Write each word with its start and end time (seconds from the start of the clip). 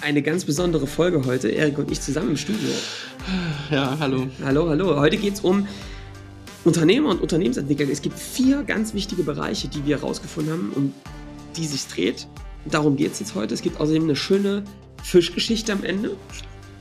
eine 0.00 0.22
ganz 0.22 0.44
besondere 0.44 0.86
Folge 0.86 1.24
heute. 1.24 1.48
Erik 1.48 1.78
und 1.78 1.90
ich 1.90 2.00
zusammen 2.00 2.30
im 2.30 2.36
Studio. 2.36 2.70
Ja, 3.70 3.96
hallo. 4.00 4.26
Hallo, 4.44 4.68
hallo. 4.68 4.96
Heute 4.98 5.16
geht 5.16 5.34
es 5.34 5.40
um 5.40 5.66
Unternehmer 6.64 7.10
und 7.10 7.20
Unternehmensentwickler. 7.20 7.88
Es 7.90 8.02
gibt 8.02 8.18
vier 8.18 8.62
ganz 8.62 8.94
wichtige 8.94 9.22
Bereiche, 9.22 9.68
die 9.68 9.84
wir 9.84 9.98
herausgefunden 9.98 10.52
haben, 10.52 10.72
um 10.74 10.94
die 11.56 11.66
sich 11.66 11.86
dreht. 11.86 12.26
Darum 12.64 12.96
geht 12.96 13.12
es 13.12 13.20
jetzt 13.20 13.34
heute. 13.34 13.54
Es 13.54 13.62
gibt 13.62 13.80
außerdem 13.80 14.04
eine 14.04 14.16
schöne 14.16 14.64
Fischgeschichte 15.02 15.72
am 15.72 15.84
Ende. 15.84 16.16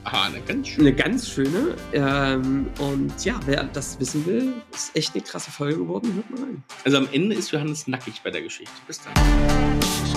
Ah, 0.03 0.25
eine 0.25 0.39
ganz 0.41 0.69
schöne. 0.69 0.87
Eine 0.87 0.95
ganz 0.95 1.29
schöne. 1.29 1.75
Ähm, 1.91 2.67
und 2.79 3.25
ja, 3.25 3.39
wer 3.45 3.65
das 3.65 3.99
wissen 3.99 4.25
will, 4.25 4.53
ist 4.73 4.95
echt 4.95 5.13
eine 5.13 5.23
krasse 5.23 5.51
Folge 5.51 5.79
geworden. 5.79 6.13
Hört 6.15 6.29
mal 6.29 6.47
rein. 6.47 6.63
Also 6.85 6.97
am 6.97 7.09
Ende 7.11 7.35
ist 7.35 7.51
Johannes 7.51 7.87
nackig 7.87 8.21
bei 8.23 8.31
der 8.31 8.41
Geschichte. 8.41 8.71
Bis 8.87 9.01
dann. 9.01 10.16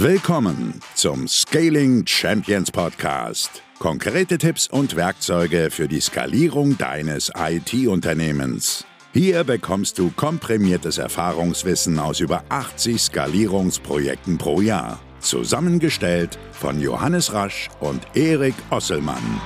Willkommen 0.00 0.80
zum 0.94 1.26
Scaling 1.26 2.06
Champions 2.06 2.70
Podcast. 2.70 3.64
Konkrete 3.80 4.38
Tipps 4.38 4.68
und 4.68 4.94
Werkzeuge 4.94 5.70
für 5.72 5.88
die 5.88 5.98
Skalierung 5.98 6.78
deines 6.78 7.32
IT-Unternehmens. 7.36 8.86
Hier 9.12 9.42
bekommst 9.42 9.98
du 9.98 10.12
komprimiertes 10.12 10.98
Erfahrungswissen 10.98 11.98
aus 11.98 12.20
über 12.20 12.44
80 12.48 13.02
Skalierungsprojekten 13.02 14.38
pro 14.38 14.60
Jahr. 14.60 15.00
Zusammengestellt 15.18 16.38
von 16.52 16.80
Johannes 16.80 17.32
Rasch 17.32 17.68
und 17.80 18.00
Erik 18.14 18.54
Osselmann. 18.70 19.40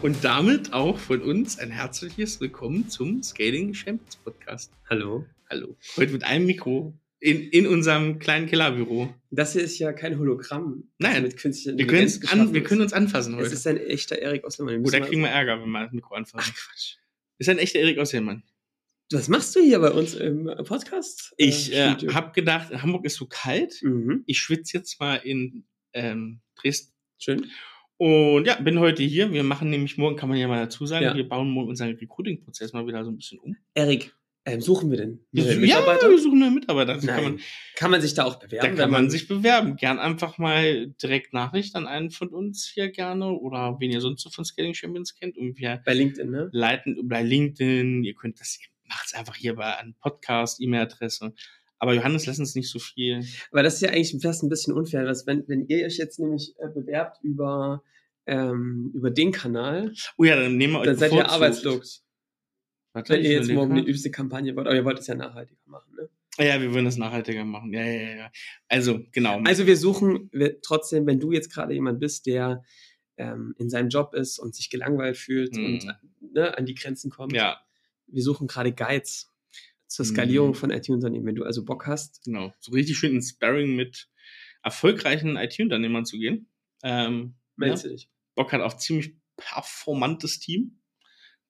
Und 0.00 0.24
damit 0.24 0.72
auch 0.72 0.96
von 0.96 1.20
uns 1.20 1.58
ein 1.58 1.70
herzliches 1.70 2.40
Willkommen 2.40 2.88
zum 2.88 3.22
Scaling 3.22 3.74
Champions 3.74 4.16
Podcast. 4.16 4.72
Hallo. 4.88 5.26
Hallo. 5.50 5.76
Heute 5.96 6.12
mit 6.12 6.24
einem 6.24 6.46
Mikro 6.46 6.98
in, 7.20 7.48
in 7.50 7.66
unserem 7.66 8.18
kleinen 8.18 8.46
Kellerbüro. 8.46 9.14
Das 9.30 9.52
hier 9.52 9.62
ist 9.62 9.78
ja 9.78 9.92
kein 9.92 10.18
Hologramm. 10.18 10.84
Nein, 10.98 11.22
mit 11.22 11.36
künstlicher 11.36 11.76
Wir, 11.76 11.86
können, 11.86 12.10
an, 12.30 12.54
wir 12.54 12.62
können 12.62 12.80
uns 12.80 12.92
anfassen 12.92 13.36
heute. 13.36 13.46
Es 13.46 13.52
ist 13.52 13.66
ein 13.66 13.76
echter 13.78 14.18
Erik 14.18 14.44
Oslermann. 14.44 14.82
Oh, 14.84 14.90
da 14.90 15.00
kriegen 15.00 15.22
wir 15.22 15.28
Ärger, 15.28 15.60
wenn 15.60 15.70
wir 15.70 15.84
das 15.84 15.92
Mikro 15.92 16.14
anfassen. 16.14 16.52
Ach 16.52 16.54
Quatsch. 16.54 16.96
Ist 17.38 17.48
ein 17.48 17.58
echter 17.58 17.80
Erik 17.80 17.98
Osselmann. 17.98 18.42
Was 19.12 19.28
machst 19.28 19.54
du 19.54 19.60
hier 19.60 19.78
bei 19.80 19.90
uns 19.90 20.14
im 20.14 20.50
Podcast? 20.64 21.34
Ich 21.36 21.72
äh, 21.72 21.90
Studio? 21.92 22.14
habe 22.14 22.32
gedacht, 22.32 22.72
Hamburg 22.82 23.04
ist 23.04 23.16
so 23.16 23.26
kalt. 23.26 23.80
Mhm. 23.82 24.24
Ich 24.26 24.38
schwitze 24.38 24.78
jetzt 24.78 24.98
mal 24.98 25.16
in 25.16 25.64
ähm, 25.92 26.40
Dresden. 26.56 26.92
Schön. 27.18 27.46
Und 27.96 28.46
ja, 28.46 28.60
bin 28.60 28.78
heute 28.80 29.02
hier. 29.02 29.32
Wir 29.32 29.44
machen 29.44 29.70
nämlich 29.70 29.98
morgen, 29.98 30.16
kann 30.16 30.28
man 30.28 30.38
ja 30.38 30.48
mal 30.48 30.64
dazu 30.64 30.86
sagen, 30.86 31.04
Ja. 31.04 31.14
wir 31.14 31.28
bauen 31.28 31.48
morgen 31.50 31.68
unseren 31.68 31.90
Recruiting-Prozess 31.94 32.72
mal 32.72 32.86
wieder 32.86 33.04
so 33.04 33.10
ein 33.10 33.16
bisschen 33.16 33.38
um. 33.38 33.56
Erik, 33.74 34.14
ähm, 34.46 34.60
suchen 34.60 34.90
wir 34.90 34.98
denn 34.98 35.20
Wir, 35.32 35.44
ja, 35.64 35.78
wir 35.86 36.18
suchen 36.18 36.38
neue 36.38 36.50
Mitarbeiter. 36.50 36.92
Also 36.92 37.06
Nein. 37.06 37.16
kann 37.16 37.24
man, 37.24 37.40
Kann 37.76 37.90
man 37.90 38.00
sich 38.02 38.12
da 38.12 38.24
auch 38.24 38.38
bewerben? 38.38 38.76
da 38.76 38.82
kann 38.82 38.90
man 38.90 39.08
sich 39.08 39.26
bewerben. 39.26 39.76
Gern 39.76 39.98
einfach 39.98 40.36
mal 40.36 40.88
direkt 41.02 41.32
Nachricht 41.32 41.74
an 41.76 41.86
einen 41.86 42.10
von 42.10 42.28
uns 42.28 42.70
hier 42.72 42.90
gerne 42.90 43.32
oder 43.32 43.76
wen 43.80 43.90
ihr 43.90 44.02
sonst 44.02 44.22
so 44.22 44.28
von 44.28 44.44
Scaling 44.44 44.74
Champions 44.74 45.14
kennt. 45.14 45.38
Und 45.38 45.58
wir 45.58 45.80
bei 45.86 45.94
LinkedIn, 45.94 46.30
ne? 46.30 46.50
leiten 46.52 47.08
bei 47.08 47.22
LinkedIn. 47.22 48.04
Ihr 48.04 48.14
könnt 48.14 48.38
das, 48.38 48.58
ihr 48.60 48.68
macht 48.86 49.06
es 49.06 49.14
einfach 49.14 49.34
hier 49.34 49.54
bei 49.54 49.78
einem 49.78 49.94
Podcast, 49.94 50.60
E-Mail-Adresse. 50.60 51.32
Aber 51.78 51.94
Johannes, 51.94 52.26
lass 52.26 52.38
uns 52.38 52.54
nicht 52.54 52.70
so 52.70 52.78
viel. 52.78 53.24
Aber 53.50 53.62
das 53.62 53.76
ist 53.76 53.80
ja 53.80 53.90
eigentlich 53.90 54.14
fast 54.22 54.42
ein 54.42 54.50
bisschen 54.50 54.74
unfair, 54.74 55.04
dass 55.04 55.26
wenn, 55.26 55.44
wenn 55.48 55.66
ihr 55.68 55.86
euch 55.86 55.96
jetzt 55.96 56.18
nämlich 56.18 56.54
äh, 56.58 56.68
bewerbt 56.68 57.18
über, 57.22 57.82
ähm, 58.26 58.90
über 58.94 59.10
den 59.10 59.32
Kanal, 59.32 59.94
Oh 60.18 60.24
ja, 60.24 60.36
dann 60.36 60.56
nehmen 60.58 60.74
wir 60.74 60.80
euch 60.80 60.86
dann 60.86 60.96
seid 60.96 61.12
ihr 61.12 61.30
arbeitslos. 61.30 62.03
Warte, 62.94 63.12
Wenn 63.12 63.24
ihr 63.24 63.32
jetzt 63.32 63.50
morgen 63.50 63.72
eine 63.72 63.82
übste 63.86 64.10
Kampagne 64.10 64.54
wollt, 64.56 64.66
aber 64.66 64.76
ihr 64.76 64.84
wollt 64.84 64.98
es 65.00 65.06
ja 65.08 65.14
nachhaltiger 65.14 65.60
machen, 65.66 65.94
ne? 65.96 66.08
Ja, 66.38 66.60
wir 66.60 66.72
würden 66.72 66.84
das 66.86 66.96
nachhaltiger 66.96 67.44
machen. 67.44 67.72
Ja, 67.72 67.84
ja, 67.84 68.16
ja. 68.16 68.32
Also, 68.68 69.00
genau. 69.12 69.40
Also 69.44 69.66
wir 69.66 69.76
suchen 69.76 70.30
wir, 70.32 70.60
trotzdem, 70.62 71.06
wenn 71.06 71.20
du 71.20 71.30
jetzt 71.32 71.52
gerade 71.52 71.74
jemand 71.74 72.00
bist, 72.00 72.26
der 72.26 72.62
ähm, 73.16 73.54
in 73.58 73.68
seinem 73.70 73.88
Job 73.90 74.14
ist 74.14 74.38
und 74.38 74.54
sich 74.54 74.70
gelangweilt 74.70 75.16
fühlt 75.16 75.56
Mhm. 75.56 75.64
und 75.64 75.86
ne, 76.32 76.56
an 76.58 76.66
die 76.66 76.74
Grenzen 76.74 77.10
kommt, 77.10 77.32
ja, 77.32 77.60
wir 78.06 78.22
suchen 78.22 78.46
gerade 78.48 78.72
Guides 78.72 79.32
zur 79.86 80.04
Skalierung 80.04 80.50
Mhm. 80.50 80.54
von 80.54 80.70
IT-Unternehmen. 80.70 81.26
Wenn 81.26 81.36
du 81.36 81.44
also 81.44 81.64
Bock 81.64 81.86
hast, 81.86 82.24
genau. 82.24 82.52
So 82.58 82.72
richtig 82.72 82.96
schön 82.96 83.12
ins 83.14 83.30
Sparring 83.30 83.76
mit 83.76 84.08
erfolgreichen 84.62 85.36
IT-Unternehmern 85.36 86.04
zu 86.04 86.18
gehen. 86.18 86.48
Ähm, 86.82 87.34
meldest 87.56 87.84
ja, 87.84 87.90
du 87.90 87.94
dich. 87.96 88.10
Bock 88.34 88.52
hat 88.52 88.60
auf 88.60 88.76
ziemlich 88.78 89.16
performantes 89.36 90.40
Team, 90.40 90.80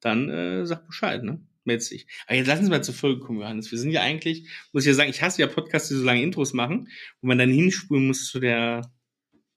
dann 0.05 0.29
äh, 0.29 0.67
sag 0.67 0.87
Bescheid, 0.87 1.23
ne? 1.23 1.41
Dich. 1.67 2.07
Aber 2.27 2.37
jetzt 2.37 2.47
lass 2.47 2.61
uns 2.61 2.69
mal 2.69 2.85
zur 2.85 2.95
Folge 2.95 3.21
kommen, 3.21 3.41
Johannes. 3.41 3.71
Wir 3.71 3.79
sind 3.79 3.91
ja 3.91 4.03
eigentlich, 4.03 4.47
muss 4.75 4.83
ich 4.83 4.89
ja 4.89 4.95
sagen, 4.95 5.09
ich 5.09 5.23
hasse 5.23 5.41
ja 5.41 5.47
Podcasts, 5.47 5.89
die 5.89 5.95
so 5.95 6.05
lange 6.05 6.23
Intros 6.23 6.53
machen, 6.53 6.89
wo 7.23 7.27
man 7.27 7.39
dann 7.39 7.51
hinspulen 7.51 8.07
muss 8.07 8.27
zu 8.27 8.39
der, 8.39 8.93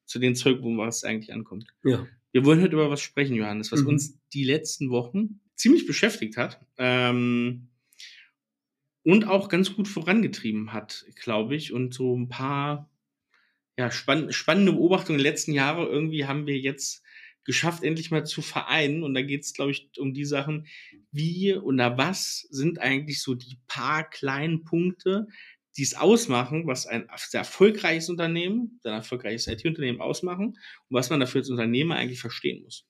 zu 0.06 0.18
den 0.18 0.34
Zeug, 0.34 0.59
wo 0.62 0.78
was 0.78 1.03
eigentlich 1.03 1.34
ankommt. 1.34 1.68
Ja. 1.84 2.08
Wir 2.31 2.46
wollen 2.46 2.62
heute 2.62 2.74
über 2.74 2.90
was 2.90 3.02
sprechen, 3.02 3.35
Johannes, 3.35 3.74
was 3.74 3.81
Mhm. 3.81 3.88
uns 3.88 4.18
die 4.34 4.46
letzten 4.46 4.90
Wochen 4.90 5.41
ziemlich 5.56 5.85
beschäftigt 5.85 6.38
hat 6.38 6.66
ähm, 6.78 7.68
und 9.03 9.28
auch 9.28 9.50
ganz 9.50 9.74
gut 9.74 9.90
vorangetrieben 9.90 10.72
hat, 10.72 11.06
glaube 11.16 11.58
ich. 11.58 11.74
Und 11.74 11.94
so 11.94 12.16
ein 12.18 12.29
paar 12.29 12.90
ja, 13.78 13.91
spann 13.91 14.31
spannende 14.31 14.72
Beobachtungen 14.72 15.19
der 15.19 15.29
letzten 15.29 15.52
Jahre 15.52 15.85
irgendwie 15.88 16.25
haben 16.25 16.47
wir 16.47 16.58
jetzt 16.58 17.03
geschafft, 17.47 17.84
endlich 17.84 18.12
mal 18.12 18.25
zu 18.25 18.44
vereinen. 18.44 19.02
Und 19.03 19.16
da 19.16 19.24
geht 19.24 19.41
es, 19.41 19.53
glaube 19.53 19.72
ich, 19.72 19.90
um 19.97 20.13
die 20.13 20.25
Sachen, 20.25 20.68
wie 21.12 21.56
oder 21.56 21.97
was 21.97 22.46
sind 22.52 22.80
eigentlich 22.80 23.24
so 23.24 23.34
die 23.34 23.58
paar 23.68 24.08
kleinen 24.08 24.66
Punkte, 24.66 25.25
die 25.78 25.84
es 25.84 25.96
ausmachen, 25.96 26.68
was 26.68 26.85
ein 26.85 27.08
sehr 27.16 27.40
erfolgreiches 27.40 28.09
Unternehmen, 28.09 28.80
ein 28.84 28.94
erfolgreiches 28.94 29.47
IT-Unternehmen 29.47 30.02
ausmachen 30.02 30.47
und 30.47 30.58
was 30.90 31.09
man 31.09 31.19
dafür 31.19 31.41
als 31.41 31.50
Unternehmer 31.50 31.96
eigentlich 31.96 32.19
verstehen 32.19 32.63
muss. 32.63 32.85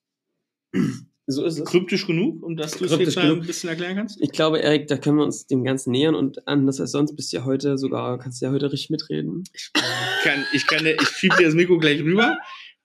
So 1.29 1.43
ist 1.43 1.59
es. 1.59 1.65
Kryptisch 1.65 2.07
genug, 2.07 2.41
um 2.41 2.55
dass 2.55 2.71
du 2.71 2.85
es 2.85 2.97
jetzt 2.97 3.17
mal 3.17 3.23
genug. 3.23 3.41
ein 3.41 3.47
bisschen 3.47 3.69
erklären 3.69 3.97
kannst? 3.97 4.17
Ich 4.21 4.31
glaube, 4.31 4.59
Erik, 4.59 4.87
da 4.87 4.97
können 4.97 5.17
wir 5.17 5.25
uns 5.25 5.45
dem 5.45 5.65
Ganzen 5.65 5.91
nähern 5.91 6.15
und 6.15 6.47
anders 6.47 6.79
als 6.79 6.91
sonst 6.91 7.17
bist 7.17 7.33
du 7.33 7.37
ja 7.37 7.43
heute 7.43 7.77
sogar, 7.77 8.17
kannst 8.17 8.41
du 8.41 8.45
ja 8.45 8.51
heute 8.53 8.71
richtig 8.71 8.89
mitreden. 8.89 9.43
Ich 9.53 9.71
kann, 10.23 10.45
ich 10.53 10.65
kann, 10.67 10.85
ich 10.85 11.07
schieb 11.09 11.35
dir 11.35 11.43
das 11.43 11.53
Mikro 11.53 11.79
gleich 11.79 11.99
rüber, 11.99 12.37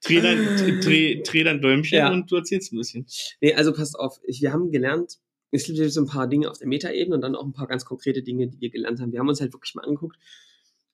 dreh 0.04 0.20
dann, 0.20 0.80
dreh, 0.80 1.22
dreh 1.22 1.44
dann 1.44 1.60
Däumchen 1.60 1.98
Ja. 1.98 2.12
und 2.12 2.30
du 2.30 2.36
erzählst 2.36 2.72
ein 2.72 2.78
bisschen. 2.78 3.06
Nee, 3.40 3.54
also 3.54 3.72
passt 3.72 3.98
auf, 3.98 4.20
wir 4.26 4.52
haben 4.52 4.70
gelernt, 4.70 5.18
es 5.50 5.64
gibt 5.64 5.78
so 5.92 6.00
ein 6.00 6.06
paar 6.06 6.26
Dinge 6.26 6.50
auf 6.50 6.58
der 6.58 6.66
Metaebene 6.66 7.14
und 7.14 7.20
dann 7.20 7.36
auch 7.36 7.44
ein 7.44 7.52
paar 7.52 7.66
ganz 7.66 7.84
konkrete 7.84 8.22
Dinge, 8.22 8.48
die 8.48 8.60
wir 8.60 8.70
gelernt 8.70 9.00
haben. 9.00 9.12
Wir 9.12 9.20
haben 9.20 9.28
uns 9.28 9.40
halt 9.40 9.52
wirklich 9.52 9.74
mal 9.74 9.84
angeguckt, 9.84 10.16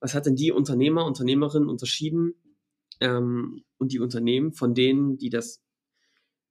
was 0.00 0.14
hat 0.14 0.26
denn 0.26 0.36
die 0.36 0.52
Unternehmer, 0.52 1.06
Unternehmerinnen 1.06 1.68
unterschieden 1.68 2.34
ähm, 3.00 3.64
und 3.78 3.92
die 3.92 4.00
Unternehmen 4.00 4.52
von 4.52 4.74
denen, 4.74 5.16
die 5.16 5.30
das, 5.30 5.62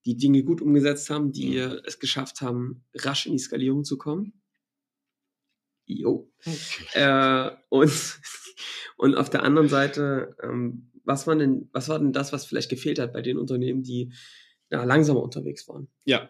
die 0.05 0.15
Dinge 0.15 0.43
gut 0.43 0.61
umgesetzt 0.61 1.09
haben, 1.09 1.31
die 1.33 1.57
äh, 1.57 1.81
es 1.85 1.99
geschafft 1.99 2.41
haben, 2.41 2.85
rasch 2.95 3.25
in 3.25 3.33
die 3.33 3.39
Skalierung 3.39 3.83
zu 3.83 3.97
kommen. 3.97 4.41
Jo. 5.85 6.31
Äh, 6.93 7.51
und, 7.69 7.91
und 8.97 9.15
auf 9.15 9.29
der 9.29 9.43
anderen 9.43 9.69
Seite, 9.69 10.35
ähm, 10.41 10.91
was, 11.07 11.25
war 11.25 11.35
denn, 11.35 11.69
was 11.71 11.89
war 11.89 11.97
denn 11.97 12.11
das, 12.11 12.33
was 12.33 12.45
vielleicht 12.45 12.69
gefehlt 12.69 12.99
hat 12.99 13.13
bei 13.13 13.21
den 13.21 13.37
Unternehmen, 13.37 13.81
die 13.81 14.11
ja, 14.69 14.83
langsamer 14.83 15.23
unterwegs 15.23 15.67
waren? 15.67 15.87
Ja, 16.05 16.29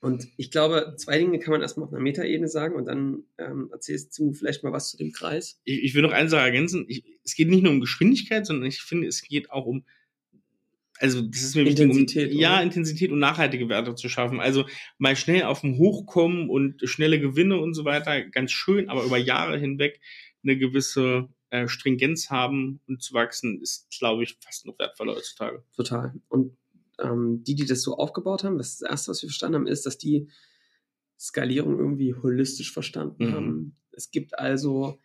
Und 0.00 0.28
ich 0.36 0.50
glaube, 0.50 0.94
zwei 0.98 1.18
Dinge 1.18 1.38
kann 1.38 1.52
man 1.52 1.62
erstmal 1.62 1.86
auf 1.86 1.92
einer 1.92 2.02
Metaebene 2.02 2.48
sagen 2.48 2.74
und 2.74 2.86
dann 2.86 3.24
ähm, 3.38 3.70
erzählst 3.72 4.18
du 4.18 4.32
vielleicht 4.32 4.62
mal 4.62 4.72
was 4.72 4.90
zu 4.90 4.96
dem 4.96 5.12
Kreis. 5.12 5.60
ich, 5.64 5.82
ich 5.82 5.94
will 5.94 6.02
noch 6.02 6.12
eine 6.12 6.28
Sache 6.28 6.42
ergänzen. 6.42 6.84
Ich, 6.88 7.04
es 7.24 7.34
geht 7.34 7.48
nicht 7.48 7.62
nur 7.62 7.72
um 7.72 7.80
Geschwindigkeit, 7.80 8.46
sondern 8.46 8.66
ich 8.66 8.82
finde, 8.82 9.06
es 9.06 9.22
geht 9.22 9.50
auch 9.50 9.64
um, 9.64 9.84
also 10.98 11.22
das 11.22 11.42
ist 11.42 11.54
mir 11.54 11.62
Intensität, 11.62 12.16
wichtig, 12.16 12.34
um, 12.34 12.40
ja? 12.40 12.60
Intensität 12.60 13.10
und 13.12 13.18
nachhaltige 13.20 13.68
Werte 13.68 13.94
zu 13.94 14.08
schaffen. 14.08 14.40
Also 14.40 14.64
mal 14.98 15.16
schnell 15.16 15.44
auf 15.44 15.60
dem 15.60 15.78
Hochkommen 15.78 16.50
und 16.50 16.80
schnelle 16.84 17.20
Gewinne 17.20 17.58
und 17.58 17.74
so 17.74 17.84
weiter, 17.84 18.22
ganz 18.22 18.50
schön, 18.52 18.88
aber 18.88 19.04
über 19.04 19.18
Jahre 19.18 19.58
hinweg 19.58 20.00
eine 20.42 20.58
gewisse 20.58 21.28
äh, 21.50 21.68
Stringenz 21.68 22.30
haben 22.30 22.80
und 22.86 23.02
zu 23.02 23.14
wachsen, 23.14 23.60
ist, 23.60 23.88
glaube 23.98 24.24
ich, 24.24 24.36
fast 24.40 24.66
noch 24.66 24.78
wertvoller 24.78 25.14
heutzutage. 25.14 25.62
Total. 25.76 26.14
Und 26.28 26.56
ähm, 26.98 27.42
die, 27.44 27.54
die 27.54 27.66
das 27.66 27.82
so 27.82 27.96
aufgebaut 27.96 28.44
haben, 28.44 28.58
das 28.58 28.80
erste, 28.80 29.10
was 29.10 29.22
wir 29.22 29.28
verstanden 29.28 29.56
haben, 29.56 29.66
ist, 29.66 29.86
dass 29.86 29.98
die 29.98 30.28
Skalierung 31.18 31.78
irgendwie 31.78 32.14
holistisch 32.14 32.72
verstanden 32.72 33.26
Mhm. 33.26 33.32
haben. 33.32 33.76
Es 33.92 34.10
gibt 34.10 34.38
also, 34.38 34.98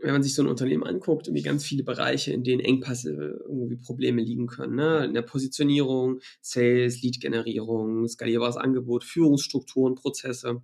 wenn 0.00 0.12
man 0.12 0.22
sich 0.22 0.34
so 0.34 0.42
ein 0.42 0.48
Unternehmen 0.48 0.82
anguckt, 0.82 1.28
irgendwie 1.28 1.44
ganz 1.44 1.64
viele 1.64 1.84
Bereiche, 1.84 2.32
in 2.32 2.42
denen 2.42 2.60
Engpässe 2.60 3.12
irgendwie 3.46 3.76
Probleme 3.76 4.20
liegen 4.20 4.48
können. 4.48 4.74
Ne? 4.74 5.04
In 5.04 5.14
der 5.14 5.22
Positionierung, 5.22 6.20
Sales, 6.40 7.02
Lead-Generierung, 7.02 8.08
skalierbares 8.08 8.56
Angebot, 8.56 9.04
Führungsstrukturen, 9.04 9.94
Prozesse. 9.94 10.62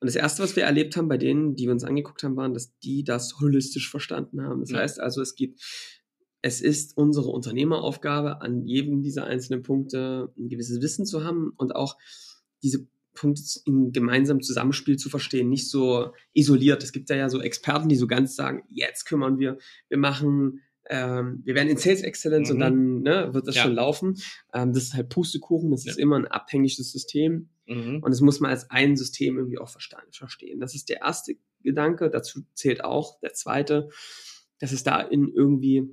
Und 0.00 0.06
das 0.06 0.14
Erste, 0.16 0.42
was 0.42 0.54
wir 0.54 0.62
erlebt 0.64 0.96
haben 0.96 1.08
bei 1.08 1.18
denen, 1.18 1.54
die 1.56 1.64
wir 1.64 1.72
uns 1.72 1.84
angeguckt 1.84 2.22
haben, 2.22 2.36
waren, 2.36 2.54
dass 2.54 2.76
die 2.78 3.02
das 3.04 3.40
holistisch 3.40 3.90
verstanden 3.90 4.42
haben. 4.42 4.60
Das 4.60 4.70
Ja. 4.70 4.78
heißt 4.78 5.00
also, 5.00 5.20
es 5.20 5.34
gibt, 5.34 5.60
es 6.40 6.60
ist 6.60 6.96
unsere 6.96 7.30
Unternehmeraufgabe, 7.30 8.40
an 8.40 8.64
jedem 8.64 9.02
dieser 9.02 9.24
einzelnen 9.24 9.62
Punkte 9.62 10.32
ein 10.38 10.48
gewisses 10.48 10.80
Wissen 10.80 11.04
zu 11.04 11.24
haben 11.24 11.52
und 11.56 11.74
auch 11.74 11.96
diese 12.62 12.86
Punkt, 13.14 13.40
ein 13.66 13.90
gemeinsames 13.90 14.46
Zusammenspiel 14.46 14.96
zu 14.96 15.08
verstehen, 15.10 15.48
nicht 15.48 15.68
so 15.68 16.12
isoliert. 16.34 16.84
Es 16.84 16.92
gibt 16.92 17.10
da 17.10 17.16
ja 17.16 17.28
so 17.28 17.40
Experten, 17.40 17.88
die 17.88 17.96
so 17.96 18.06
ganz 18.06 18.36
sagen, 18.36 18.62
jetzt 18.68 19.06
kümmern 19.06 19.40
wir, 19.40 19.58
wir 19.88 19.98
machen, 19.98 20.60
ähm, 20.88 21.42
wir 21.44 21.54
werden 21.54 21.68
in 21.68 21.76
Sales 21.76 22.02
Excellence 22.02 22.48
Mhm. 22.48 22.54
und 22.54 22.60
dann 22.60 23.02
ne, 23.02 23.34
wird 23.34 23.46
das 23.46 23.56
Ja. 23.56 23.62
schon 23.62 23.74
laufen. 23.74 24.16
Ähm, 24.54 24.72
das 24.72 24.84
ist 24.84 24.94
halt 24.94 25.08
Pustekuchen, 25.08 25.70
das 25.70 25.84
Ja. 25.84 25.92
ist 25.92 25.98
immer 25.98 26.16
ein 26.16 26.26
abhängiges 26.26 26.90
System. 26.92 27.50
Mhm. 27.66 28.02
Und 28.02 28.10
das 28.10 28.20
muss 28.20 28.40
man 28.40 28.50
als 28.50 28.70
ein 28.70 28.96
System 28.96 29.36
irgendwie 29.36 29.58
auch 29.58 29.68
verstehen. 29.68 30.58
Das 30.60 30.74
ist 30.74 30.88
der 30.88 31.00
erste 31.02 31.36
Gedanke. 31.62 32.08
Dazu 32.10 32.42
zählt 32.54 32.82
auch 32.84 33.20
der 33.20 33.34
zweite, 33.34 33.88
dass 34.58 34.72
es 34.72 34.82
da 34.82 35.00
in 35.00 35.28
irgendwie 35.32 35.88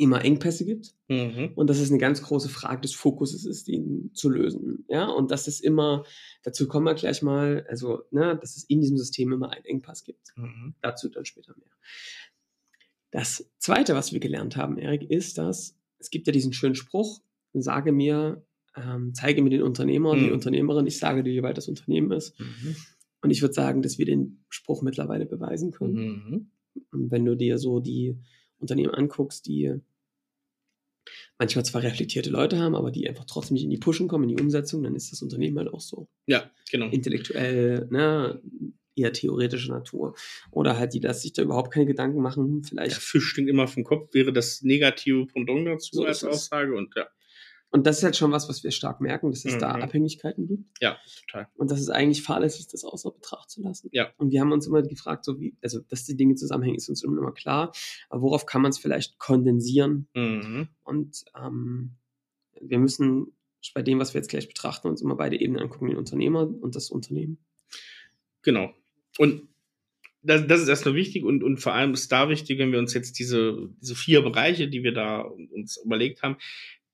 immer 0.00 0.24
Engpässe 0.24 0.64
gibt 0.64 0.94
Mhm. 1.08 1.52
und 1.56 1.68
dass 1.68 1.80
es 1.80 1.90
eine 1.90 1.98
ganz 1.98 2.22
große 2.22 2.48
Frage 2.48 2.82
des 2.82 2.94
Fokuses 2.94 3.44
ist, 3.44 3.66
die 3.66 3.82
zu 4.12 4.28
lösen. 4.28 4.84
Ja, 4.88 5.06
und 5.06 5.32
dass 5.32 5.48
es 5.48 5.58
immer, 5.60 6.04
dazu 6.44 6.68
kommen 6.68 6.86
wir 6.86 6.94
gleich 6.94 7.20
mal, 7.20 7.66
also, 7.68 8.02
ne, 8.12 8.38
dass 8.40 8.56
es 8.56 8.62
in 8.64 8.80
diesem 8.80 8.96
System 8.96 9.32
immer 9.32 9.50
einen 9.50 9.64
Engpass 9.64 10.04
gibt. 10.04 10.28
Mhm. 10.36 10.76
Dazu 10.82 11.08
dann 11.08 11.24
später 11.24 11.52
mehr. 11.58 11.72
Das 13.10 13.50
zweite, 13.58 13.94
was 13.94 14.12
wir 14.12 14.20
gelernt 14.20 14.56
haben, 14.56 14.78
Erik, 14.78 15.10
ist, 15.10 15.38
dass 15.38 15.76
es 15.98 16.10
gibt 16.10 16.26
ja 16.26 16.32
diesen 16.32 16.52
schönen 16.52 16.74
Spruch, 16.74 17.20
sage 17.54 17.90
mir, 17.92 18.44
ähm, 18.76 19.12
zeige 19.14 19.42
mir 19.42 19.50
den 19.50 19.62
Unternehmer 19.62 20.10
und 20.10 20.20
die 20.20 20.26
Mhm. 20.26 20.32
Unternehmerin, 20.34 20.86
ich 20.86 20.98
sage 20.98 21.22
dir, 21.22 21.32
wie 21.32 21.42
weit 21.42 21.56
das 21.56 21.68
Unternehmen 21.68 22.12
ist. 22.12 22.38
Mhm. 22.38 22.76
Und 23.22 23.30
ich 23.30 23.42
würde 23.42 23.54
sagen, 23.54 23.82
dass 23.82 23.98
wir 23.98 24.06
den 24.06 24.44
Spruch 24.48 24.82
mittlerweile 24.82 25.26
beweisen 25.26 25.72
können. 25.72 25.94
Mhm. 25.94 26.50
Wenn 27.10 27.24
du 27.24 27.34
dir 27.34 27.58
so 27.58 27.80
die 27.80 28.16
Unternehmen 28.58 28.94
anguckst, 28.94 29.46
die 29.46 29.74
manchmal 31.38 31.64
zwar 31.64 31.82
reflektierte 31.82 32.30
Leute 32.30 32.58
haben, 32.58 32.74
aber 32.74 32.90
die 32.90 33.08
einfach 33.08 33.24
trotzdem 33.24 33.54
nicht 33.54 33.64
in 33.64 33.70
die 33.70 33.78
Pushen 33.78 34.08
kommen, 34.08 34.28
in 34.28 34.36
die 34.36 34.42
Umsetzung, 34.42 34.82
dann 34.82 34.94
ist 34.94 35.10
das 35.12 35.22
Unternehmen 35.22 35.58
halt 35.58 35.72
auch 35.72 35.80
so 35.80 36.08
Ja, 36.26 36.50
genau. 36.70 36.88
intellektuell, 36.90 37.88
ne, 37.90 38.40
eher 38.98 39.12
theoretischer 39.12 39.72
Natur. 39.72 40.14
Oder 40.50 40.78
halt 40.78 40.92
die, 40.94 41.00
dass 41.00 41.22
sich 41.22 41.32
da 41.32 41.42
überhaupt 41.42 41.72
keine 41.72 41.86
Gedanken 41.86 42.20
machen, 42.20 42.62
Der 42.62 42.68
vielleicht. 42.68 42.96
Fisch 42.96 43.28
stinkt 43.30 43.50
immer 43.50 43.66
vom 43.68 43.84
Kopf, 43.84 44.12
wäre 44.14 44.32
das 44.32 44.62
negative 44.62 45.26
Pendant 45.26 45.66
dazu 45.66 45.96
So 45.96 46.04
als 46.04 46.18
ist 46.18 46.22
es. 46.24 46.34
Aussage 46.34 46.74
und 46.76 46.94
ja, 46.96 47.06
Und 47.70 47.86
das 47.86 47.98
ist 47.98 48.04
halt 48.04 48.16
schon 48.16 48.32
was, 48.32 48.48
was 48.48 48.64
wir 48.64 48.70
stark 48.70 49.00
merken, 49.02 49.30
dass 49.30 49.44
es 49.44 49.58
da 49.58 49.76
Mhm. 49.76 49.82
Abhängigkeiten 49.82 50.46
gibt. 50.46 50.64
ja, 50.80 50.96
total. 51.26 51.48
Und 51.56 51.70
das 51.70 51.80
ist 51.80 51.90
eigentlich 51.90 52.22
fahrlässig, 52.22 52.66
das 52.68 52.82
außer 52.84 53.10
Betracht 53.10 53.50
zu 53.50 53.62
lassen. 53.62 53.88
Ja. 53.92 54.10
Und 54.16 54.30
wir 54.32 54.40
haben 54.40 54.52
uns 54.52 54.66
immer 54.66 54.80
gefragt, 54.82 55.24
so 55.24 55.38
wie, 55.38 55.54
also, 55.62 55.80
dass 55.80 56.04
die 56.04 56.16
Dinge 56.16 56.34
zusammenhängen, 56.34 56.76
ist 56.76 56.88
uns 56.88 57.04
immer 57.04 57.32
klar. 57.32 57.72
Aber 58.08 58.22
worauf 58.22 58.46
kann 58.46 58.62
man 58.62 58.70
es 58.70 58.78
vielleicht 58.78 59.18
kondensieren? 59.18 60.08
Mhm. 60.14 60.68
Und 60.82 61.24
ähm, 61.38 61.96
wir 62.60 62.78
müssen 62.78 63.32
bei 63.74 63.82
dem, 63.82 63.98
was 63.98 64.14
wir 64.14 64.20
jetzt 64.20 64.30
gleich 64.30 64.48
betrachten, 64.48 64.88
uns 64.88 65.02
immer 65.02 65.16
beide 65.16 65.38
Ebenen 65.38 65.62
angucken, 65.64 65.88
den 65.88 65.96
Unternehmer 65.98 66.48
und 66.48 66.74
das 66.74 66.90
Unternehmen. 66.90 67.38
Genau. 68.42 68.72
Und 69.18 69.42
das, 70.22 70.46
das 70.46 70.60
ist 70.60 70.68
erstmal 70.68 70.94
wichtig 70.94 71.24
und, 71.24 71.42
und 71.42 71.58
vor 71.58 71.74
allem 71.74 71.92
ist 71.92 72.10
da 72.10 72.28
wichtig, 72.28 72.58
wenn 72.58 72.72
wir 72.72 72.78
uns 72.78 72.94
jetzt 72.94 73.18
diese, 73.18 73.68
diese 73.80 73.94
vier 73.94 74.22
Bereiche, 74.22 74.68
die 74.68 74.82
wir 74.82 74.92
da 74.92 75.20
uns 75.20 75.80
überlegt 75.84 76.22
haben, 76.22 76.36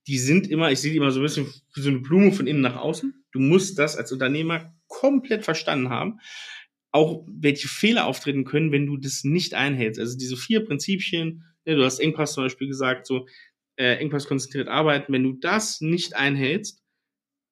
die 0.06 0.18
sind 0.18 0.48
immer, 0.50 0.70
ich 0.70 0.80
sehe 0.80 0.90
die 0.90 0.98
immer 0.98 1.10
so 1.10 1.20
ein 1.20 1.24
bisschen 1.24 1.46
wie 1.74 1.80
so 1.80 1.88
eine 1.88 2.00
Blume 2.00 2.32
von 2.32 2.46
innen 2.46 2.60
nach 2.60 2.76
außen. 2.76 3.24
Du 3.32 3.40
musst 3.40 3.78
das 3.78 3.96
als 3.96 4.12
Unternehmer 4.12 4.74
komplett 4.86 5.44
verstanden 5.44 5.88
haben. 5.88 6.20
Auch 6.90 7.26
welche 7.26 7.68
Fehler 7.68 8.06
auftreten 8.06 8.44
können, 8.44 8.70
wenn 8.70 8.86
du 8.86 8.98
das 8.98 9.24
nicht 9.24 9.54
einhältst. 9.54 9.98
Also 9.98 10.16
diese 10.16 10.36
vier 10.36 10.64
Prinzipien, 10.64 11.44
ne, 11.64 11.74
du 11.74 11.84
hast 11.84 11.98
Engpass 11.98 12.34
zum 12.34 12.44
Beispiel 12.44 12.68
gesagt, 12.68 13.06
so 13.06 13.26
äh, 13.76 13.96
Engpass 13.96 14.28
konzentriert 14.28 14.68
arbeiten. 14.68 15.12
Wenn 15.12 15.24
du 15.24 15.32
das 15.32 15.80
nicht 15.80 16.14
einhältst, 16.14 16.83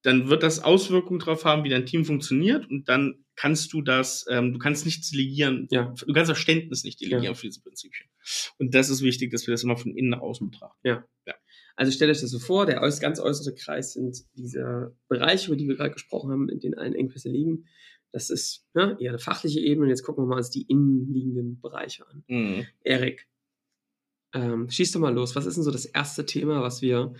dann 0.03 0.29
wird 0.29 0.43
das 0.43 0.59
Auswirkungen 0.63 1.19
darauf 1.19 1.45
haben, 1.45 1.63
wie 1.63 1.69
dein 1.69 1.85
Team 1.85 2.05
funktioniert 2.05 2.69
und 2.69 2.87
dann 2.87 3.25
kannst 3.35 3.73
du 3.73 3.81
das, 3.81 4.25
ähm, 4.29 4.53
du 4.53 4.59
kannst 4.59 4.85
nichts 4.85 5.09
delegieren, 5.09 5.67
Ja. 5.71 5.93
du 6.05 6.13
kannst 6.13 6.29
Verständnis 6.29 6.83
nicht 6.83 7.01
delegieren 7.01 7.23
Ja. 7.23 7.33
für 7.33 7.47
diese 7.47 7.61
Prinzipien. 7.61 8.07
Und 8.59 8.75
das 8.75 8.89
ist 8.89 9.01
wichtig, 9.01 9.31
dass 9.31 9.47
wir 9.47 9.53
das 9.53 9.63
immer 9.63 9.77
von 9.77 9.95
innen 9.97 10.09
nach 10.09 10.21
außen 10.21 10.49
betrachten. 10.51 11.03
Also 11.75 11.91
stellt 11.91 12.11
euch 12.11 12.21
das 12.21 12.29
so 12.29 12.37
vor, 12.37 12.67
der 12.67 12.79
ganz 12.99 13.19
äußere 13.19 13.55
Kreis 13.55 13.93
sind 13.93 14.15
diese 14.35 14.95
Bereiche, 15.07 15.47
über 15.47 15.55
die 15.55 15.67
wir 15.67 15.75
gerade 15.75 15.89
gesprochen 15.91 16.29
haben, 16.31 16.47
in 16.49 16.59
denen 16.59 16.75
allen 16.75 16.93
Engpässe 16.93 17.29
liegen. 17.29 17.65
Das 18.11 18.29
ist 18.29 18.67
ne, 18.75 18.95
eher 18.99 19.09
eine 19.09 19.17
fachliche 19.17 19.59
Ebene. 19.59 19.85
Und 19.85 19.89
jetzt 19.89 20.03
gucken 20.03 20.23
wir 20.23 20.27
mal 20.27 20.37
uns 20.37 20.51
die 20.51 20.67
innenliegenden 20.67 21.59
Bereiche 21.59 22.07
an. 22.07 22.23
Mhm. 22.27 22.67
Erik, 22.83 23.27
ähm, 24.35 24.69
schieß 24.69 24.91
doch 24.91 24.99
mal 24.99 25.13
los. 25.13 25.35
Was 25.35 25.47
ist 25.47 25.55
denn 25.55 25.63
so 25.63 25.71
das 25.71 25.85
erste 25.85 26.27
Thema, 26.27 26.61
was 26.61 26.83
wir 26.83 27.15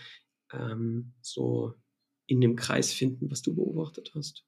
ähm, 0.52 1.14
so 1.22 1.74
in 2.34 2.42
dem 2.42 2.56
Kreis 2.56 2.92
finden, 2.92 3.32
was 3.32 3.42
du 3.42 3.56
beobachtet 3.56 4.12
hast? 4.16 4.46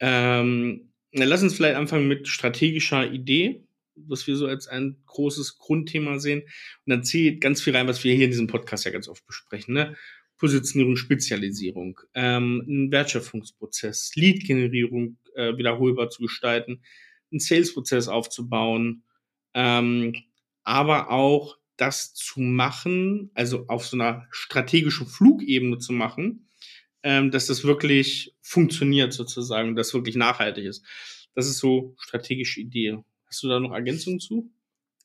Ähm, 0.00 0.92
lass 1.12 1.42
uns 1.42 1.54
vielleicht 1.54 1.76
anfangen 1.76 2.08
mit 2.08 2.28
strategischer 2.28 3.10
Idee, 3.10 3.64
was 3.94 4.26
wir 4.26 4.36
so 4.36 4.46
als 4.46 4.66
ein 4.66 4.96
großes 5.06 5.58
Grundthema 5.58 6.18
sehen. 6.18 6.42
Und 6.42 6.90
dann 6.90 7.04
zählt 7.04 7.40
ganz 7.40 7.62
viel 7.62 7.76
rein, 7.76 7.88
was 7.88 8.02
wir 8.02 8.14
hier 8.14 8.24
in 8.24 8.30
diesem 8.30 8.46
Podcast 8.46 8.84
ja 8.84 8.90
ganz 8.90 9.08
oft 9.08 9.24
besprechen. 9.26 9.74
Ne? 9.74 9.96
Positionierung, 10.38 10.96
Spezialisierung, 10.96 12.00
ähm, 12.14 12.64
ein 12.66 12.90
Wertschöpfungsprozess, 12.90 14.12
Lead-Generierung 14.16 15.18
äh, 15.36 15.56
wiederholbar 15.56 16.10
zu 16.10 16.22
gestalten, 16.22 16.82
einen 17.30 17.38
Sales-Prozess 17.38 18.08
aufzubauen, 18.08 19.04
ähm, 19.54 20.14
aber 20.64 21.10
auch 21.10 21.58
das 21.76 22.14
zu 22.14 22.40
machen, 22.40 23.30
also 23.34 23.66
auf 23.68 23.86
so 23.86 23.96
einer 23.96 24.26
strategischen 24.30 25.06
Flugebene 25.06 25.78
zu 25.78 25.92
machen, 25.92 26.48
ähm, 27.02 27.30
dass 27.30 27.46
das 27.46 27.64
wirklich 27.64 28.34
funktioniert 28.40 29.12
sozusagen, 29.12 29.76
dass 29.76 29.94
wirklich 29.94 30.16
nachhaltig 30.16 30.64
ist. 30.64 30.84
Das 31.34 31.46
ist 31.46 31.58
so 31.58 31.94
strategische 31.98 32.60
Idee. 32.60 32.98
Hast 33.26 33.42
du 33.42 33.48
da 33.48 33.58
noch 33.60 33.72
Ergänzungen 33.72 34.20
zu? 34.20 34.50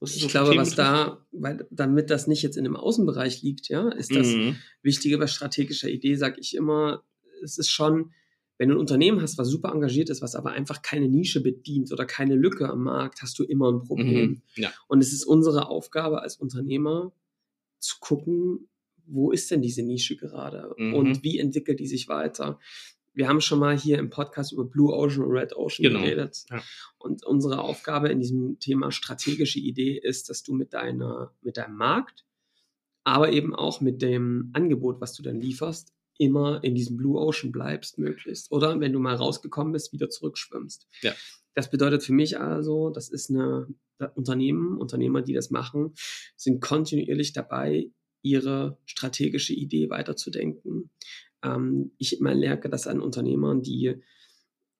Ich 0.01 0.21
so 0.21 0.27
glaube, 0.27 0.55
was 0.57 0.75
da, 0.75 1.25
weil 1.31 1.65
damit 1.71 2.09
das 2.11 2.27
nicht 2.27 2.43
jetzt 2.43 2.57
in 2.57 2.65
dem 2.65 2.75
Außenbereich 2.75 3.41
liegt, 3.41 3.67
ja, 3.69 3.89
ist 3.89 4.15
das 4.15 4.27
Mhm. 4.27 4.57
Wichtige 4.83 5.17
bei 5.17 5.25
strategischer 5.27 5.89
Idee, 5.89 6.15
sage 6.15 6.39
ich 6.39 6.55
immer, 6.55 7.03
es 7.43 7.57
ist 7.57 7.71
schon, 7.71 8.11
wenn 8.59 8.69
du 8.69 8.75
ein 8.75 8.79
Unternehmen 8.79 9.21
hast, 9.21 9.37
was 9.39 9.47
super 9.47 9.71
engagiert 9.71 10.09
ist, 10.09 10.21
was 10.21 10.35
aber 10.35 10.51
einfach 10.51 10.81
keine 10.83 11.07
Nische 11.07 11.41
bedient 11.41 11.91
oder 11.91 12.05
keine 12.05 12.35
Lücke 12.35 12.69
am 12.69 12.83
Markt, 12.83 13.23
hast 13.23 13.39
du 13.39 13.43
immer 13.43 13.71
ein 13.71 13.83
Problem. 13.83 14.29
Mhm. 14.29 14.41
Ja. 14.55 14.71
Und 14.87 15.01
es 15.01 15.13
ist 15.13 15.23
unsere 15.23 15.67
Aufgabe 15.67 16.21
als 16.21 16.35
Unternehmer 16.37 17.11
zu 17.79 17.95
gucken, 17.99 18.67
wo 19.07 19.31
ist 19.31 19.49
denn 19.51 19.61
diese 19.61 19.83
Nische 19.83 20.15
gerade 20.17 20.73
Mhm. 20.77 20.93
und 20.93 21.23
wie 21.23 21.39
entwickelt 21.39 21.79
die 21.79 21.87
sich 21.87 22.07
weiter. 22.07 22.59
Wir 23.13 23.27
haben 23.27 23.41
schon 23.41 23.57
mal 23.59 23.75
hier 23.77 23.97
im 23.97 24.11
Podcast 24.11 24.51
über 24.53 24.63
Blue 24.65 24.93
Ocean 24.93 25.23
und 25.25 25.31
Red 25.31 25.55
Ocean 25.55 25.83
Genau. 25.83 26.01
geredet. 26.01 26.45
Ja. 26.51 26.61
Und 26.99 27.25
unsere 27.25 27.61
Aufgabe 27.61 28.09
in 28.09 28.19
diesem 28.19 28.59
Thema 28.59 28.91
strategische 28.91 29.59
Idee 29.59 29.97
ist, 29.97 30.29
dass 30.29 30.43
du 30.43 30.53
mit 30.53 30.73
deiner, 30.73 31.33
mit 31.41 31.57
deinem 31.57 31.77
Markt, 31.77 32.25
aber 33.03 33.31
eben 33.31 33.55
auch 33.55 33.81
mit 33.81 34.01
dem 34.03 34.51
Angebot, 34.53 35.01
was 35.01 35.13
du 35.13 35.23
dann 35.23 35.39
lieferst, 35.41 35.93
immer 36.19 36.63
in 36.63 36.75
diesem 36.75 36.97
Blue 36.97 37.19
Ocean 37.19 37.51
bleibst, 37.51 37.97
möglichst. 37.97 38.51
Oder 38.51 38.79
wenn 38.79 38.93
du 38.93 38.99
mal 38.99 39.15
rausgekommen 39.15 39.73
bist, 39.73 39.93
wieder 39.93 40.09
zurückschwimmst. 40.09 40.87
Ja. 41.01 41.13
Das 41.55 41.71
bedeutet 41.71 42.03
für 42.03 42.13
mich 42.13 42.39
also, 42.39 42.89
das 42.91 43.09
ist 43.09 43.29
eine 43.31 43.67
Unternehmen, 44.15 44.77
Unternehmer, 44.77 45.23
die 45.23 45.33
das 45.33 45.49
machen, 45.49 45.93
sind 46.35 46.61
kontinuierlich 46.61 47.33
dabei, 47.33 47.89
ihre 48.29 48.77
strategische 48.85 49.53
Idee 49.53 49.89
weiterzudenken. 49.89 50.89
Ähm, 51.43 51.91
ich 51.97 52.19
merke 52.19 52.69
das 52.69 52.87
an 52.87 52.99
Unternehmern, 53.01 53.61
die 53.61 53.95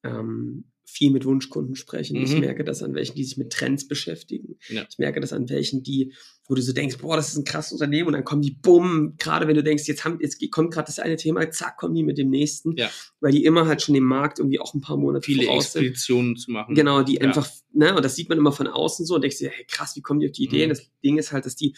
ähm, 0.04 0.66
viel 0.89 1.12
mit 1.12 1.25
Wunschkunden 1.25 1.75
sprechen. 1.75 2.16
Ich 2.16 2.32
Mhm. 2.34 2.39
merke 2.39 2.63
das 2.63 2.82
an 2.82 2.94
welchen, 2.94 3.13
die 3.16 3.25
sich 3.25 3.36
mit 3.36 3.51
Trends 3.51 3.89
beschäftigen. 3.89 4.58
Ja. 4.70 4.86
Ich 4.89 4.98
merke 4.98 5.20
das 5.20 5.34
an 5.34 5.50
welchen, 5.50 5.84
die, 5.84 6.13
wo 6.48 6.56
du 6.56 6.62
so 6.62 6.72
denkst, 6.72 6.98
boah, 7.00 7.18
das 7.18 7.27
ist 7.30 7.38
ein 7.38 7.44
krasses 7.44 7.74
Unternehmen 7.74 8.08
und 8.08 8.13
dann 8.13 8.24
kommen 8.24 8.42
die 8.42 8.51
bumm, 8.51 9.16
gerade 9.18 9.48
wenn 9.50 9.56
du 9.56 9.63
denkst, 9.63 9.84
jetzt 9.88 10.06
haben, 10.06 10.18
jetzt 10.22 10.39
kommt 10.50 10.74
gerade 10.74 10.86
das 10.86 11.00
eine 11.00 11.18
Thema, 11.18 11.51
zack, 11.51 11.75
kommen 11.77 11.94
die 11.94 12.04
mit 12.04 12.18
dem 12.18 12.30
nächsten, 12.30 12.74
Ja. 12.77 12.89
weil 13.20 13.34
die 13.34 13.44
immer 13.44 13.68
halt 13.68 13.82
schon 13.82 13.96
dem 13.96 14.06
Markt 14.06 14.39
irgendwie 14.39 14.60
auch 14.62 14.74
ein 14.74 14.80
paar 14.82 14.96
Monate 14.96 15.25
Viele 15.25 15.44
voraus 15.44 15.74
sind. 15.74 15.82
Expeditionen 15.82 16.38
zu 16.38 16.51
machen. 16.51 16.74
Genau, 16.74 17.04
die 17.04 17.16
Ja. 17.16 17.22
einfach, 17.22 17.50
ne, 17.74 17.94
und 17.94 18.06
das 18.06 18.16
sieht 18.16 18.30
man 18.30 18.38
immer 18.38 18.54
von 18.54 18.68
außen 18.68 19.06
so 19.06 19.16
und 19.16 19.22
denkst 19.22 19.39
dir, 19.39 19.50
hey, 19.50 19.66
krass, 19.68 19.94
wie 19.98 20.01
kommen 20.01 20.22
die 20.22 20.27
auf 20.27 20.32
die 20.32 20.46
Idee? 20.46 20.66
Mhm. 20.68 20.70
Das 20.70 20.89
Ding 21.04 21.18
ist 21.18 21.34
halt, 21.34 21.46
dass 21.46 21.58
die 21.58 21.75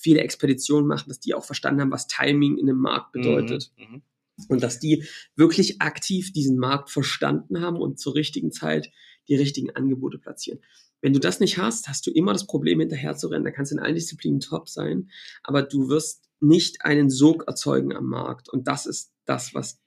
viele 0.00 0.20
Expeditionen 0.20 0.86
machen, 0.86 1.08
dass 1.08 1.20
die 1.20 1.34
auch 1.34 1.44
verstanden 1.44 1.82
haben, 1.82 1.92
was 1.92 2.06
Timing 2.06 2.56
in 2.56 2.68
einem 2.68 2.80
Markt 2.80 3.12
bedeutet. 3.12 3.72
Mhm. 3.76 3.84
Mhm. 3.84 4.02
Und 4.48 4.62
dass 4.62 4.80
die 4.80 5.04
wirklich 5.36 5.82
aktiv 5.82 6.32
diesen 6.32 6.56
Markt 6.56 6.90
verstanden 6.90 7.60
haben 7.60 7.76
und 7.76 8.00
zur 8.00 8.14
richtigen 8.14 8.50
Zeit 8.50 8.90
die 9.28 9.36
richtigen 9.36 9.70
Angebote 9.76 10.18
platzieren. 10.18 10.60
Wenn 11.02 11.12
du 11.12 11.20
das 11.20 11.40
nicht 11.40 11.58
hast, 11.58 11.88
hast 11.88 12.06
du 12.06 12.10
immer 12.10 12.32
das 12.32 12.46
Problem, 12.46 12.80
hinterher 12.80 13.16
zu 13.16 13.28
rennen. 13.28 13.44
Da 13.44 13.50
kannst 13.50 13.72
du 13.72 13.76
in 13.76 13.82
allen 13.82 13.94
Disziplinen 13.94 14.40
top 14.40 14.68
sein, 14.68 15.10
aber 15.42 15.62
du 15.62 15.88
wirst 15.88 16.28
nicht 16.40 16.84
einen 16.84 17.10
Sog 17.10 17.44
erzeugen 17.46 17.94
am 17.94 18.06
Markt. 18.06 18.48
Und 18.48 18.66
das 18.66 18.86
ist 18.86 19.12
das, 19.26 19.54
was 19.54 19.80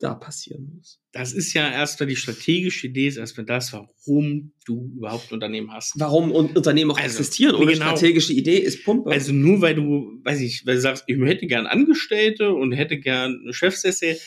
da 0.00 0.14
passieren 0.14 0.72
muss. 0.76 1.00
Das 1.12 1.32
ist 1.32 1.52
ja 1.54 1.68
erstmal 1.68 2.06
die 2.08 2.16
strategische 2.16 2.86
Idee, 2.86 3.08
ist 3.08 3.16
erstmal 3.16 3.46
das, 3.46 3.72
warum 3.72 4.52
du 4.64 4.92
überhaupt 4.96 5.30
ein 5.30 5.34
Unternehmen 5.34 5.72
hast. 5.72 5.94
Warum 5.98 6.30
un- 6.30 6.56
Unternehmen 6.56 6.90
auch 6.92 6.96
Also, 6.98 7.18
existieren 7.18 7.56
ohne 7.56 7.72
genau. 7.72 7.86
strategische 7.86 8.32
Idee 8.32 8.58
ist 8.58 8.84
Pumpe. 8.84 9.10
Also 9.10 9.32
nur 9.32 9.60
weil 9.60 9.74
du, 9.74 10.20
weiß 10.22 10.40
ich, 10.40 10.64
weil 10.66 10.76
du 10.76 10.80
sagst, 10.80 11.04
ich 11.08 11.18
hätte 11.18 11.46
gern 11.46 11.66
Angestellte 11.66 12.52
und 12.52 12.72
hätte 12.72 12.98
gern 12.98 13.40
eine 13.42 13.52
Chefsessel, 13.52 14.18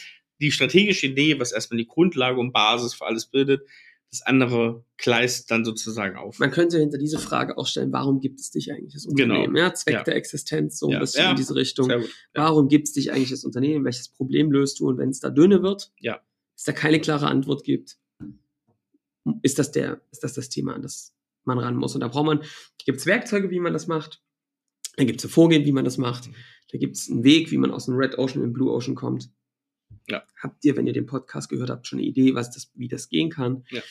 die 0.41 0.51
strategische 0.51 1.07
Idee, 1.07 1.39
was 1.39 1.51
erstmal 1.51 1.77
die 1.77 1.87
Grundlage 1.87 2.39
und 2.39 2.51
Basis 2.51 2.93
für 2.93 3.05
alles 3.05 3.27
bildet, 3.27 3.61
das 4.11 4.21
andere 4.23 4.83
gleist 4.97 5.49
dann 5.51 5.63
sozusagen 5.63 6.17
auf. 6.17 6.37
Man 6.39 6.51
könnte 6.51 6.77
hinter 6.77 6.97
diese 6.97 7.17
Frage 7.17 7.57
auch 7.57 7.65
stellen, 7.65 7.93
warum 7.93 8.19
gibt 8.19 8.39
es 8.41 8.51
dich 8.51 8.71
eigentlich 8.71 8.93
das 8.93 9.05
Genau. 9.07 9.35
Unternehmen? 9.35 9.55
Ja, 9.55 9.73
Zweck 9.73 9.93
Ja. 9.93 10.03
der 10.03 10.15
Existenz, 10.17 10.79
so 10.79 10.87
ein 10.87 10.91
Ja. 10.93 10.99
bisschen 10.99 11.23
Ja. 11.23 11.31
in 11.31 11.37
diese 11.37 11.55
Richtung. 11.55 11.89
Warum 12.33 12.67
gibt 12.67 12.87
es 12.89 12.93
dich 12.93 13.11
eigentlich 13.13 13.29
das 13.29 13.45
Unternehmen? 13.45 13.85
Welches 13.85 14.09
Problem 14.09 14.51
löst 14.51 14.79
du? 14.81 14.89
Und 14.89 14.97
wenn 14.97 15.09
es 15.09 15.21
da 15.21 15.29
dünne 15.29 15.63
wird, 15.63 15.91
Ja. 15.99 16.19
es 16.57 16.63
da 16.65 16.73
keine 16.73 16.99
klare 16.99 17.27
Antwort 17.27 17.63
gibt, 17.63 17.97
ist 19.43 19.59
das 19.59 19.71
der, 19.71 20.01
ist 20.11 20.23
das 20.23 20.33
das 20.33 20.49
Thema, 20.49 20.73
an 20.73 20.81
das 20.81 21.13
man 21.45 21.57
ran 21.57 21.75
muss. 21.77 21.95
Und 21.95 22.01
da 22.01 22.07
braucht 22.09 22.25
man, 22.25 22.43
gibt 22.85 22.99
es 22.99 23.05
Werkzeuge, 23.05 23.49
wie 23.49 23.59
man 23.59 23.73
das 23.73 23.87
macht. 23.87 24.21
Da 24.97 25.05
gibt 25.05 25.19
es 25.21 25.25
ein 25.25 25.29
Vorgehen, 25.29 25.65
wie 25.65 25.71
man 25.71 25.85
das 25.85 25.97
macht. 25.97 26.27
Mhm. 26.27 26.35
Da 26.71 26.77
gibt 26.77 26.97
es 26.97 27.09
einen 27.09 27.23
Weg, 27.23 27.49
wie 27.51 27.57
man 27.57 27.71
aus 27.71 27.85
dem 27.85 27.95
Red 27.95 28.17
Ocean 28.17 28.41
in 28.43 28.49
den 28.49 28.53
Blue 28.53 28.71
Ocean 28.71 28.95
kommt. 28.95 29.29
Ja. 30.07 30.23
Habt 30.41 30.63
ihr, 30.65 30.75
wenn 30.77 30.87
ihr 30.87 30.93
den 30.93 31.05
Podcast 31.05 31.49
gehört 31.49 31.69
habt, 31.69 31.87
schon 31.87 31.99
eine 31.99 32.07
Idee, 32.07 32.33
was 32.33 32.51
das, 32.51 32.71
wie 32.75 32.87
das 32.87 33.09
gehen 33.09 33.29
kann? 33.29 33.63
Ja. 33.69 33.81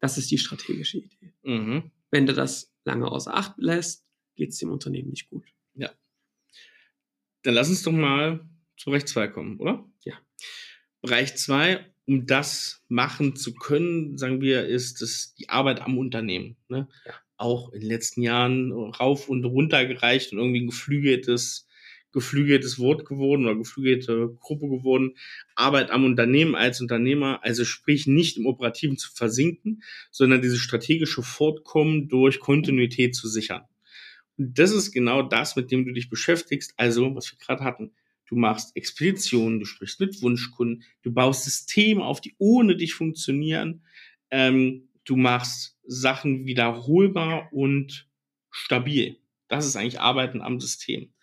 Das 0.00 0.18
ist 0.18 0.30
die 0.30 0.38
strategische 0.38 0.98
Idee. 0.98 1.32
Mhm. 1.42 1.90
Wenn 2.10 2.26
du 2.26 2.32
das 2.32 2.72
lange 2.84 3.10
außer 3.10 3.34
Acht 3.34 3.54
lässt, 3.58 4.04
geht 4.36 4.50
es 4.50 4.58
dem 4.58 4.70
Unternehmen 4.70 5.10
nicht 5.10 5.30
gut. 5.30 5.44
Dann 7.46 7.52
lass 7.52 7.68
uns 7.68 7.82
doch 7.82 7.92
mal 7.92 8.48
zu 8.78 8.88
Bereich 8.88 9.04
2 9.04 9.28
kommen, 9.28 9.60
oder? 9.60 9.86
Ja. 10.02 10.14
Bereich 11.02 11.36
2, 11.36 11.84
um 12.06 12.24
das 12.24 12.82
machen 12.88 13.36
zu 13.36 13.52
können, 13.54 14.16
sagen 14.16 14.40
wir, 14.40 14.66
ist 14.66 15.02
es 15.02 15.34
die 15.34 15.50
Arbeit 15.50 15.82
am 15.82 15.98
Unternehmen. 15.98 16.56
Ne? 16.68 16.88
Ja. 17.04 17.12
Auch 17.36 17.70
in 17.74 17.80
den 17.80 17.90
letzten 17.90 18.22
Jahren 18.22 18.72
rauf 18.72 19.28
und 19.28 19.44
runter 19.44 19.84
gereicht 19.84 20.32
und 20.32 20.38
irgendwie 20.38 20.62
ein 20.62 20.68
geflügeltes, 20.68 21.63
geflügeltes 22.14 22.78
Wort 22.78 23.04
geworden 23.04 23.44
oder 23.44 23.56
geflügelte 23.56 24.34
Gruppe 24.40 24.68
geworden. 24.68 25.16
Arbeit 25.54 25.90
am 25.90 26.04
Unternehmen 26.04 26.54
als 26.54 26.80
Unternehmer, 26.80 27.40
also 27.42 27.64
sprich 27.66 28.06
nicht 28.06 28.38
im 28.38 28.46
Operativen 28.46 28.96
zu 28.96 29.12
versinken, 29.12 29.82
sondern 30.10 30.40
dieses 30.40 30.60
strategische 30.60 31.22
Fortkommen 31.22 32.08
durch 32.08 32.40
Kontinuität 32.40 33.14
zu 33.14 33.28
sichern. 33.28 33.64
Und 34.38 34.58
das 34.58 34.70
ist 34.70 34.92
genau 34.92 35.22
das, 35.22 35.56
mit 35.56 35.70
dem 35.70 35.84
du 35.84 35.92
dich 35.92 36.08
beschäftigst. 36.08 36.72
Also, 36.76 37.14
was 37.14 37.30
wir 37.30 37.38
gerade 37.38 37.62
hatten. 37.62 37.92
Du 38.26 38.36
machst 38.36 38.74
Expeditionen, 38.74 39.60
du 39.60 39.66
sprichst 39.66 40.00
mit 40.00 40.22
Wunschkunden, 40.22 40.82
du 41.02 41.12
baust 41.12 41.44
Systeme 41.44 42.02
auf, 42.02 42.22
die 42.22 42.34
ohne 42.38 42.74
dich 42.74 42.94
funktionieren. 42.94 43.82
Ähm, 44.30 44.88
du 45.04 45.16
machst 45.16 45.78
Sachen 45.86 46.46
wiederholbar 46.46 47.52
und 47.52 48.08
stabil. 48.50 49.18
Das 49.48 49.66
ist 49.66 49.76
eigentlich 49.76 50.00
Arbeiten 50.00 50.40
am 50.40 50.58
System. 50.58 51.13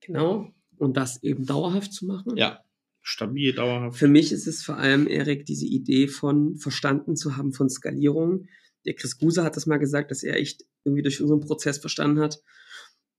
Genau. 0.00 0.50
Und 0.78 0.96
das 0.96 1.22
eben 1.22 1.44
dauerhaft 1.44 1.92
zu 1.92 2.06
machen. 2.06 2.36
Ja, 2.36 2.64
stabil, 3.02 3.52
dauerhaft. 3.52 3.98
Für 3.98 4.08
mich 4.08 4.32
ist 4.32 4.46
es 4.46 4.62
vor 4.62 4.76
allem, 4.76 5.06
Erik, 5.06 5.44
diese 5.46 5.66
Idee 5.66 6.08
von 6.08 6.56
verstanden 6.56 7.16
zu 7.16 7.36
haben 7.36 7.52
von 7.52 7.68
Skalierung. 7.68 8.46
Der 8.86 8.94
Chris 8.94 9.18
Guse 9.18 9.42
hat 9.44 9.56
das 9.56 9.66
mal 9.66 9.78
gesagt, 9.78 10.10
dass 10.10 10.22
er 10.22 10.36
echt 10.36 10.64
irgendwie 10.84 11.02
durch 11.02 11.20
unseren 11.20 11.40
Prozess 11.40 11.78
verstanden 11.78 12.20
hat, 12.20 12.40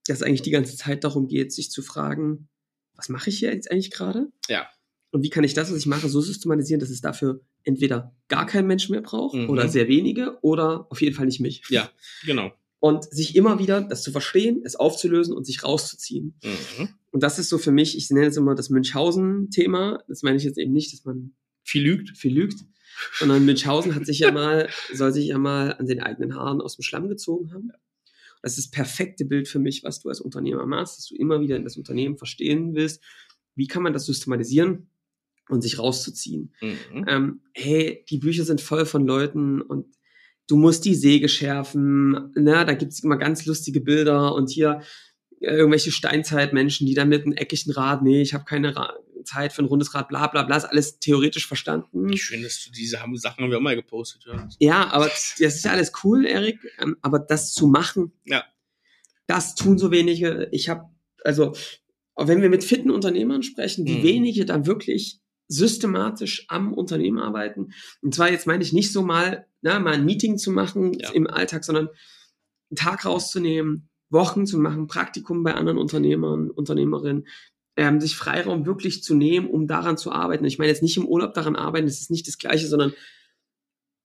dass 0.06 0.18
es 0.18 0.22
eigentlich 0.22 0.42
die 0.42 0.50
ganze 0.50 0.76
Zeit 0.76 1.04
darum 1.04 1.28
geht, 1.28 1.52
sich 1.52 1.70
zu 1.70 1.82
fragen, 1.82 2.48
was 2.94 3.08
mache 3.08 3.30
ich 3.30 3.38
hier 3.38 3.54
jetzt 3.54 3.70
eigentlich 3.70 3.92
gerade? 3.92 4.32
Ja. 4.48 4.68
Und 5.12 5.22
wie 5.22 5.30
kann 5.30 5.44
ich 5.44 5.54
das, 5.54 5.70
was 5.70 5.78
ich 5.78 5.86
mache, 5.86 6.08
so 6.08 6.20
systematisieren, 6.20 6.80
dass 6.80 6.90
es 6.90 7.00
dafür 7.00 7.40
entweder 7.64 8.16
gar 8.28 8.46
kein 8.46 8.66
Mensch 8.66 8.88
mehr 8.88 9.02
braucht 9.02 9.36
Mhm. 9.36 9.50
oder 9.50 9.68
sehr 9.68 9.86
wenige 9.86 10.38
oder 10.42 10.86
auf 10.90 11.00
jeden 11.00 11.14
Fall 11.14 11.26
nicht 11.26 11.38
mich. 11.40 11.62
Ja, 11.68 11.90
genau. 12.24 12.50
Und 12.82 13.04
sich 13.04 13.36
immer 13.36 13.60
wieder 13.60 13.80
das 13.80 14.02
zu 14.02 14.10
verstehen, 14.10 14.60
es 14.64 14.74
aufzulösen 14.74 15.36
und 15.36 15.46
sich 15.46 15.62
rauszuziehen. 15.62 16.34
Mhm. 16.42 16.88
Und 17.12 17.22
das 17.22 17.38
ist 17.38 17.48
so 17.48 17.58
für 17.58 17.70
mich, 17.70 17.96
ich 17.96 18.10
nenne 18.10 18.26
es 18.26 18.36
immer 18.36 18.56
das 18.56 18.70
Münchhausen-Thema. 18.70 20.02
Das 20.08 20.24
meine 20.24 20.36
ich 20.36 20.42
jetzt 20.42 20.58
eben 20.58 20.72
nicht, 20.72 20.92
dass 20.92 21.04
man 21.04 21.32
Viel 21.62 21.84
lügt. 21.84 22.18
viel 22.18 22.34
lügt, 22.34 22.64
sondern 23.20 23.44
Münchhausen 23.44 23.94
hat 23.94 24.04
sich 24.04 24.18
ja 24.18 24.32
mal, 24.32 24.68
soll 24.92 25.12
sich 25.12 25.26
ja 25.28 25.38
mal 25.38 25.74
an 25.74 25.86
den 25.86 26.00
eigenen 26.00 26.34
Haaren 26.34 26.60
aus 26.60 26.74
dem 26.74 26.82
Schlamm 26.82 27.08
gezogen 27.08 27.52
haben. 27.52 27.70
Das 28.42 28.58
ist 28.58 28.66
das 28.66 28.70
perfekte 28.72 29.26
Bild 29.26 29.46
für 29.46 29.60
mich, 29.60 29.84
was 29.84 30.00
du 30.00 30.08
als 30.08 30.20
Unternehmer 30.20 30.66
machst, 30.66 30.98
dass 30.98 31.06
du 31.06 31.14
immer 31.14 31.40
wieder 31.40 31.54
in 31.54 31.62
das 31.62 31.76
Unternehmen 31.76 32.18
verstehen 32.18 32.74
willst, 32.74 33.00
wie 33.54 33.68
kann 33.68 33.84
man 33.84 33.92
das 33.92 34.06
systematisieren 34.06 34.90
und 35.48 35.62
sich 35.62 35.78
rauszuziehen. 35.78 36.52
Mhm. 36.60 37.04
Ähm, 37.06 37.40
hey, 37.54 38.04
die 38.10 38.18
Bücher 38.18 38.42
sind 38.42 38.60
voll 38.60 38.86
von 38.86 39.06
Leuten 39.06 39.62
und 39.62 39.86
du 40.48 40.56
musst 40.56 40.84
die 40.84 40.94
Säge 40.94 41.28
schärfen. 41.28 42.32
Na, 42.34 42.64
da 42.64 42.74
gibt's 42.74 43.02
immer 43.02 43.16
ganz 43.16 43.46
lustige 43.46 43.80
Bilder 43.80 44.34
und 44.34 44.50
hier 44.50 44.80
äh, 45.40 45.54
irgendwelche 45.56 45.92
Steinzeitmenschen, 45.92 46.86
die 46.86 46.94
dann 46.94 47.08
mit 47.08 47.22
einem 47.24 47.32
eckigen 47.32 47.72
Rad, 47.72 48.02
nee, 48.02 48.22
ich 48.22 48.34
habe 48.34 48.44
keine 48.44 48.76
Ra 48.76 48.92
Zeit 49.24 49.52
für 49.52 49.62
ein 49.62 49.66
rundes 49.66 49.94
Rad, 49.94 50.08
bla 50.08 50.26
bla 50.26 50.42
bla, 50.42 50.56
ist 50.56 50.64
alles 50.64 50.98
theoretisch 50.98 51.46
verstanden. 51.46 52.16
Schön, 52.16 52.42
dass 52.42 52.64
du 52.64 52.72
diese 52.72 52.96
Sachen 53.14 53.44
haben 53.44 53.50
wir 53.50 53.58
auch 53.58 53.62
mal 53.62 53.76
gepostet. 53.76 54.24
Ja. 54.26 54.48
Ja, 54.58 54.90
aber 54.92 55.04
das 55.04 55.34
ist 55.38 55.64
ja 55.64 55.70
alles 55.70 55.92
cool, 56.02 56.26
Erik, 56.26 56.58
ähm, 56.80 56.96
aber 57.02 57.20
das 57.20 57.52
zu 57.52 57.68
machen, 57.68 58.10
Ja. 58.24 58.42
das 59.28 59.54
tun 59.54 59.78
so 59.78 59.92
wenige. 59.92 60.48
Ich 60.50 60.68
habe, 60.68 60.90
also, 61.22 61.54
wenn 62.16 62.42
wir 62.42 62.50
mit 62.50 62.64
fitten 62.64 62.90
Unternehmern 62.90 63.44
sprechen, 63.44 63.86
wie 63.86 63.98
Mhm. 63.98 64.02
wenige 64.02 64.44
dann 64.44 64.66
wirklich 64.66 65.20
systematisch 65.52 66.44
am 66.48 66.72
Unternehmen 66.72 67.18
arbeiten. 67.18 67.72
Und 68.00 68.14
zwar 68.14 68.30
jetzt 68.30 68.46
meine 68.46 68.62
ich 68.62 68.72
nicht 68.72 68.92
so 68.92 69.02
mal, 69.02 69.46
na, 69.60 69.78
mal 69.78 69.94
ein 69.94 70.04
Meeting 70.04 70.38
zu 70.38 70.50
machen 70.50 70.92
Ja. 70.98 71.10
im 71.12 71.26
Alltag, 71.26 71.64
sondern 71.64 71.88
einen 71.88 72.76
Tag 72.76 73.04
rauszunehmen, 73.04 73.88
Wochen 74.10 74.46
zu 74.46 74.58
machen, 74.58 74.86
Praktikum 74.88 75.42
bei 75.42 75.54
anderen 75.54 75.78
Unternehmern, 75.78 76.50
Unternehmerinnen, 76.50 77.26
ähm, 77.76 78.00
sich 78.00 78.16
Freiraum 78.16 78.66
wirklich 78.66 79.02
zu 79.02 79.14
nehmen, 79.14 79.48
um 79.48 79.66
daran 79.66 79.96
zu 79.96 80.12
arbeiten. 80.12 80.44
Ich 80.44 80.58
meine 80.58 80.68
jetzt 80.70 80.82
nicht 80.82 80.96
im 80.98 81.06
Urlaub 81.06 81.32
daran 81.34 81.56
arbeiten, 81.56 81.86
das 81.86 82.00
ist 82.00 82.10
nicht 82.10 82.26
das 82.28 82.36
Gleiche, 82.38 82.66
sondern 82.66 82.92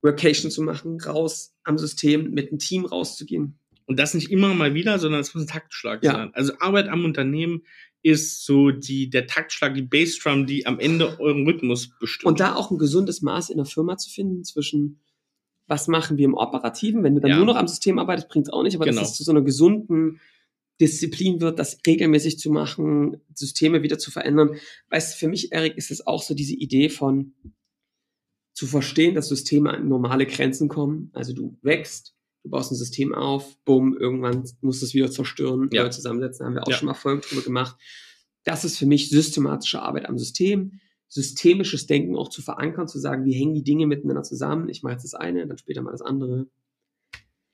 Workation 0.03 0.51
zu 0.51 0.61
machen, 0.61 0.99
raus 1.01 1.55
am 1.63 1.77
System, 1.77 2.31
mit 2.31 2.49
einem 2.49 2.59
Team 2.59 2.85
rauszugehen. 2.85 3.59
Und 3.85 3.99
das 3.99 4.13
nicht 4.13 4.31
immer 4.31 4.53
mal 4.53 4.73
wieder, 4.73 4.99
sondern 4.99 5.21
es 5.21 5.33
muss 5.33 5.43
ein 5.43 5.47
Taktschlag 5.47 6.03
Ja. 6.03 6.11
sein. 6.13 6.29
Also 6.33 6.53
Arbeit 6.59 6.87
am 6.89 7.03
Unternehmen 7.05 7.63
ist 8.07 8.45
so 8.45 8.71
die, 8.71 9.09
der 9.09 9.27
Taktschlag, 9.27 9.73
die 9.73 9.81
Bassdrum, 9.81 10.45
die 10.45 10.65
am 10.65 10.79
Ende 10.79 11.19
euren 11.19 11.45
Rhythmus 11.45 11.89
bestimmt. 11.99 12.25
Und 12.27 12.39
da 12.39 12.55
auch 12.55 12.71
ein 12.71 12.77
gesundes 12.77 13.21
Maß 13.21 13.49
in 13.49 13.57
der 13.57 13.65
Firma 13.65 13.97
zu 13.97 14.09
finden 14.09 14.43
zwischen 14.43 14.99
was 15.69 15.89
machen 15.89 16.17
wir 16.17 16.23
im 16.23 16.33
Operativen, 16.33 17.03
wenn 17.03 17.15
du 17.15 17.19
dann 17.19 17.31
Ja. 17.31 17.37
nur 17.37 17.45
noch 17.45 17.57
am 17.57 17.67
System 17.67 17.99
arbeitest, 17.99 18.29
bringt 18.29 18.47
es 18.47 18.53
auch 18.53 18.63
nicht, 18.63 18.75
aber 18.75 18.85
Genau. 18.85 19.01
dass 19.01 19.11
es 19.11 19.17
zu 19.17 19.23
so 19.25 19.31
einer 19.31 19.41
gesunden 19.41 20.21
Disziplin 20.79 21.41
wird, 21.41 21.59
das 21.59 21.77
regelmäßig 21.85 22.39
zu 22.39 22.51
machen, 22.51 23.17
Systeme 23.33 23.83
wieder 23.83 23.99
zu 23.99 24.09
verändern. 24.09 24.51
Weißt 24.89 25.13
du, 25.13 25.17
für 25.17 25.27
mich, 25.27 25.51
Erik, 25.51 25.75
ist 25.75 25.91
es 25.91 26.07
auch 26.07 26.23
so 26.23 26.33
diese 26.35 26.53
Idee 26.55 26.87
von 26.87 27.33
zu 28.53 28.65
verstehen, 28.65 29.13
dass 29.13 29.27
Systeme 29.27 29.71
an 29.71 29.87
normale 29.89 30.25
Grenzen 30.25 30.67
kommen. 30.69 31.09
Also 31.13 31.33
du 31.33 31.57
wächst, 31.61 32.15
du 32.43 32.49
baust 32.49 32.71
ein 32.71 32.75
System 32.75 33.13
auf, 33.13 33.57
bumm, 33.65 33.95
irgendwann 33.97 34.43
musst 34.61 34.81
du 34.81 34.85
es 34.85 34.93
wieder 34.93 35.11
zerstören, 35.11 35.69
Ja. 35.71 35.83
neu 35.83 35.89
zusammensetzen, 35.89 36.45
haben 36.45 36.55
wir 36.55 36.63
auch 36.63 36.69
Ja. 36.69 36.77
schon 36.77 36.87
mal 36.87 36.93
Folgen 36.93 37.21
drüber 37.21 37.41
gemacht. 37.41 37.75
Das 38.43 38.63
ist 38.63 38.77
für 38.77 38.85
mich 38.85 39.09
systematische 39.09 39.81
Arbeit 39.81 40.07
am 40.07 40.17
System, 40.17 40.79
systemisches 41.09 41.85
Denken 41.87 42.15
auch 42.15 42.29
zu 42.29 42.41
verankern, 42.41 42.87
zu 42.87 42.99
sagen, 42.99 43.25
wie 43.25 43.33
hängen 43.33 43.53
die 43.53 43.63
Dinge 43.63 43.87
miteinander 43.87 44.23
zusammen. 44.23 44.69
Ich 44.69 44.83
mache 44.83 44.93
jetzt 44.93 45.03
das 45.03 45.13
eine, 45.13 45.45
dann 45.47 45.57
später 45.57 45.81
mal 45.81 45.91
das 45.91 46.01
andere. 46.01 46.47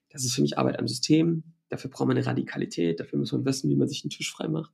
Das 0.10 0.24
ist 0.24 0.34
für 0.36 0.42
mich 0.42 0.58
Arbeit 0.58 0.78
am 0.80 0.88
System. 0.88 1.44
Dafür 1.70 1.90
braucht 1.90 2.08
man 2.08 2.18
eine 2.18 2.26
Radikalität, 2.26 3.00
dafür 3.00 3.18
muss 3.20 3.32
man 3.32 3.46
wissen, 3.46 3.70
wie 3.70 3.76
man 3.76 3.88
sich 3.88 4.04
einen 4.04 4.12
Tisch 4.12 4.32
frei 4.32 4.48
macht. 4.48 4.72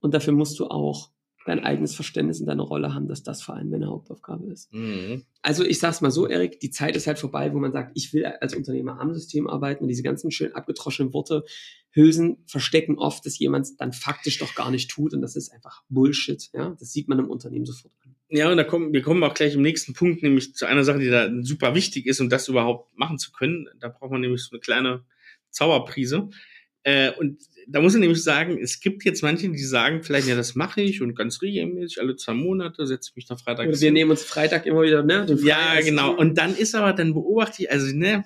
Und 0.00 0.14
dafür 0.14 0.32
musst 0.32 0.58
du 0.58 0.66
auch 0.66 1.10
dein 1.46 1.64
eigenes 1.64 1.94
Verständnis 1.94 2.40
in 2.40 2.46
deiner 2.46 2.64
Rolle 2.64 2.92
haben, 2.92 3.08
dass 3.08 3.22
das 3.22 3.40
vor 3.40 3.54
allem 3.54 3.70
deine 3.70 3.86
Hauptaufgabe 3.86 4.50
ist. 4.50 4.72
Mhm. 4.72 5.24
Also 5.42 5.64
ich 5.64 5.78
sag's 5.78 6.00
mal 6.00 6.10
so, 6.10 6.26
Erik, 6.26 6.60
die 6.60 6.70
Zeit 6.70 6.96
ist 6.96 7.06
halt 7.06 7.18
vorbei, 7.18 7.54
wo 7.54 7.58
man 7.58 7.72
sagt, 7.72 7.92
ich 7.94 8.12
will 8.12 8.26
als 8.26 8.54
Unternehmer 8.54 9.00
am 9.00 9.14
System 9.14 9.46
arbeiten 9.48 9.84
und 9.84 9.88
diese 9.88 10.02
ganzen 10.02 10.30
schön 10.30 10.54
abgetroschenen 10.54 11.12
Worte, 11.12 11.44
Hülsen 11.92 12.38
verstecken 12.46 12.98
oft, 12.98 13.24
dass 13.24 13.38
jemand 13.38 13.68
dann 13.78 13.92
faktisch 13.92 14.38
doch 14.38 14.54
gar 14.54 14.70
nicht 14.70 14.90
tut 14.90 15.14
und 15.14 15.22
das 15.22 15.34
ist 15.34 15.50
einfach 15.50 15.82
Bullshit. 15.88 16.50
Ja, 16.52 16.76
das 16.78 16.92
sieht 16.92 17.08
man 17.08 17.18
im 17.18 17.30
Unternehmen 17.30 17.64
sofort 17.64 17.94
an. 18.04 18.14
Ja, 18.28 18.50
und 18.50 18.56
da 18.56 18.64
kommen, 18.64 18.92
wir 18.92 19.02
kommen 19.02 19.22
auch 19.22 19.34
gleich 19.34 19.54
im 19.54 19.62
nächsten 19.62 19.94
Punkt, 19.94 20.22
nämlich 20.22 20.54
zu 20.54 20.66
einer 20.66 20.84
Sache, 20.84 20.98
die 20.98 21.08
da 21.08 21.30
super 21.42 21.74
wichtig 21.74 22.06
ist, 22.06 22.20
um 22.20 22.28
das 22.28 22.48
überhaupt 22.48 22.96
machen 22.98 23.18
zu 23.18 23.30
können. 23.32 23.68
Da 23.80 23.88
braucht 23.88 24.10
man 24.10 24.20
nämlich 24.20 24.42
so 24.42 24.50
eine 24.50 24.60
kleine 24.60 25.04
Zauberprise. 25.50 26.28
Äh, 26.86 27.10
und 27.18 27.40
da 27.66 27.80
muss 27.80 27.94
ich 27.96 28.00
nämlich 28.00 28.22
sagen, 28.22 28.58
es 28.62 28.78
gibt 28.78 29.04
jetzt 29.04 29.20
manche, 29.20 29.48
die 29.48 29.58
sagen, 29.58 30.04
vielleicht, 30.04 30.28
ja, 30.28 30.36
das 30.36 30.54
mache 30.54 30.82
ich 30.82 31.02
und 31.02 31.16
ganz 31.16 31.42
regelmäßig, 31.42 32.00
alle 32.00 32.14
zwei 32.14 32.34
Monate 32.34 32.86
setze 32.86 33.10
ich 33.10 33.16
mich 33.16 33.26
da 33.26 33.36
Freitag 33.36 33.66
Oder 33.66 33.80
wir 33.80 33.90
nehmen 33.90 34.12
uns 34.12 34.22
Freitag 34.22 34.66
immer 34.66 34.82
wieder, 34.82 35.02
ne? 35.02 35.26
Ja, 35.42 35.80
genau. 35.80 36.14
Und 36.14 36.38
dann 36.38 36.56
ist 36.56 36.76
aber, 36.76 36.92
dann 36.92 37.12
beobachte 37.12 37.64
ich, 37.64 37.72
also, 37.72 37.92
ne, 37.92 38.22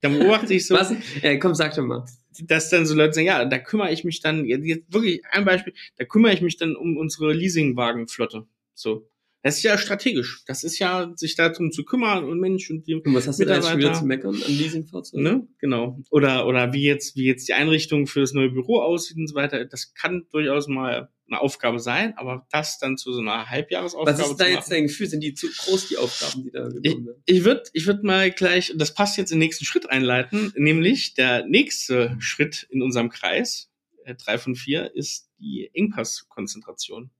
dann 0.00 0.18
beobachte 0.18 0.52
ich 0.52 0.66
so, 0.66 0.74
Was? 0.74 0.92
Äh, 1.22 1.38
komm, 1.38 1.54
sag 1.54 1.76
doch 1.76 1.84
mal. 1.84 2.04
dass 2.40 2.70
dann 2.70 2.86
so 2.86 2.96
Leute 2.96 3.12
sagen, 3.12 3.26
ja, 3.28 3.44
da 3.44 3.58
kümmere 3.58 3.92
ich 3.92 4.02
mich 4.02 4.20
dann, 4.20 4.46
jetzt 4.46 4.92
wirklich 4.92 5.22
ein 5.30 5.44
Beispiel, 5.44 5.72
da 5.96 6.04
kümmere 6.04 6.34
ich 6.34 6.40
mich 6.40 6.56
dann 6.56 6.74
um 6.74 6.96
unsere 6.96 7.32
Leasingwagenflotte. 7.32 8.46
So. 8.74 9.08
Das 9.42 9.56
ist 9.56 9.64
ja 9.64 9.76
strategisch. 9.76 10.44
Das 10.46 10.62
ist 10.62 10.78
ja, 10.78 11.12
sich 11.16 11.34
darum 11.34 11.72
zu 11.72 11.84
kümmern 11.84 12.24
und 12.24 12.38
Mensch 12.38 12.70
und 12.70 12.86
die 12.86 12.94
Und 12.94 13.14
was 13.14 13.26
hast 13.26 13.40
du 13.40 13.44
da 13.44 13.56
jetzt 13.56 13.76
wieder 13.76 13.92
zu 13.92 14.04
meckern 14.04 14.34
an 14.34 14.52
Leasingfahrzeugen? 14.52 15.22
Ne? 15.22 15.48
Genau. 15.58 15.98
Oder, 16.10 16.46
oder 16.46 16.72
wie 16.72 16.84
jetzt, 16.84 17.16
wie 17.16 17.24
jetzt 17.24 17.48
die 17.48 17.54
Einrichtung 17.54 18.06
für 18.06 18.20
das 18.20 18.32
neue 18.32 18.50
Büro 18.50 18.80
aussieht 18.80 19.16
und 19.16 19.26
so 19.26 19.34
weiter. 19.34 19.64
Das 19.64 19.94
kann 19.94 20.26
durchaus 20.30 20.68
mal 20.68 21.08
eine 21.26 21.40
Aufgabe 21.40 21.80
sein, 21.80 22.16
aber 22.16 22.46
das 22.52 22.78
dann 22.78 22.96
zu 22.96 23.12
so 23.12 23.20
einer 23.20 23.48
Halbjahresaufgabe 23.48 24.18
Was 24.18 24.30
ist 24.30 24.36
da 24.36 24.46
jetzt 24.46 24.70
dein 24.70 24.84
Gefühl? 24.84 25.08
Sind 25.08 25.24
die 25.24 25.34
zu 25.34 25.48
groß, 25.48 25.88
die 25.88 25.96
Aufgaben, 25.96 26.44
die 26.44 26.50
da 26.50 26.68
genommen 26.68 27.06
werden? 27.06 27.22
Ich 27.26 27.44
würde 27.44 27.62
ich 27.72 27.86
würd 27.86 28.04
mal 28.04 28.30
gleich, 28.30 28.72
das 28.76 28.94
passt 28.94 29.16
jetzt 29.16 29.32
in 29.32 29.38
den 29.40 29.46
nächsten 29.46 29.64
Schritt 29.64 29.90
einleiten, 29.90 30.52
nämlich 30.56 31.14
der 31.14 31.46
nächste 31.46 32.16
Schritt 32.20 32.68
in 32.70 32.82
unserem 32.82 33.08
Kreis, 33.08 33.70
äh, 34.04 34.14
drei 34.14 34.38
von 34.38 34.54
vier, 34.54 34.94
ist 34.94 35.30
die 35.38 35.70
Engpasskonzentration. 35.72 37.10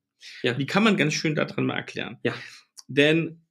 Ja. 0.42 0.54
Die 0.54 0.66
kann 0.66 0.84
man 0.84 0.96
ganz 0.96 1.14
schön 1.14 1.34
daran 1.34 1.66
mal 1.66 1.76
erklären. 1.76 2.18
Ja. 2.22 2.34
Denn 2.88 3.46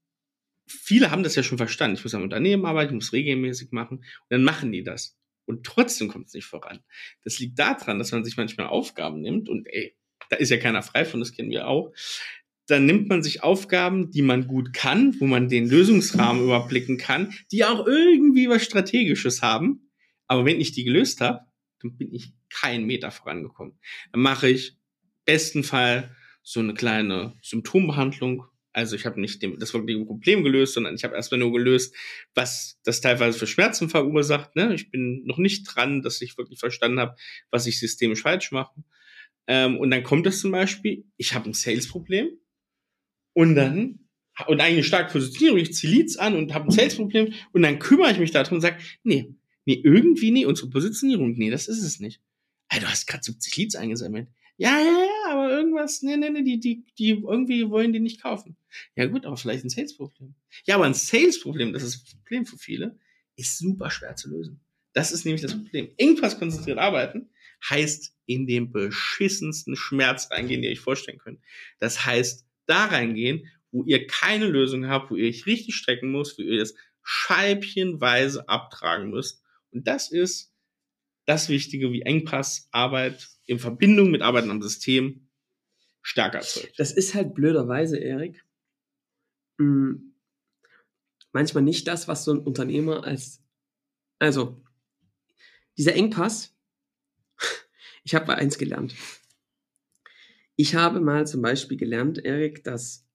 viele 0.68 1.12
haben 1.12 1.24
das 1.24 1.36
ja 1.36 1.44
schon 1.44 1.58
verstanden. 1.58 1.98
Ich 1.98 2.04
muss 2.04 2.16
am 2.16 2.24
Unternehmen 2.24 2.66
arbeiten, 2.66 2.92
ich 2.92 2.96
muss 2.96 3.13
regelmäßig 3.13 3.72
machen. 3.72 3.98
Und 4.00 4.28
dann 4.30 4.44
machen 4.44 4.72
die 4.72 4.84
das. 4.84 5.18
Und 5.46 5.66
trotzdem 5.66 6.08
kommt 6.08 6.28
es 6.28 6.34
nicht 6.34 6.46
voran. 6.46 6.80
Das 7.24 7.40
liegt 7.40 7.60
daran, 7.60 8.00
dass 8.00 8.12
man 8.12 8.24
sich 8.24 8.38
manchmal 8.38 8.68
Aufgaben 8.68 9.22
nimmt 9.22 9.50
und 9.50 9.68
ey, 9.68 9.96
da 10.30 10.38
ist 10.38 10.50
ja 10.50 10.58
keiner 10.58 10.82
frei 10.82 11.04
von, 11.04 11.20
das 11.20 11.34
kennen 11.34 11.50
wir 11.50 11.68
auch. 11.68 11.94
Dann 12.68 12.86
nimmt 12.86 13.10
man 13.10 13.22
sich 13.22 13.44
Aufgaben, 13.44 14.12
die 14.12 14.22
man 14.22 14.48
gut 14.48 14.72
kann, 14.72 15.20
wo 15.20 15.25
man 15.25 15.50
den 15.50 15.68
Lösungsrahmen 15.68 16.44
überblicken 16.44 16.98
kann, 16.98 17.34
die 17.51 17.66
auch 17.66 17.86
irgendwie 17.86 18.48
was 18.48 18.63
Strategisches 18.63 19.42
haben. 19.42 19.92
Aber 20.28 20.46
wenn 20.46 20.62
ich 20.62 20.72
die 20.72 20.86
gelöst 20.86 21.20
habe, 21.20 21.42
dann 21.82 21.98
bin 21.98 22.13
ich 22.13 22.34
keinen 22.50 22.86
Meter 22.86 23.12
vorangekommen. 23.12 23.78
Dann 24.13 24.22
mache 24.22 24.48
ich 24.48 24.78
besten 25.25 25.63
Fall 25.63 26.16
so 26.44 26.60
eine 26.60 26.74
kleine 26.74 27.36
Symptombehandlung. 27.42 28.46
Also 28.74 28.96
ich 28.96 29.06
habe 29.06 29.20
nicht 29.20 29.42
dem, 29.42 29.60
das 29.60 29.74
wirkliche 29.74 30.06
Problem 30.06 30.44
gelöst, 30.44 30.74
sondern 30.74 30.96
ich 30.96 31.04
habe 31.04 31.16
erstmal 31.16 31.40
nur 31.40 31.52
gelöst, 31.52 31.96
was 32.34 32.80
das 32.84 33.02
teilweise 33.02 33.38
für 33.38 33.48
Schmerzen 33.48 33.90
verursacht. 33.90 34.56
Ne? 34.56 34.74
Ich 34.74 34.92
bin 34.92 35.26
noch 35.26 35.38
nicht 35.38 35.64
dran, 35.64 36.02
dass 36.02 36.22
ich 36.22 36.38
wirklich 36.38 36.60
verstanden 36.60 37.00
habe, 37.00 37.16
was 37.50 37.68
ich 37.68 37.80
systemisch 37.80 38.22
falsch 38.22 38.52
mache. 38.52 38.74
Ähm, 39.48 39.78
und 39.78 39.92
dann 39.92 40.04
kommt 40.04 40.26
es 40.28 40.40
zum 40.40 40.52
Beispiel, 40.52 41.06
ich 41.18 41.34
habe 41.34 41.50
ein 41.50 41.54
Sales-Problem 41.54 42.30
und 43.34 43.56
dann 43.56 44.00
und 44.48 44.62
eigentlich 44.62 44.88
stark 44.88 45.12
positioniere 45.12 45.60
ich 45.60 45.74
ziehe 45.74 45.94
Leads 45.94 46.18
an 46.18 46.36
und 46.36 46.54
habe 46.54 46.66
ein 46.66 46.72
Sales-Problem 46.72 47.34
und 47.52 47.62
dann 47.62 47.80
kümmere 47.80 48.12
ich 48.12 48.20
mich 48.20 48.32
darum 48.32 48.56
und 48.56 48.62
sage, 48.62 48.78
nee, 49.04 49.36
nee, 49.66 49.82
irgendwie, 49.84 50.32
nee, 50.32 50.46
unsere 50.46 50.70
Positionierung, 50.70 51.34
nee, 51.34 51.50
das 51.50 51.68
ist 51.68 51.84
es 51.84 52.00
nicht. 52.00 52.22
Hey, 52.70 52.80
du 52.80 52.88
hast 52.88 53.08
gerade 53.08 53.24
70 53.24 53.58
Leads 53.58 53.76
eingesammelt. 53.76 54.30
Ja, 54.58 54.80
ja, 54.80 54.86
ja, 54.86 55.21
irgendwas, 55.72 56.01
nee, 56.01 56.18
nee, 56.18 56.30
nee, 56.30 56.44
die, 56.44 56.60
die, 56.60 56.86
die 56.98 57.10
irgendwie 57.10 57.70
wollen 57.70 57.94
die 57.94 58.00
nicht 58.00 58.22
kaufen. 58.22 58.56
Ja 58.96 59.06
gut, 59.06 59.25
aber 59.25 59.38
vielleicht 59.38 59.63
ein 59.63 59.70
Sales-Problem. 59.70 60.36
Ja, 60.66 60.75
aber 60.75 60.86
ein 60.86 60.94
Sales-Problem, 60.94 61.74
das 61.74 61.84
ist 61.84 62.04
das 62.04 62.16
Problem 62.16 62.46
für 62.46 62.58
viele, 62.58 63.00
ist 63.36 63.58
super 63.58 63.90
schwer 63.90 64.16
zu 64.16 64.30
lösen. 64.30 64.60
Das 64.94 65.12
ist 65.12 65.25
nämlich 65.25 65.42
das 65.42 65.54
Problem. 65.54 65.90
Irgendwas 65.98 66.38
konzentriert 66.38 66.78
arbeiten 66.78 67.30
heißt 67.70 68.16
in 68.25 68.48
den 68.48 68.72
beschissensten 68.72 69.75
Schmerz 69.75 70.30
reingehen, 70.32 70.62
den 70.62 70.70
ihr 70.70 70.72
euch 70.72 70.80
vorstellen 70.80 71.20
könnt. 71.20 71.40
Das 71.80 72.06
heißt, 72.06 72.46
da 72.66 72.86
reingehen, 72.86 73.48
wo 73.72 73.84
ihr 73.84 74.08
keine 74.08 74.48
Lösung 74.48 74.88
habt, 74.88 75.12
wo 75.12 75.16
ihr 75.16 75.30
euch 75.30 75.46
richtig 75.46 75.75
strecken 75.75 76.12
müsst, 76.12 76.38
wo 76.38 76.42
ihr 76.42 76.60
das 76.60 76.74
scheibchenweise 77.04 78.50
abtragen 78.50 79.10
müsst. 79.10 79.44
Und 79.72 79.88
das 79.88 80.12
ist 80.12 80.54
das 81.25 81.50
Wichtige, 81.50 81.92
wie 81.92 82.01
Engpassarbeit 82.01 83.30
in 83.46 83.60
Verbindung 83.60 84.12
mit 84.12 84.22
Arbeiten 84.22 84.50
am 84.50 84.62
System 84.62 85.28
stärker 86.01 86.39
erzeugt. 86.39 86.77
Das 86.77 86.91
ist 86.91 87.13
halt 87.13 87.34
blöderweise, 87.34 87.98
Erik, 87.98 88.43
mh, 89.60 90.00
manchmal 91.34 91.63
nicht 91.63 91.88
das, 91.88 92.08
was 92.08 92.24
so 92.24 92.34
ein 92.34 92.39
Unternehmer 92.39 93.03
als, 93.03 93.41
also, 94.20 94.62
dieser 95.77 95.96
Engpass, 95.96 96.55
ich 98.03 98.15
habe 98.15 98.27
mal 98.27 98.36
eins 98.36 98.58
gelernt. 98.58 98.96
Ich 100.55 100.75
habe 100.75 101.00
mal 101.00 101.25
zum 101.25 101.41
Beispiel 101.41 101.77
gelernt, 101.77 102.24
Erik, 102.24 102.63
dass 102.63 103.08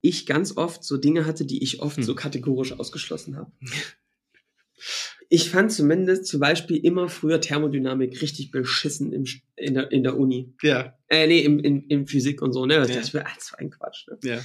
ich 0.00 0.26
ganz 0.26 0.56
oft 0.56 0.84
so 0.84 0.96
Dinge 0.96 1.26
hatte, 1.26 1.46
die 1.46 1.62
ich 1.62 1.80
oft 1.80 1.96
Hm. 1.98 2.02
so 2.04 2.14
kategorisch 2.14 2.72
ausgeschlossen 2.72 3.36
habe. 3.36 3.52
Ich 5.30 5.50
fand 5.50 5.70
zumindest 5.70 6.26
zum 6.26 6.40
Beispiel 6.40 6.78
immer 6.78 7.08
früher 7.08 7.40
Thermodynamik 7.40 8.22
richtig 8.22 8.50
beschissen 8.50 9.12
im, 9.12 9.24
in, 9.56 9.74
der, 9.74 9.92
in 9.92 10.02
der 10.02 10.16
Uni. 10.16 10.54
Ja, 10.62 10.96
Äh, 11.08 11.26
nee, 11.26 11.40
im, 11.40 11.58
in, 11.58 11.82
in 11.88 12.06
Physik 12.06 12.40
und 12.40 12.52
so, 12.52 12.64
ne? 12.64 12.76
Das, 12.76 12.88
Ja. 12.90 12.96
das, 12.96 13.12
war, 13.14 13.26
ah, 13.26 13.56
ein 13.58 13.70
Quatsch, 13.70 14.06
ne? 14.08 14.18
ja. 14.22 14.40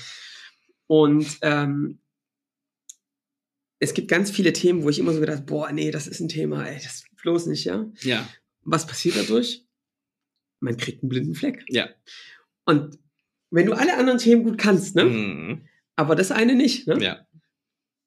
Und 0.88 1.38
ähm, 1.42 2.00
es 3.80 3.94
gibt 3.94 4.08
ganz 4.08 4.32
viele 4.32 4.54
Themen, 4.54 4.84
wo 4.84 4.90
ich 4.90 5.00
immer 5.00 5.14
so 5.14 5.20
gedacht, 5.20 5.46
boah, 5.46 5.72
nee, 5.72 5.92
das 5.92 6.08
ist 6.08 6.20
ein 6.20 6.30
Thema, 6.30 6.66
ey, 6.66 6.80
das 6.82 7.04
bloß 7.22 7.48
nicht, 7.48 7.66
ja. 7.66 7.90
Ja, 8.02 8.28
Was 8.62 8.86
passiert 8.88 9.16
dadurch? 9.18 9.66
Man 10.60 10.78
kriegt 10.78 11.04
einen 11.04 11.10
blinden 11.10 11.36
Fleck. 11.36 11.64
ja. 11.70 11.90
Und 12.66 12.98
wenn 13.52 13.66
du 13.68 13.74
alle 13.74 13.98
anderen 13.98 14.20
Themen 14.20 14.44
gut 14.44 14.58
kannst, 14.58 14.96
ne, 14.96 15.04
Mhm. 15.06 15.68
aber 15.96 16.16
das 16.16 16.32
eine 16.32 16.56
nicht, 16.56 16.88
ne, 16.88 16.98
Ja. 17.04 17.28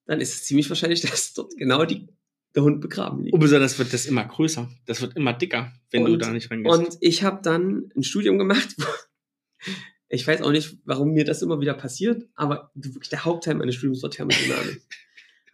dann 0.07 0.21
ist 0.21 0.35
es 0.35 0.45
ziemlich 0.45 0.69
wahrscheinlich, 0.71 1.01
dass 1.03 1.33
dort 1.35 1.57
genau 1.57 1.85
die, 1.85 2.09
der 2.57 2.63
Hund 2.65 2.81
begraben 2.81 3.23
liegt. 3.23 3.35
Und 3.35 3.41
besonders 3.41 3.79
wird 3.79 3.93
das 3.93 4.07
immer 4.07 4.25
größer. 4.25 4.69
Das 4.87 5.01
wird 5.03 5.15
immer 5.17 5.33
dicker, 5.35 5.73
wenn 5.91 6.05
du 6.05 6.15
Und- 6.15 6.23
da 6.23 6.31
nicht 6.33 6.51
rangehst. 6.51 6.79
Und 6.79 6.97
ich 7.01 7.23
habe 7.23 7.41
dann 7.43 7.91
ein 7.97 8.03
Studium 8.03 8.39
gemacht. 8.39 8.75
Wo 8.79 8.87
ich 10.09 10.27
weiß 10.27 10.43
auch 10.43 10.51
nicht, 10.51 10.79
warum 10.85 11.13
mir 11.13 11.25
das 11.25 11.43
immer 11.43 11.61
wieder 11.61 11.75
passiert, 11.75 12.25
aber 12.35 12.71
wirklich 12.75 13.11
der 13.11 13.25
Hauptteil 13.25 13.55
meines 13.55 13.77
Studiums 13.77 14.03
war 14.03 14.11
Thermodynamik. 14.11 14.81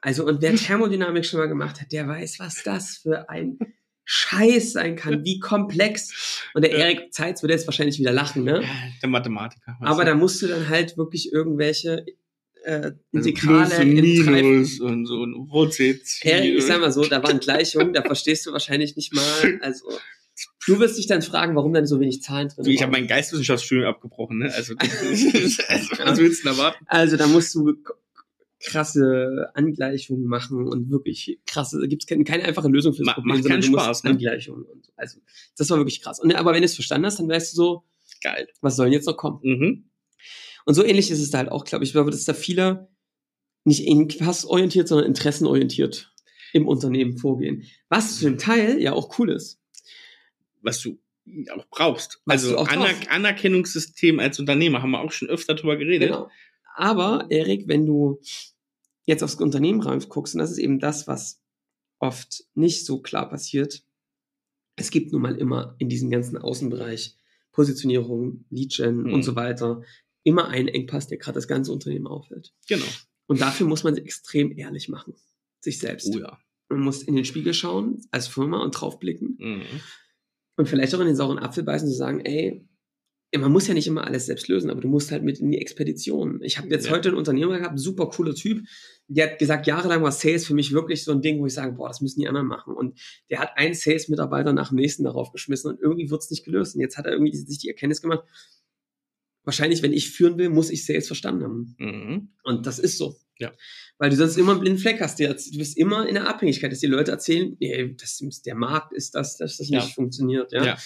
Also, 0.05 0.27
und 0.27 0.43
wer 0.43 0.53
Thermodynamik 0.57 1.25
schon 1.25 1.39
mal 1.39 1.47
gemacht 1.47 1.81
hat, 1.81 1.93
der 1.93 2.09
weiß, 2.09 2.41
was 2.41 2.65
das 2.65 2.97
für 2.97 3.31
ein 3.31 3.57
Scheiß 4.05 4.73
sein 4.73 4.97
kann, 4.97 5.25
wie 5.25 5.39
komplex. 5.39 6.43
Und 6.55 6.63
der. 6.63 6.73
Erik 6.73 7.15
Zeitz 7.15 7.41
würde 7.41 7.55
jetzt 7.55 7.69
wahrscheinlich 7.69 8.01
wieder 8.01 8.11
lachen, 8.11 8.43
ne? 8.43 8.65
Der 9.01 9.09
Mathematiker. 9.09 9.77
Aber 9.81 10.05
du? 10.05 10.11
da 10.11 10.17
musst 10.17 10.43
du 10.43 10.49
dann 10.49 10.69
halt 10.69 10.97
wirklich 10.97 11.33
irgendwelche 11.33 12.05
äh, 12.65 12.93
Also 13.13 13.29
Integrale 13.29 13.77
und 13.81 13.99
in 13.99 14.25
drei 14.25 14.43
Minus 14.43 14.81
und 14.81 15.07
so 15.07 15.25
ein 15.25 15.35
Wurzel. 15.51 16.01
Erik, 16.23 16.55
ich 16.59 16.65
sag 16.65 16.81
mal 16.81 16.93
so, 16.93 17.05
da 17.05 17.23
waren 17.23 17.39
Gleichungen, 17.41 17.93
da 17.93 18.03
verstehst 18.03 18.47
du 18.47 18.53
wahrscheinlich 18.53 18.97
nicht 18.97 19.15
mal. 19.15 19.59
Also, 19.63 19.87
du 20.67 20.79
wirst 20.81 20.99
dich 20.99 21.07
dann 21.07 21.23
fragen, 21.23 21.55
warum 21.57 21.73
dann 21.73 21.87
so 21.87 22.01
wenig 22.01 22.23
Zahlen 22.23 22.49
drin 22.49 22.65
Du, 22.65 22.71
ich 22.71 22.83
habe 22.83 22.93
mein 22.93 23.07
Geistwissenschaftsstudium 23.07 23.87
abgebrochen, 23.87 24.39
ne? 24.39 24.53
Also, 24.55 24.75
also 24.79 24.95
was 26.05 26.19
willst 26.19 26.45
du 26.45 26.49
denn 26.49 26.57
erwarten? 26.59 26.85
Also 26.89 27.17
da 27.17 27.27
musst 27.27 27.55
du 27.55 27.75
krasse 28.65 29.51
Angleichungen 29.55 30.25
machen 30.25 30.69
und 30.69 30.91
wirklich 30.91 31.39
krasse, 31.47 31.81
da 31.81 31.87
gibt 31.87 32.05
es 32.05 32.07
keine, 32.07 32.25
keine 32.25 32.45
einfache 32.45 32.69
Lösung 32.69 32.93
für 32.93 32.99
das 32.99 33.07
Ma- 33.07 33.15
Problem, 33.15 33.35
macht 33.37 33.43
sondern 33.43 33.61
keinen 33.61 33.73
Spaß, 33.73 34.05
ne? 34.05 34.11
Angleichungen 34.11 34.65
und 34.65 34.87
so. 34.87 34.93
Also 34.97 35.19
das 35.57 35.69
war 35.71 35.79
wirklich 35.79 36.01
krass. 36.03 36.21
Und, 36.21 36.33
aber 36.35 36.53
wenn 36.53 36.61
du 36.61 36.67
es 36.67 36.75
verstanden 36.75 37.07
hast, 37.07 37.19
dann 37.19 37.29
weißt 37.29 37.53
du 37.53 37.57
so, 37.57 37.85
Geil. 38.23 38.47
was 38.61 38.77
soll 38.77 38.87
denn 38.87 38.93
jetzt 38.93 39.07
noch 39.07 39.17
kommen? 39.17 39.41
Mhm. 39.43 39.85
Und 40.65 40.75
so 40.75 40.85
ähnlich 40.85 41.11
ist 41.11 41.21
es 41.21 41.31
da 41.31 41.39
halt 41.39 41.51
auch, 41.51 41.65
glaube 41.65 41.85
ich. 41.85 41.91
Ich 41.91 41.95
glaube, 41.95 42.11
dass 42.11 42.25
da 42.25 42.35
viele 42.35 42.89
nicht 43.65 43.87
orientiert, 44.45 44.89
sondern 44.89 45.07
interessenorientiert 45.07 46.13
im 46.53 46.67
Unternehmen 46.67 47.17
vorgehen. 47.17 47.65
Was 47.89 48.19
zu 48.19 48.25
dem 48.25 48.39
Teil 48.39 48.81
ja 48.81 48.93
auch 48.93 49.19
cool 49.19 49.31
ist. 49.31 49.61
Was 50.61 50.81
du 50.81 50.99
auch 51.51 51.67
brauchst. 51.71 52.21
Was 52.25 52.45
also 52.45 52.59
auch 52.59 52.69
Aner 52.69 52.87
brauchst. 52.87 53.11
Anerkennungssystem 53.11 54.21
als 54.21 54.39
Unternehmer 54.41 54.83
haben 54.83 54.91
wir 54.91 55.01
auch 55.01 55.13
schon 55.13 55.29
öfter 55.29 55.55
drüber 55.55 55.77
geredet. 55.77 56.11
Genau. 56.11 56.29
Aber, 56.75 57.27
Erik, 57.31 57.69
wenn 57.69 57.87
du 57.87 58.21
jetzt 59.05 59.23
aufs 59.23 59.35
Unternehmen 59.37 59.81
guckst, 59.81 60.35
und 60.35 60.41
das 60.41 60.51
ist 60.51 60.59
eben 60.59 60.79
das, 60.79 61.07
was 61.07 61.41
oft 61.99 62.45
nicht 62.55 62.85
so 62.85 63.01
klar 63.01 63.29
passiert, 63.29 63.83
es 64.77 64.91
gibt 64.91 65.13
nun 65.13 65.23
mal 65.23 65.37
immer 65.37 65.77
in 65.79 65.89
diesem 65.89 66.11
ganzen 66.11 66.39
Außenbereich 66.39 67.17
Positionierung, 67.53 68.47
Lead-Gen 68.49 69.05
Hm. 69.05 69.13
und 69.13 69.23
so 69.23 69.37
weiter, 69.37 69.83
immer 70.25 70.49
einen 70.49 70.69
Engpass, 70.69 71.09
der 71.09 71.19
gerade 71.19 71.35
das 71.35 71.49
ganze 71.49 71.73
Unternehmen 71.73 72.07
auffällt. 72.07 72.53
Genau. 72.69 72.85
Und 73.27 73.41
dafür 73.41 73.67
muss 73.67 73.85
man 73.85 73.95
sich 73.95 74.05
extrem 74.05 74.57
ehrlich 74.57 74.89
machen. 74.89 75.15
Sich 75.61 75.79
selbst. 75.79 76.13
Oh 76.15 76.19
ja. 76.19 76.39
Man 76.69 76.81
muss 76.81 77.03
in 77.03 77.17
den 77.17 77.25
Spiegel 77.25 77.55
schauen, 77.55 78.03
als 78.11 78.29
Firma 78.29 78.63
und 78.63 78.73
draufblicken. 78.73 79.37
Mhm. 79.39 79.63
Und 80.57 80.69
vielleicht 80.69 80.95
auch 80.95 81.01
in 81.01 81.07
den 81.07 81.17
sauren 81.17 81.39
Apfel 81.39 81.65
beißen 81.65 81.87
und 81.87 81.93
zu 81.93 81.99
sagen, 81.99 82.21
ey, 82.21 82.67
man 83.39 83.51
muss 83.51 83.67
ja 83.67 83.73
nicht 83.73 83.87
immer 83.87 84.05
alles 84.07 84.27
selbst 84.27 84.49
lösen, 84.49 84.69
aber 84.71 84.83
du 84.83 84.89
musst 84.89 85.11
halt 85.11 85.23
mit 85.23 85.39
in 85.41 85.51
die 85.51 85.59
Expedition. 85.59 86.43
Ich 86.43 86.59
habe 86.59 86.69
jetzt 86.69 86.87
Ja. 86.87 86.93
heute 86.93 87.09
einen 87.09 87.17
Unternehmer 87.17 87.59
gehabt, 87.59 87.79
super 87.81 88.11
cooler 88.11 88.35
Typ, 88.35 88.67
der 89.09 89.31
hat 89.31 89.39
gesagt, 89.39 89.67
jahrelang 89.67 90.03
war 90.03 90.13
Sales 90.13 90.47
für 90.47 90.53
mich 90.55 90.73
wirklich 90.73 91.03
so 91.05 91.13
ein 91.13 91.23
Ding, 91.23 91.39
wo 91.41 91.47
ich 91.47 91.55
sage, 91.55 91.73
boah, 91.73 91.89
das 91.89 92.03
müssen 92.03 92.21
die 92.21 92.29
anderen 92.29 92.47
machen. 92.47 92.75
Und 92.75 93.01
der 93.31 93.39
hat 93.39 93.57
einen 93.57 93.75
Sales-Mitarbeiter 93.75 94.53
nach 94.53 94.69
dem 94.69 94.77
nächsten 94.77 95.05
darauf 95.05 95.33
geschmissen 95.33 95.71
und 95.71 95.81
irgendwie 95.81 96.11
wurde 96.11 96.21
es 96.21 96.31
nicht 96.31 96.45
gelöst. 96.45 96.75
Und 96.75 96.83
jetzt 96.83 96.99
hat 96.99 97.07
er 97.07 97.13
irgendwie 97.13 97.35
sich 97.35 97.59
die 97.59 97.69
Erkenntnis 97.69 98.03
gemacht, 98.03 98.25
wahrscheinlich, 99.45 99.83
wenn 99.83 99.93
ich 99.93 100.11
führen 100.11 100.39
will, 100.39 100.49
muss 100.51 100.71
ich 100.71 100.85
Sales 100.87 101.07
verstanden 101.07 101.45
haben. 101.45 101.75
Mhm. 101.79 102.29
Und 102.45 102.67
das 102.67 102.79
ist 102.79 102.99
so. 102.99 103.17
Ja. 103.39 103.53
Weil 103.99 104.11
du 104.11 104.17
sonst 104.17 104.37
immer 104.37 104.53
einen 104.53 104.61
blinden 104.61 104.79
Fleck 104.79 105.01
hast. 105.01 105.19
Du 105.19 105.27
bist 105.59 105.77
immer 105.77 106.07
in 106.07 106.15
der 106.15 106.29
Abhängigkeit, 106.29 106.71
dass 106.71 106.81
die 106.81 106.87
Leute 106.87 107.11
erzählen, 107.11 107.57
nee, 107.61 107.95
das, 108.01 108.21
der 108.45 108.55
Markt 108.55 108.93
ist 108.93 109.15
das, 109.15 109.37
dass 109.37 109.57
das 109.57 109.69
Ja. 109.69 109.83
nicht 109.83 109.95
funktioniert. 109.95 110.53
Ja? 110.53 110.65
Ja. 110.65 110.79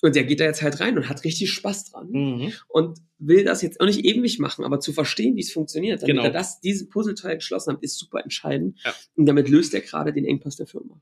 Und 0.00 0.16
der 0.16 0.24
geht 0.24 0.40
da 0.40 0.44
jetzt 0.44 0.62
halt 0.62 0.80
rein 0.80 0.96
und 0.96 1.08
hat 1.08 1.22
richtig 1.22 1.52
Spaß 1.52 1.92
dran. 1.92 2.08
Mhm. 2.10 2.52
Und 2.68 2.98
will 3.18 3.44
das 3.44 3.62
jetzt 3.62 3.80
auch 3.80 3.86
nicht 3.86 4.04
ewig 4.04 4.40
machen, 4.40 4.64
aber 4.64 4.80
zu 4.80 4.92
verstehen, 4.92 5.36
wie 5.36 5.42
es 5.42 5.52
funktioniert, 5.52 6.02
damit 6.02 6.16
Genau. 6.16 6.24
er 6.24 6.30
das, 6.32 6.60
diese 6.60 6.88
Puzzleteil 6.88 7.36
geschlossen 7.36 7.74
hat, 7.74 7.82
ist 7.84 7.98
super 7.98 8.20
entscheidend. 8.20 8.80
Ja. 8.84 8.92
Und 9.14 9.26
damit 9.26 9.48
löst 9.48 9.74
er 9.74 9.80
gerade 9.80 10.12
den 10.12 10.24
Engpass 10.24 10.56
der 10.56 10.66
Firma. 10.66 11.00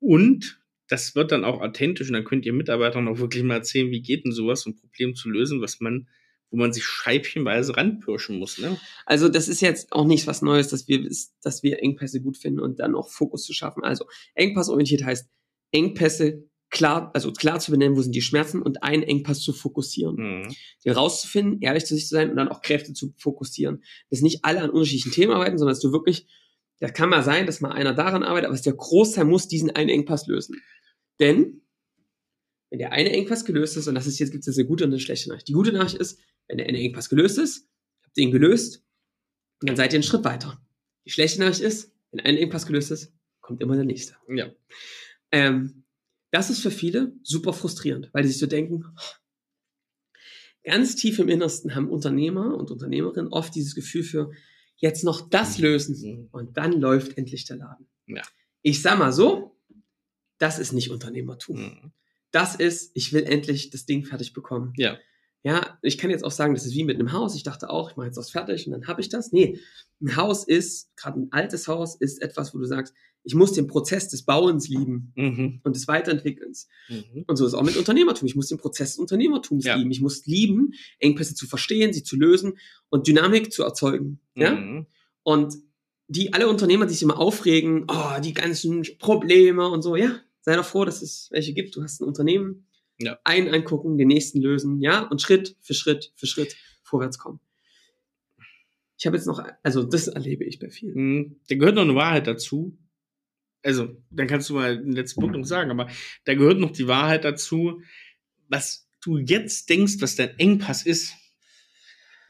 Und 0.00 0.60
das 0.88 1.14
wird 1.14 1.32
dann 1.32 1.44
auch 1.44 1.62
authentisch 1.62 2.08
und 2.08 2.12
dann 2.12 2.24
könnt 2.24 2.44
ihr 2.44 2.52
Mitarbeitern 2.52 3.08
auch 3.08 3.18
wirklich 3.18 3.42
mal 3.42 3.54
erzählen, 3.54 3.90
wie 3.90 4.02
geht 4.02 4.24
denn 4.24 4.32
sowas, 4.32 4.66
um 4.66 4.72
ein 4.72 4.76
Problem 4.76 5.14
zu 5.14 5.30
lösen, 5.30 5.60
was 5.62 5.80
man, 5.80 6.06
wo 6.50 6.56
man 6.56 6.72
sich 6.72 6.84
scheibchenweise 6.84 7.76
ranpirschen 7.76 8.38
muss, 8.38 8.58
ne? 8.58 8.78
Also 9.04 9.28
das 9.28 9.48
ist 9.48 9.60
jetzt 9.60 9.92
auch 9.92 10.04
nichts 10.04 10.26
was 10.26 10.42
Neues, 10.42 10.68
dass 10.68 10.88
wir, 10.88 11.08
dass 11.42 11.62
wir 11.62 11.82
Engpässe 11.82 12.20
gut 12.20 12.36
finden 12.36 12.60
und 12.60 12.78
dann 12.78 12.94
auch 12.94 13.10
Fokus 13.10 13.44
zu 13.44 13.52
schaffen. 13.52 13.84
Also 13.84 14.06
engpassorientiert 14.34 15.04
heißt 15.04 15.28
Engpässe 15.72 16.44
klar, 16.70 17.10
also 17.14 17.32
klar 17.32 17.60
zu 17.60 17.70
benennen, 17.70 17.96
wo 17.96 18.02
sind 18.02 18.14
die 18.14 18.22
Schmerzen 18.22 18.62
und 18.62 18.82
einen 18.82 19.02
Engpass 19.02 19.40
zu 19.40 19.52
fokussieren. 19.52 20.16
Mhm. 20.16 20.54
Den 20.84 20.92
rauszufinden, 20.92 21.60
ehrlich 21.60 21.86
zu 21.86 21.94
sich 21.94 22.08
zu 22.08 22.14
sein 22.14 22.30
und 22.30 22.36
dann 22.36 22.48
auch 22.48 22.62
Kräfte 22.62 22.92
zu 22.92 23.12
fokussieren. 23.16 23.82
Dass 24.10 24.20
nicht 24.20 24.44
alle 24.44 24.60
an 24.60 24.70
unterschiedlichen 24.70 25.12
Themen 25.12 25.32
arbeiten, 25.32 25.58
sondern 25.58 25.74
dass 25.74 25.82
du 25.82 25.92
wirklich, 25.92 26.26
das 26.78 26.92
kann 26.92 27.08
mal 27.08 27.22
sein, 27.22 27.46
dass 27.46 27.60
mal 27.60 27.72
einer 27.72 27.94
daran 27.94 28.22
arbeitet, 28.22 28.50
aber 28.50 28.58
der 28.58 28.72
Großteil 28.74 29.24
muss 29.24 29.48
diesen 29.48 29.70
einen 29.70 29.90
Engpass 29.90 30.26
lösen. 30.26 30.60
Denn 31.18 31.62
wenn 32.70 32.78
der 32.78 32.92
eine 32.92 33.10
Engpass 33.12 33.44
gelöst 33.44 33.76
ist, 33.76 33.86
und 33.86 33.94
das 33.94 34.06
ist 34.06 34.18
jetzt 34.18 34.32
gibt 34.32 34.46
es 34.46 34.58
eine 34.58 34.66
gute 34.66 34.84
und 34.84 34.90
eine 34.90 35.00
schlechte 35.00 35.28
Nachricht. 35.28 35.48
Die 35.48 35.52
gute 35.52 35.72
Nachricht 35.72 35.96
ist, 35.96 36.18
wenn 36.48 36.58
der 36.58 36.68
Engpass 36.68 37.08
gelöst 37.08 37.38
ist, 37.38 37.68
habt 38.02 38.16
ihr 38.16 38.24
ihn 38.24 38.30
gelöst 38.30 38.84
und 39.60 39.68
dann 39.68 39.76
seid 39.76 39.92
ihr 39.92 39.96
einen 39.96 40.02
Schritt 40.02 40.24
weiter. 40.24 40.60
Die 41.04 41.10
schlechte 41.10 41.40
Nachricht 41.40 41.60
ist, 41.60 41.92
wenn 42.10 42.20
ein 42.24 42.36
Engpass 42.36 42.66
gelöst 42.66 42.90
ist, 42.90 43.12
kommt 43.40 43.60
immer 43.62 43.76
der 43.76 43.84
nächste. 43.84 44.16
Ja. 44.28 44.50
Ähm, 45.32 45.84
das 46.30 46.50
ist 46.50 46.60
für 46.60 46.70
viele 46.70 47.12
super 47.22 47.52
frustrierend, 47.52 48.10
weil 48.12 48.22
die 48.22 48.28
sich 48.28 48.38
so 48.38 48.46
denken, 48.46 48.84
ganz 50.64 50.96
tief 50.96 51.18
im 51.18 51.28
Innersten 51.28 51.74
haben 51.74 51.88
Unternehmer 51.88 52.56
und 52.56 52.70
Unternehmerinnen 52.70 53.32
oft 53.32 53.54
dieses 53.54 53.74
Gefühl 53.74 54.02
für 54.02 54.32
jetzt 54.76 55.04
noch 55.04 55.28
das 55.30 55.58
lösen 55.58 55.96
Mhm. 56.00 56.28
und 56.32 56.56
dann 56.56 56.72
läuft 56.80 57.16
endlich 57.16 57.44
der 57.44 57.56
Laden. 57.56 57.88
Ja. 58.06 58.22
Ich 58.62 58.82
sag 58.82 58.98
mal 58.98 59.12
so, 59.12 59.56
das 60.38 60.58
ist 60.58 60.72
nicht 60.72 60.90
Unternehmertum. 60.90 61.60
Mhm. 61.60 61.92
Das 62.32 62.56
ist, 62.56 62.90
ich 62.94 63.12
will 63.12 63.22
endlich 63.22 63.70
das 63.70 63.86
Ding 63.86 64.04
fertig 64.04 64.32
bekommen. 64.32 64.72
Ja. 64.76 64.98
Ja, 65.42 65.78
ich 65.82 65.96
kann 65.98 66.10
jetzt 66.10 66.24
auch 66.24 66.30
sagen, 66.32 66.54
das 66.54 66.66
ist 66.66 66.74
wie 66.74 66.82
mit 66.84 66.98
einem 66.98 67.12
Haus. 67.12 67.36
Ich 67.36 67.44
dachte 67.44 67.70
auch, 67.70 67.90
ich 67.90 67.96
mache 67.96 68.06
jetzt 68.06 68.16
das 68.16 68.30
fertig 68.30 68.66
und 68.66 68.72
dann 68.72 68.86
habe 68.88 69.00
ich 69.00 69.08
das. 69.08 69.30
Nee, 69.32 69.60
ein 70.00 70.16
Haus 70.16 70.42
ist, 70.44 70.90
gerade 70.96 71.20
ein 71.20 71.28
altes 71.30 71.68
Haus, 71.68 71.94
ist 71.94 72.20
etwas, 72.20 72.52
wo 72.54 72.58
du 72.58 72.64
sagst, 72.64 72.94
ich 73.22 73.34
muss 73.34 73.52
den 73.52 73.66
Prozess 73.66 74.08
des 74.08 74.24
Bauens 74.24 74.68
lieben 74.68 75.12
Mhm. 75.16 75.60
und 75.64 75.74
des 75.76 75.86
Weiterentwickelns. 75.88 76.68
Mhm. 76.88 77.24
Und 77.26 77.36
so 77.36 77.44
ist 77.44 77.52
es 77.52 77.58
auch 77.58 77.62
mit 77.64 77.76
Unternehmertum. 77.76 78.26
Ich 78.26 78.36
muss 78.36 78.48
den 78.48 78.58
Prozess 78.58 78.90
des 78.90 78.98
Unternehmertums 78.98 79.64
Ja. 79.64 79.76
lieben. 79.76 79.90
Ich 79.90 80.00
muss 80.00 80.26
lieben, 80.26 80.72
Engpässe 80.98 81.34
zu 81.34 81.46
verstehen, 81.46 81.92
sie 81.92 82.02
zu 82.02 82.16
lösen 82.16 82.58
und 82.88 83.06
Dynamik 83.06 83.52
zu 83.52 83.62
erzeugen. 83.64 84.20
Ja? 84.36 84.52
Mhm. 84.52 84.86
Und 85.22 85.54
die 86.08 86.32
alle 86.32 86.48
Unternehmer, 86.48 86.86
die 86.86 86.92
sich 86.94 87.02
immer 87.02 87.18
aufregen, 87.18 87.86
oh, 87.88 88.20
die 88.22 88.32
ganzen 88.34 88.82
Probleme 88.98 89.68
und 89.68 89.82
so, 89.82 89.96
ja, 89.96 90.20
sei 90.40 90.54
doch 90.54 90.64
froh, 90.64 90.84
dass 90.84 91.02
es 91.02 91.28
welche 91.32 91.52
gibt. 91.52 91.74
Du 91.74 91.82
hast 91.82 92.00
ein 92.00 92.04
Unternehmen, 92.04 92.65
Ja. 92.98 93.18
einen 93.24 93.52
angucken, 93.52 93.98
den 93.98 94.08
nächsten 94.08 94.40
lösen, 94.40 94.80
ja, 94.80 95.02
und 95.02 95.20
Schritt 95.20 95.56
für 95.60 95.74
Schritt 95.74 96.12
für 96.16 96.26
Schritt 96.26 96.56
vorwärts 96.82 97.18
kommen. 97.18 97.40
Ich 98.98 99.06
habe 99.06 99.16
jetzt 99.16 99.26
noch, 99.26 99.44
also 99.62 99.82
das 99.82 100.08
erlebe 100.08 100.44
ich 100.44 100.58
bei 100.58 100.70
vielen. 100.70 100.94
Mhm. 100.94 101.40
Da 101.48 101.56
gehört 101.56 101.74
noch 101.74 101.82
eine 101.82 101.94
Wahrheit 101.94 102.26
dazu. 102.26 102.78
Also, 103.62 103.96
dann 104.10 104.26
kannst 104.28 104.48
du 104.48 104.54
mal 104.54 104.78
den 104.78 104.92
letzten 104.92 105.20
Punkt 105.20 105.36
noch 105.36 105.44
sagen, 105.44 105.70
aber 105.70 105.88
da 106.24 106.34
gehört 106.34 106.58
noch 106.58 106.70
die 106.70 106.86
Wahrheit 106.86 107.24
dazu, 107.24 107.82
was 108.48 108.88
du 109.02 109.18
jetzt 109.18 109.68
denkst, 109.68 109.96
was 110.00 110.16
dein 110.16 110.38
Engpass 110.38 110.86
ist, 110.86 111.14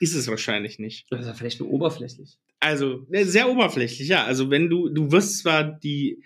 ist 0.00 0.14
es 0.14 0.28
wahrscheinlich 0.28 0.78
nicht. 0.78 1.06
Das 1.10 1.20
ist 1.20 1.26
ja 1.26 1.34
vielleicht 1.34 1.60
nur 1.60 1.70
oberflächlich. 1.70 2.38
Also, 2.58 3.06
ne, 3.08 3.24
sehr 3.24 3.50
oberflächlich, 3.50 4.08
ja. 4.08 4.24
Also, 4.24 4.50
wenn 4.50 4.68
du, 4.70 4.88
du 4.88 5.12
wirst 5.12 5.38
zwar 5.38 5.62
die, 5.62 6.22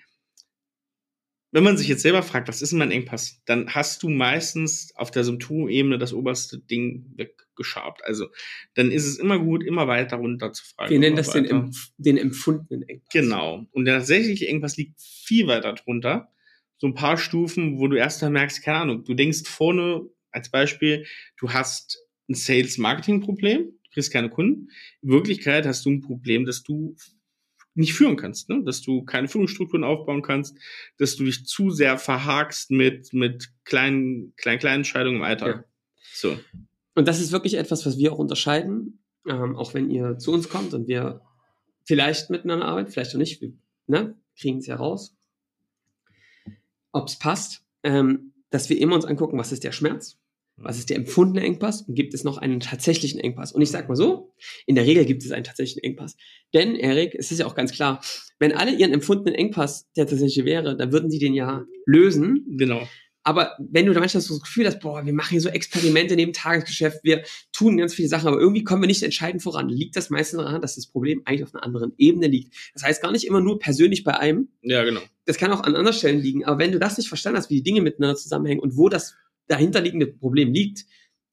wenn 1.53 1.65
man 1.65 1.77
sich 1.77 1.89
jetzt 1.89 2.03
selber 2.03 2.23
fragt, 2.23 2.49
was 2.49 2.63
ist 2.63 2.71
denn 2.71 2.79
mein 2.79 2.93
Engpass, 2.93 3.41
dann 3.45 3.71
hast 3.71 4.03
du 4.03 4.09
meistens 4.09 4.93
auf 4.95 5.11
der 5.11 5.25
Symptomebene 5.25 5.99
das 5.99 6.13
oberste 6.13 6.59
Ding 6.59 7.07
weggeschabt. 7.17 8.05
Also, 8.05 8.29
dann 8.75 8.91
ist 8.93 9.07
es 9.07 9.19
immer 9.19 9.39
gut, 9.39 9.65
immer 9.65 9.89
weiter 9.89 10.17
runter 10.17 10.53
zu 10.53 10.65
fragen. 10.65 10.91
Wir 10.91 10.99
nennen 11.01 11.17
das 11.17 11.31
den, 11.31 11.45
empf 11.47 11.91
den 11.97 12.17
empfundenen 12.17 12.89
Engpass. 12.89 13.13
Genau. 13.13 13.67
Und 13.73 13.85
der 13.85 13.99
tatsächliche 13.99 14.47
Engpass 14.47 14.77
liegt 14.77 15.01
viel 15.01 15.47
weiter 15.49 15.73
drunter. 15.75 16.33
So 16.79 16.87
ein 16.87 16.95
paar 16.95 17.17
Stufen, 17.17 17.79
wo 17.79 17.89
du 17.89 17.97
erst 17.97 18.23
mal 18.23 18.31
merkst, 18.31 18.63
keine 18.63 18.79
Ahnung, 18.79 19.05
du 19.05 19.15
denkst 19.15 19.43
vorne, 19.45 20.03
als 20.31 20.51
Beispiel, 20.51 21.05
du 21.39 21.53
hast 21.53 21.99
ein 22.29 22.35
Sales-Marketing-Problem, 22.35 23.59
du 23.59 23.91
kriegst 23.93 24.13
keine 24.13 24.31
Kunden. 24.31 24.69
In 25.03 25.11
Wirklichkeit 25.11 25.67
hast 25.67 25.85
du 25.85 25.91
ein 25.91 26.01
Problem, 26.01 26.47
dass 26.47 26.63
du 26.63 26.95
nicht 27.75 27.95
führen 27.95 28.17
kannst, 28.17 28.49
ne? 28.49 28.63
dass 28.65 28.83
du 28.83 29.05
keine 29.05 29.29
Führungsstrukturen 29.29 29.85
aufbauen 29.85 30.23
kannst, 30.23 30.57
dass 30.99 31.17
du 31.17 31.25
dich 31.25 31.47
zu 31.47 31.71
sehr 31.71 31.99
verhakst 31.99 32.71
mit, 32.71 33.13
mit 33.13 33.51
kleinen, 33.65 34.35
kleinen, 34.37 34.59
kleinen 34.59 34.77
Entscheidungen 34.81 35.17
im 35.17 35.23
Alltag. 35.23 35.57
Ja. 35.57 35.65
So. 36.13 36.39
Und 36.95 37.07
das 37.09 37.21
ist 37.21 37.33
wirklich 37.33 37.55
etwas, 37.55 37.87
was 37.87 37.99
wir 37.99 38.13
auch 38.13 38.19
unterscheiden, 38.19 39.03
ähm, 39.29 39.57
auch 39.57 39.75
wenn 39.75 39.91
ihr 39.91 40.19
zu 40.19 40.33
uns 40.33 40.49
kommt 40.49 40.75
und 40.75 40.89
wir 40.89 41.23
vielleicht 41.85 42.31
miteinander 42.31 42.67
arbeiten, 42.67 42.91
vielleicht 42.91 43.15
auch 43.15 43.19
nicht, 43.19 43.41
wir 43.41 43.53
ne, 43.87 44.17
kriegen 44.39 44.59
es 44.59 44.67
ja 44.67 44.77
raus, 44.77 45.17
ob 46.93 47.09
es 47.09 47.19
passt, 47.19 47.65
ähm, 47.83 48.33
dass 48.51 48.69
wir 48.69 48.79
immer 48.79 48.97
uns 48.97 49.05
angucken, 49.05 49.39
was 49.39 49.53
ist 49.53 49.65
der 49.65 49.73
Schmerz, 49.73 50.19
was 50.63 50.79
ist 50.79 50.91
der 50.91 50.97
empfundene 50.97 51.45
Engpass 51.45 51.83
und 51.83 51.95
gibt 51.95 52.15
es 52.15 52.23
noch 52.25 52.39
einen 52.39 52.61
tatsächlichen 52.61 53.19
Engpass. 53.21 53.53
Und 53.53 53.63
ich 53.63 53.71
sag 53.71 53.89
mal 53.89 53.97
so, 53.97 54.35
in 54.67 54.75
der 54.75 54.87
Regel 54.87 55.05
gibt 55.05 55.25
es 55.25 55.33
einen 55.33 55.45
tatsächlichen 55.45 55.83
Engpass. 55.83 56.17
Denn, 56.55 56.77
Erik, 56.77 57.15
es 57.15 57.31
ist 57.33 57.39
ja 57.39 57.47
auch 57.47 57.55
ganz 57.55 57.73
klar, 57.73 58.01
wenn 58.39 58.53
alle 58.53 58.75
ihren 58.75 58.93
empfundenen 58.93 59.35
Engpass 59.35 59.91
der 59.97 60.07
tatsächliche 60.07 60.45
wäre, 60.45 60.77
dann 60.77 60.93
würden 60.93 61.11
sie 61.11 61.19
den 61.19 61.35
ja 61.35 61.65
lösen 61.87 62.45
Genau. 62.59 62.87
aber 63.23 63.53
wenn 63.59 63.85
du 63.87 63.93
da 63.93 64.01
manchmal 64.01 64.23
so 64.23 64.35
das 64.35 64.43
Gefühl 64.43 64.67
hast, 64.67 64.81
boah, 64.81 65.05
wir 65.05 65.13
machen 65.13 65.31
hier 65.33 65.41
so 65.43 65.49
Experimente 65.51 66.17
neben 66.17 66.33
Tagesgeschäft, 66.33 67.01
wir 67.05 67.23
tun 67.53 67.77
ganz 67.77 67.95
viele 67.95 68.09
Sachen, 68.09 68.29
aber 68.29 68.41
irgendwie 68.41 68.65
kommen 68.65 68.83
wir 68.83 68.87
nicht 68.87 69.03
entscheidend 69.03 69.43
voran, 69.43 69.69
liegt 69.69 69.95
das 69.97 70.09
meistens 70.11 70.39
daran, 70.41 70.63
dass 70.63 70.77
das 70.77 70.87
Problem 70.87 71.21
eigentlich 71.27 71.45
auf 71.45 71.55
einer 71.55 71.63
anderen 71.65 71.93
Ebene 71.99 72.29
liegt. 72.29 72.55
Das 72.75 72.83
heißt 72.83 73.03
gar 73.03 73.13
nicht 73.13 73.25
immer 73.27 73.41
nur 73.43 73.59
persönlich 73.59 74.05
bei 74.05 74.17
einem, 74.19 74.49
Ja, 74.63 74.85
genau. 74.85 75.01
das 75.27 75.37
kann 75.37 75.53
auch 75.53 75.61
an 75.63 75.77
anderen 75.77 75.97
Stellen 75.97 76.21
liegen, 76.21 76.45
aber 76.45 76.59
wenn 76.59 76.73
du 76.73 76.79
das 76.79 76.97
nicht 76.97 77.09
verstanden 77.09 77.39
hast, 77.39 77.51
wie 77.51 77.57
die 77.57 77.63
Dinge 77.63 77.83
miteinander 77.83 78.17
zusammenhängen 78.17 78.61
und 78.61 78.77
wo 78.79 78.89
das 78.89 79.15
dahinterliegende 79.51 80.07
Problem 80.07 80.53
liegt, 80.53 80.85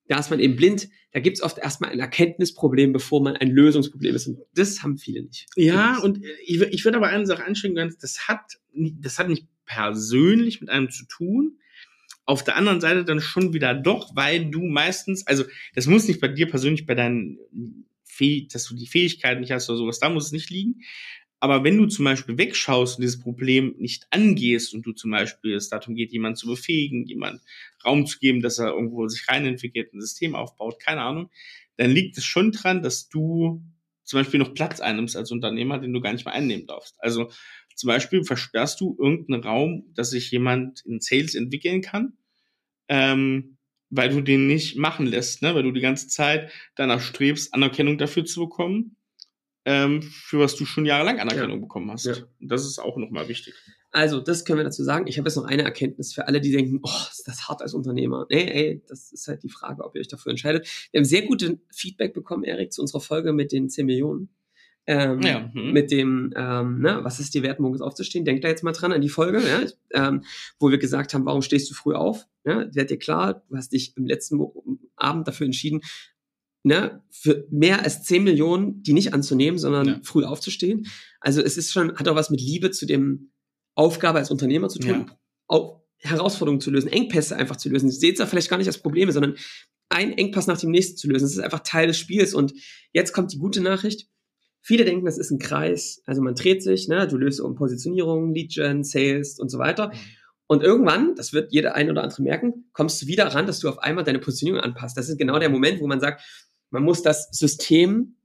da 0.08 0.20
ist 0.20 0.30
man 0.30 0.40
eben 0.40 0.56
blind, 0.56 0.90
da 1.12 1.20
gibt 1.20 1.38
es 1.38 1.44
oft 1.44 1.58
erstmal 1.58 1.92
ein 1.92 2.00
Erkenntnisproblem, 2.00 2.94
bevor 2.94 3.22
man 3.22 3.36
ein 3.36 3.50
Lösungsproblem 3.50 4.16
ist. 4.16 4.28
Und 4.28 4.40
das 4.54 4.84
haben 4.84 4.98
viele 4.98 5.24
nicht. 5.24 5.48
Ja, 5.56 5.98
und 6.00 6.24
ich, 6.46 6.62
ich 6.62 6.86
würde 6.86 6.98
aber 6.98 7.08
eine 7.08 7.26
Sache 7.26 7.44
anschränken, 7.44 7.96
das 8.00 8.28
hat, 8.28 8.58
das 8.74 9.20
hat 9.20 9.30
nicht 9.30 9.48
persönlich 9.66 10.62
mit 10.62 10.70
einem 10.70 10.90
zu 10.90 11.06
tun. 11.06 11.60
Auf 12.26 12.44
der 12.44 12.58
anderen 12.58 12.82
Seite 12.82 13.06
dann 13.06 13.22
schon 13.22 13.54
wieder 13.54 13.74
doch, 13.74 14.16
weil 14.16 14.50
du 14.50 14.64
meistens, 14.64 15.26
also 15.28 15.46
das 15.76 15.88
muss 15.88 16.08
nicht 16.08 16.20
bei 16.20 16.28
dir 16.28 16.50
persönlich, 16.50 16.86
bei 16.86 16.96
deinen 16.96 17.38
dass 18.52 18.66
du 18.66 18.76
die 18.76 18.88
Fähigkeiten 18.88 19.42
nicht 19.42 19.52
hast 19.52 19.70
oder 19.70 19.78
sowas, 19.78 20.00
da 20.00 20.10
muss 20.10 20.26
es 20.26 20.32
nicht 20.32 20.50
liegen. 20.50 20.82
Aber 21.39 21.63
wenn 21.63 21.78
du 21.78 21.86
zum 21.86 22.06
Beispiel 22.06 22.38
wegschaust 22.38 22.97
und 22.97 23.04
dieses 23.04 23.19
Problem 23.19 23.76
nicht 23.78 24.08
angehst 24.10 24.73
und 24.73 24.86
du 24.86 24.91
zum 24.93 25.12
Beispiel 25.12 25.54
es 25.54 25.69
darum 25.69 25.95
geht, 25.95 26.12
jemanden 26.12 26.38
zu 26.38 26.47
befähigen, 26.47 27.06
jemand 27.06 27.41
Raum 27.86 28.08
zu 28.08 28.17
geben, 28.19 28.41
dass 28.41 28.58
er 28.58 28.69
irgendwo 28.69 29.08
sich 29.08 29.28
reinentwickelt, 29.28 29.93
ein 29.93 30.02
System 30.02 30.36
aufbaut, 30.36 30.80
keine 30.80 31.02
Ahnung, 31.02 31.30
dann 31.78 31.91
liegt 31.91 32.17
es 32.17 32.26
schon 32.26 32.52
dran, 32.52 32.82
dass 32.82 33.08
du 33.08 33.63
zum 34.04 34.19
Beispiel 34.19 34.39
noch 34.39 34.54
Platz 34.54 34.80
einnimmst 34.80 35.15
als 35.15 35.32
Unternehmer, 35.32 35.78
den 35.78 35.93
du 35.93 36.02
gar 36.02 36.13
nicht 36.13 36.26
mehr 36.26 36.34
einnehmen 36.34 36.65
darfst. 36.65 36.95
Also 37.00 37.30
zum 37.76 37.88
Beispiel 37.89 38.23
versperrst 38.23 38.82
du 38.82 38.97
irgendeinen 39.00 39.43
Raum, 39.43 39.91
dass 39.93 40.10
sich 40.10 40.32
jemand 40.32 40.82
in 40.86 41.00
Sales 41.00 41.36
entwickeln 41.36 41.82
kann, 41.82 42.13
ähm, 42.88 43.58
weil 43.89 44.10
du 44.10 44.21
den 44.21 44.47
nicht 44.47 44.78
machen 44.78 45.06
lässt, 45.06 45.43
ne? 45.43 45.54
weil 45.54 45.63
du 45.63 45.71
die 45.71 45.82
ganze 45.82 46.08
Zeit 46.08 46.52
danach 46.76 47.02
strebst, 47.02 47.54
Anerkennung 47.54 47.97
dafür 47.97 48.26
zu 48.26 48.41
bekommen, 48.41 48.97
ähm, 49.68 50.02
für 50.02 50.40
was 50.40 50.56
du 50.56 50.66
schon 50.66 50.86
jahrelang 50.86 51.20
Anerkennung 51.20 51.60
bekommen 51.60 51.92
hast. 51.92 52.06
Ja. 52.06 52.16
Das 52.40 52.66
ist 52.66 52.80
auch 52.80 52.96
nochmal 52.96 53.28
wichtig. 53.28 53.54
Also, 53.92 54.22
das 54.22 54.46
können 54.46 54.60
wir 54.60 54.64
dazu 54.64 54.82
sagen. 54.82 55.08
Ich 55.08 55.18
habe 55.18 55.28
jetzt 55.28 55.36
noch 55.36 55.44
eine 55.44 55.64
Erkenntnis 55.64 56.14
für 56.14 56.26
alle, 56.26 56.40
die 56.40 56.54
denken, 56.54 56.80
oh, 56.84 57.02
ist 57.12 57.28
das 57.28 57.50
hart 57.50 57.62
als 57.62 57.74
Unternehmer. 57.74 58.26
Nee, 58.30 58.50
ey, 58.50 58.82
das 58.88 59.12
ist 59.12 59.28
halt 59.28 59.44
die 59.44 59.50
Frage, 59.50 59.84
ob 59.84 59.94
ihr 59.96 60.00
euch 60.00 60.08
dafür 60.08 60.30
entscheidet. 60.30 60.66
Wir 60.92 61.00
haben 61.00 61.06
sehr 61.06 61.24
gute 61.24 61.60
Feedback 61.70 62.14
bekommen, 62.14 62.46
Erik, 62.46 62.72
zu 62.72 62.82
unserer 62.82 63.02
Folge 63.02 63.34
mit 63.34 63.52
den 63.52 63.70
10 63.70 63.86
Millionen. 63.86 64.30
Ähm, 64.86 65.22
Ja, 65.22 65.52
hm. 65.54 65.74
Mit 65.74 65.92
dem, 65.92 66.34
ähm, 66.38 66.80
ne, 66.80 67.00
was 67.04 67.20
ist 67.20 67.34
dir 67.34 67.44
wert, 67.44 67.60
morgens 67.60 67.82
aufzustehen? 67.82 68.24
Denkt 68.24 68.46
da 68.46 68.48
jetzt 68.48 68.64
mal 68.64 68.72
dran 68.72 68.94
an 68.94 69.02
die 69.02 69.10
Folge, 69.10 69.42
ja, 69.46 70.08
ähm, 70.08 70.24
wo 70.60 70.72
wir 70.72 70.78
gesagt 70.78 71.14
haben, 71.14 71.26
warum 71.26 71.42
stehst 71.42 71.70
du 71.70 71.74
früh 71.74 71.94
auf? 71.94 72.26
Ja, 72.46 72.74
werd 72.74 72.90
dir 72.90 72.98
klar, 72.98 73.44
du 73.50 73.58
hast 73.58 73.74
dich 73.74 73.98
im 73.98 74.06
letzten 74.06 74.40
Abend 74.96 75.28
dafür 75.28 75.46
entschieden, 75.46 75.82
ne, 76.68 77.02
für 77.10 77.48
mehr 77.50 77.84
als 77.84 78.04
10 78.04 78.24
Millionen 78.24 78.84
die 78.84 78.94
nicht 78.94 79.14
anzunehmen, 79.14 79.58
sondern 79.58 79.88
Ja. 79.88 80.00
früh 80.04 80.24
aufzustehen. 80.24 80.86
Also 81.20 81.42
es 81.42 81.58
ist 81.58 81.72
schon, 81.72 81.96
hat 81.98 82.08
auch 82.08 82.16
was 82.16 82.30
mit 82.30 82.42
Liebe 82.42 82.72
zu 82.72 82.86
dem 82.86 83.32
Aufgabe 83.76 84.20
als 84.20 84.32
Unternehmer 84.32 84.70
zu 84.70 84.80
tun. 84.80 85.06
Ja. 85.08 85.18
Auf, 85.48 85.82
Herausforderungen 86.00 86.62
zu 86.62 86.70
lösen, 86.70 86.92
Engpässe 86.92 87.36
einfach 87.36 87.56
zu 87.56 87.70
lösen. 87.70 87.90
Seht 87.90 88.14
es 88.14 88.20
da 88.20 88.28
vielleicht 88.28 88.50
gar 88.50 88.58
nicht 88.58 88.68
als 88.68 88.78
Probleme, 88.78 89.12
sondern 89.12 89.36
ein 89.90 90.12
Engpass 90.14 90.48
nach 90.48 90.60
dem 90.60 90.70
nächsten 90.72 90.98
zu 90.98 91.08
lösen. 91.08 91.24
Das 91.26 91.32
ist 91.32 91.40
einfach 91.40 91.62
Teil 91.62 91.88
des 91.88 91.98
Spiels. 91.98 92.34
Und 92.34 92.54
jetzt 92.94 93.14
kommt 93.14 93.34
die 93.34 93.40
gute 93.40 93.62
Nachricht. 93.62 94.08
Viele 94.62 94.86
denken, 94.86 95.06
das 95.06 95.18
ist 95.18 95.32
ein 95.32 95.40
Kreis. 95.40 96.02
Also 96.06 96.22
man 96.22 96.36
dreht 96.36 96.62
sich, 96.62 96.88
ne? 96.88 97.08
du 97.08 97.18
löst 97.18 97.40
um 97.40 97.56
Positionierung, 97.56 98.34
Lead 98.34 98.54
Gen, 98.54 98.84
Sales 98.84 99.40
und 99.40 99.50
so 99.50 99.58
weiter. 99.58 99.92
Und 100.46 100.64
irgendwann, 100.64 101.16
das 101.16 101.34
wird 101.34 101.52
jeder 101.52 101.76
ein 101.76 101.90
oder 101.90 102.04
andere 102.04 102.22
merken, 102.22 102.70
kommst 102.74 103.02
du 103.02 103.08
wieder 103.08 103.28
ran, 103.28 103.48
dass 103.48 103.60
du 103.60 103.70
auf 103.70 103.80
einmal 103.80 104.04
deine 104.04 104.20
Positionierung 104.20 104.62
anpasst. 104.62 104.98
Das 104.98 105.10
ist 105.10 105.18
genau 105.18 105.40
der 105.40 105.50
Moment, 105.50 105.82
wo 105.82 105.88
man 105.88 106.00
sagt, 106.00 106.22
man 106.70 106.84
muss 106.84 107.02
das 107.02 107.30
System 107.32 108.16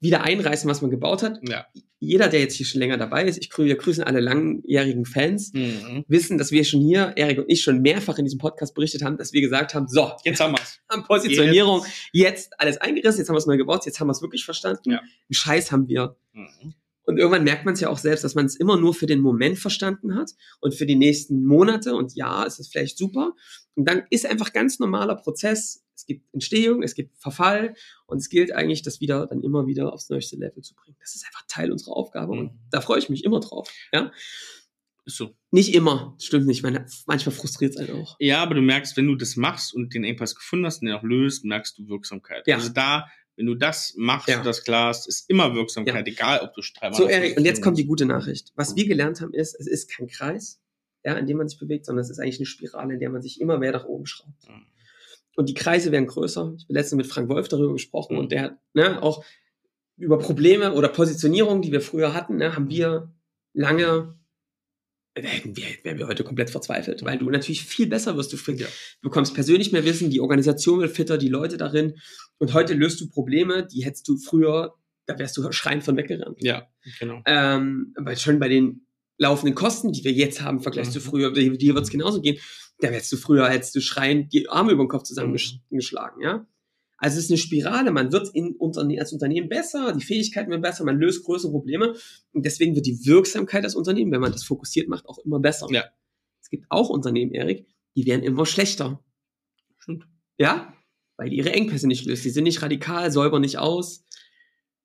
wieder 0.00 0.22
einreißen, 0.22 0.70
was 0.70 0.80
man 0.80 0.90
gebaut 0.90 1.22
hat. 1.22 1.40
Ja. 1.48 1.66
Jeder, 2.00 2.28
der 2.28 2.38
jetzt 2.38 2.54
hier 2.54 2.64
schon 2.66 2.78
länger 2.78 2.96
dabei 2.96 3.24
ist, 3.24 3.38
ich 3.38 3.50
grüße, 3.50 3.66
wir 3.66 3.76
grüßen 3.76 4.04
alle 4.04 4.20
langjährigen 4.20 5.04
Fans, 5.04 5.52
Mhm. 5.52 6.04
wissen, 6.06 6.38
dass 6.38 6.52
wir 6.52 6.64
schon 6.64 6.80
hier, 6.80 7.14
Erik 7.16 7.38
und 7.38 7.46
ich, 7.48 7.62
schon 7.62 7.82
mehrfach 7.82 8.18
in 8.18 8.24
diesem 8.24 8.38
Podcast 8.38 8.74
berichtet 8.74 9.02
haben, 9.02 9.16
dass 9.16 9.32
wir 9.32 9.40
gesagt 9.40 9.74
haben, 9.74 9.88
so, 9.88 10.12
Jetzt 10.24 10.38
haben 10.38 10.52
wir's. 10.52 10.78
haben 10.88 11.02
Positionierung 11.08 11.84
jetzt 12.12 12.52
alles 12.60 12.78
eingerissen, 12.78 13.18
jetzt 13.18 13.28
haben 13.28 13.34
wir 13.34 13.40
es 13.40 13.46
neu 13.46 13.56
gebaut, 13.56 13.84
jetzt 13.86 13.98
haben 13.98 14.06
wir 14.06 14.12
es 14.12 14.22
wirklich 14.22 14.44
verstanden. 14.44 14.92
Ja. 14.92 14.98
Einen 15.00 15.08
Scheiß 15.32 15.72
haben 15.72 15.88
wir. 15.88 16.16
Mhm. 16.32 16.74
Und 17.02 17.16
irgendwann 17.18 17.42
merkt 17.42 17.64
man 17.64 17.74
es 17.74 17.80
ja 17.80 17.88
auch 17.88 17.98
selbst, 17.98 18.22
dass 18.22 18.34
man 18.36 18.44
es 18.46 18.54
immer 18.54 18.76
nur 18.78 18.94
für 18.94 19.06
den 19.06 19.18
Moment 19.20 19.58
verstanden 19.58 20.14
hat 20.14 20.30
und 20.60 20.74
für 20.76 20.86
die 20.86 20.94
nächsten 20.94 21.44
Monate 21.44 21.96
und 21.96 22.14
ja, 22.14 22.44
ist 22.44 22.60
es 22.60 22.68
vielleicht 22.68 22.96
super. 22.98 23.32
Und 23.74 23.88
dann 23.88 24.02
ist 24.10 24.26
einfach 24.26 24.52
ganz 24.52 24.78
normaler 24.78 25.16
Prozess. 25.16 25.82
Es 25.98 26.06
gibt 26.06 26.32
Entstehung, 26.32 26.84
es 26.84 26.94
gibt 26.94 27.18
Verfall 27.18 27.74
und 28.06 28.18
es 28.18 28.28
gilt 28.28 28.52
eigentlich, 28.52 28.82
das 28.82 29.00
wieder 29.00 29.26
dann 29.26 29.42
immer 29.42 29.66
wieder 29.66 29.92
aufs 29.92 30.08
neueste 30.10 30.36
Level 30.36 30.62
zu 30.62 30.76
bringen. 30.76 30.96
Das 31.00 31.16
ist 31.16 31.26
einfach 31.26 31.44
Teil 31.48 31.72
unserer 31.72 31.96
Aufgabe 31.96 32.30
und 32.32 32.38
Mhm. 32.44 32.58
da 32.70 32.80
freue 32.80 33.00
ich 33.00 33.08
mich 33.08 33.24
immer 33.24 33.40
drauf. 33.40 33.68
Ja? 33.92 34.12
So. 35.06 35.34
Nicht 35.50 35.74
immer, 35.74 36.14
stimmt 36.20 36.46
nicht. 36.46 36.62
Meine, 36.62 36.86
manchmal 37.06 37.34
frustriert 37.34 37.74
es 37.74 37.78
einen 37.78 38.00
auch. 38.02 38.14
Ja, 38.20 38.42
aber 38.44 38.54
du 38.54 38.60
merkst, 38.62 38.96
wenn 38.96 39.08
du 39.08 39.16
das 39.16 39.34
machst 39.34 39.74
und 39.74 39.92
den 39.92 40.04
Engpass 40.04 40.36
gefunden 40.36 40.66
hast 40.66 40.82
und 40.82 40.86
den 40.86 40.94
auch 40.94 41.02
löst, 41.02 41.44
merkst 41.44 41.76
du 41.78 41.88
Wirksamkeit. 41.88 42.46
Ja. 42.46 42.56
Also 42.56 42.68
da, 42.68 43.08
wenn 43.34 43.46
du 43.46 43.56
das 43.56 43.94
machst, 43.96 44.28
Ja. 44.28 44.40
das 44.42 44.62
hast, 44.68 45.08
ist 45.08 45.28
immer 45.28 45.52
Wirksamkeit, 45.56 46.06
egal 46.06 46.40
ob 46.44 46.54
du 46.54 46.60
dreimal. 46.78 46.96
So, 46.96 47.08
Erik, 47.08 47.36
und 47.38 47.44
jetzt 47.44 47.60
kommt 47.60 47.76
die 47.78 47.86
gute 47.86 48.06
Nachricht. 48.06 48.52
Was 48.54 48.76
wir 48.76 48.86
gelernt 48.86 49.20
haben, 49.20 49.34
ist, 49.34 49.54
es 49.58 49.66
ist 49.66 49.90
kein 49.90 50.06
Kreis, 50.06 50.60
ja, 51.04 51.14
in 51.14 51.26
dem 51.26 51.38
man 51.38 51.48
sich 51.48 51.58
bewegt, 51.58 51.86
sondern 51.86 52.04
es 52.04 52.10
ist 52.10 52.20
eigentlich 52.20 52.38
eine 52.38 52.46
Spirale, 52.46 52.94
in 52.94 53.00
der 53.00 53.10
man 53.10 53.20
sich 53.20 53.40
immer 53.40 53.58
mehr 53.58 53.72
nach 53.72 53.86
oben 53.86 54.06
schraubt. 54.06 54.48
Mhm. 54.48 54.66
Und 55.38 55.48
die 55.48 55.54
Kreise 55.54 55.92
werden 55.92 56.08
größer. 56.08 56.52
Ich 56.56 56.64
habe 56.64 56.72
letztens 56.74 56.96
mit 56.96 57.06
Frank 57.06 57.28
Wolf 57.28 57.46
darüber 57.46 57.72
gesprochen 57.74 58.14
Mhm. 58.14 58.18
und 58.18 58.32
der 58.32 58.42
hat 58.42 58.58
ne, 58.74 59.00
auch 59.00 59.24
über 59.96 60.18
Probleme 60.18 60.72
oder 60.74 60.88
Positionierung, 60.88 61.62
die 61.62 61.70
wir 61.70 61.80
früher 61.80 62.12
hatten, 62.12 62.36
ne, 62.38 62.56
haben 62.56 62.68
wir 62.68 63.12
lange, 63.54 64.16
da 65.14 65.22
hätten 65.22 65.56
wir, 65.56 65.64
wären 65.84 65.98
wir 65.98 66.08
heute 66.08 66.24
komplett 66.24 66.50
verzweifelt, 66.50 67.04
weil 67.04 67.18
du 67.18 67.30
natürlich 67.30 67.62
viel 67.64 67.86
besser 67.86 68.16
wirst. 68.16 68.32
Du 68.32 68.52
Ja. 68.52 68.66
bekommst 69.00 69.34
persönlich 69.34 69.70
mehr 69.70 69.84
Wissen, 69.84 70.10
die 70.10 70.20
Organisation 70.20 70.80
wird 70.80 70.90
fitter, 70.96 71.18
die 71.18 71.28
Leute 71.28 71.56
darin. 71.56 71.94
Und 72.38 72.52
heute 72.52 72.74
löst 72.74 73.00
du 73.00 73.08
Probleme, 73.08 73.64
die 73.66 73.84
hättest 73.84 74.08
du 74.08 74.18
früher, 74.18 74.74
da 75.06 75.18
wärst 75.20 75.36
du 75.36 75.52
schreiend 75.52 75.84
von 75.84 75.96
weggerannt. 75.96 76.38
Ja, 76.42 76.66
genau. 76.98 77.22
Ähm, 77.26 77.92
aber 77.96 78.16
schon 78.16 78.40
bei 78.40 78.48
den 78.48 78.86
laufenden 79.18 79.54
Kosten, 79.54 79.92
die 79.92 80.02
wir 80.02 80.12
jetzt 80.12 80.42
haben 80.42 80.58
im 80.58 80.62
Vergleich 80.64 80.88
Mhm. 80.88 80.92
zu 80.92 81.00
früher, 81.00 81.32
dir 81.32 81.74
wird 81.74 81.84
es 81.84 81.90
genauso 81.90 82.20
gehen. 82.20 82.38
Da 82.80 82.88
hättest 82.88 83.12
du 83.12 83.16
früher, 83.16 83.48
hättest 83.48 83.74
du 83.74 83.80
schreiend 83.80 84.32
die 84.32 84.48
Arme 84.48 84.72
über 84.72 84.84
den 84.84 84.88
Kopf 84.88 85.02
zusammengeschlagen, 85.04 86.22
ja. 86.22 86.46
Also 87.00 87.18
es 87.18 87.24
ist 87.24 87.30
eine 87.30 87.38
Spirale, 87.38 87.92
man 87.92 88.10
wird 88.12 88.34
in 88.34 88.56
Unterne 88.56 88.98
als 88.98 89.12
Unternehmen 89.12 89.48
besser, 89.48 89.92
die 89.92 90.04
Fähigkeiten 90.04 90.50
werden 90.50 90.62
besser, 90.62 90.84
man 90.84 90.98
löst 90.98 91.24
größere 91.24 91.52
Probleme 91.52 91.94
und 92.32 92.44
deswegen 92.44 92.74
wird 92.74 92.86
die 92.86 93.06
Wirksamkeit 93.06 93.62
als 93.62 93.76
Unternehmen, 93.76 94.10
wenn 94.10 94.20
man 94.20 94.32
das 94.32 94.42
fokussiert 94.42 94.88
macht, 94.88 95.06
auch 95.06 95.18
immer 95.18 95.38
besser. 95.38 95.68
Ja. 95.70 95.84
Es 96.42 96.50
gibt 96.50 96.66
auch 96.70 96.88
Unternehmen, 96.88 97.32
Erik, 97.32 97.66
die 97.94 98.04
werden 98.06 98.24
immer 98.24 98.46
schlechter. 98.46 99.04
Stimmt. 99.78 100.08
Ja? 100.38 100.74
Weil 101.16 101.30
die 101.30 101.36
ihre 101.36 101.52
Engpässe 101.52 101.86
nicht 101.86 102.04
löst. 102.04 102.24
Die 102.24 102.30
sind 102.30 102.44
nicht 102.44 102.62
radikal, 102.62 103.10
säubern 103.12 103.42
nicht 103.42 103.58
aus. 103.58 104.04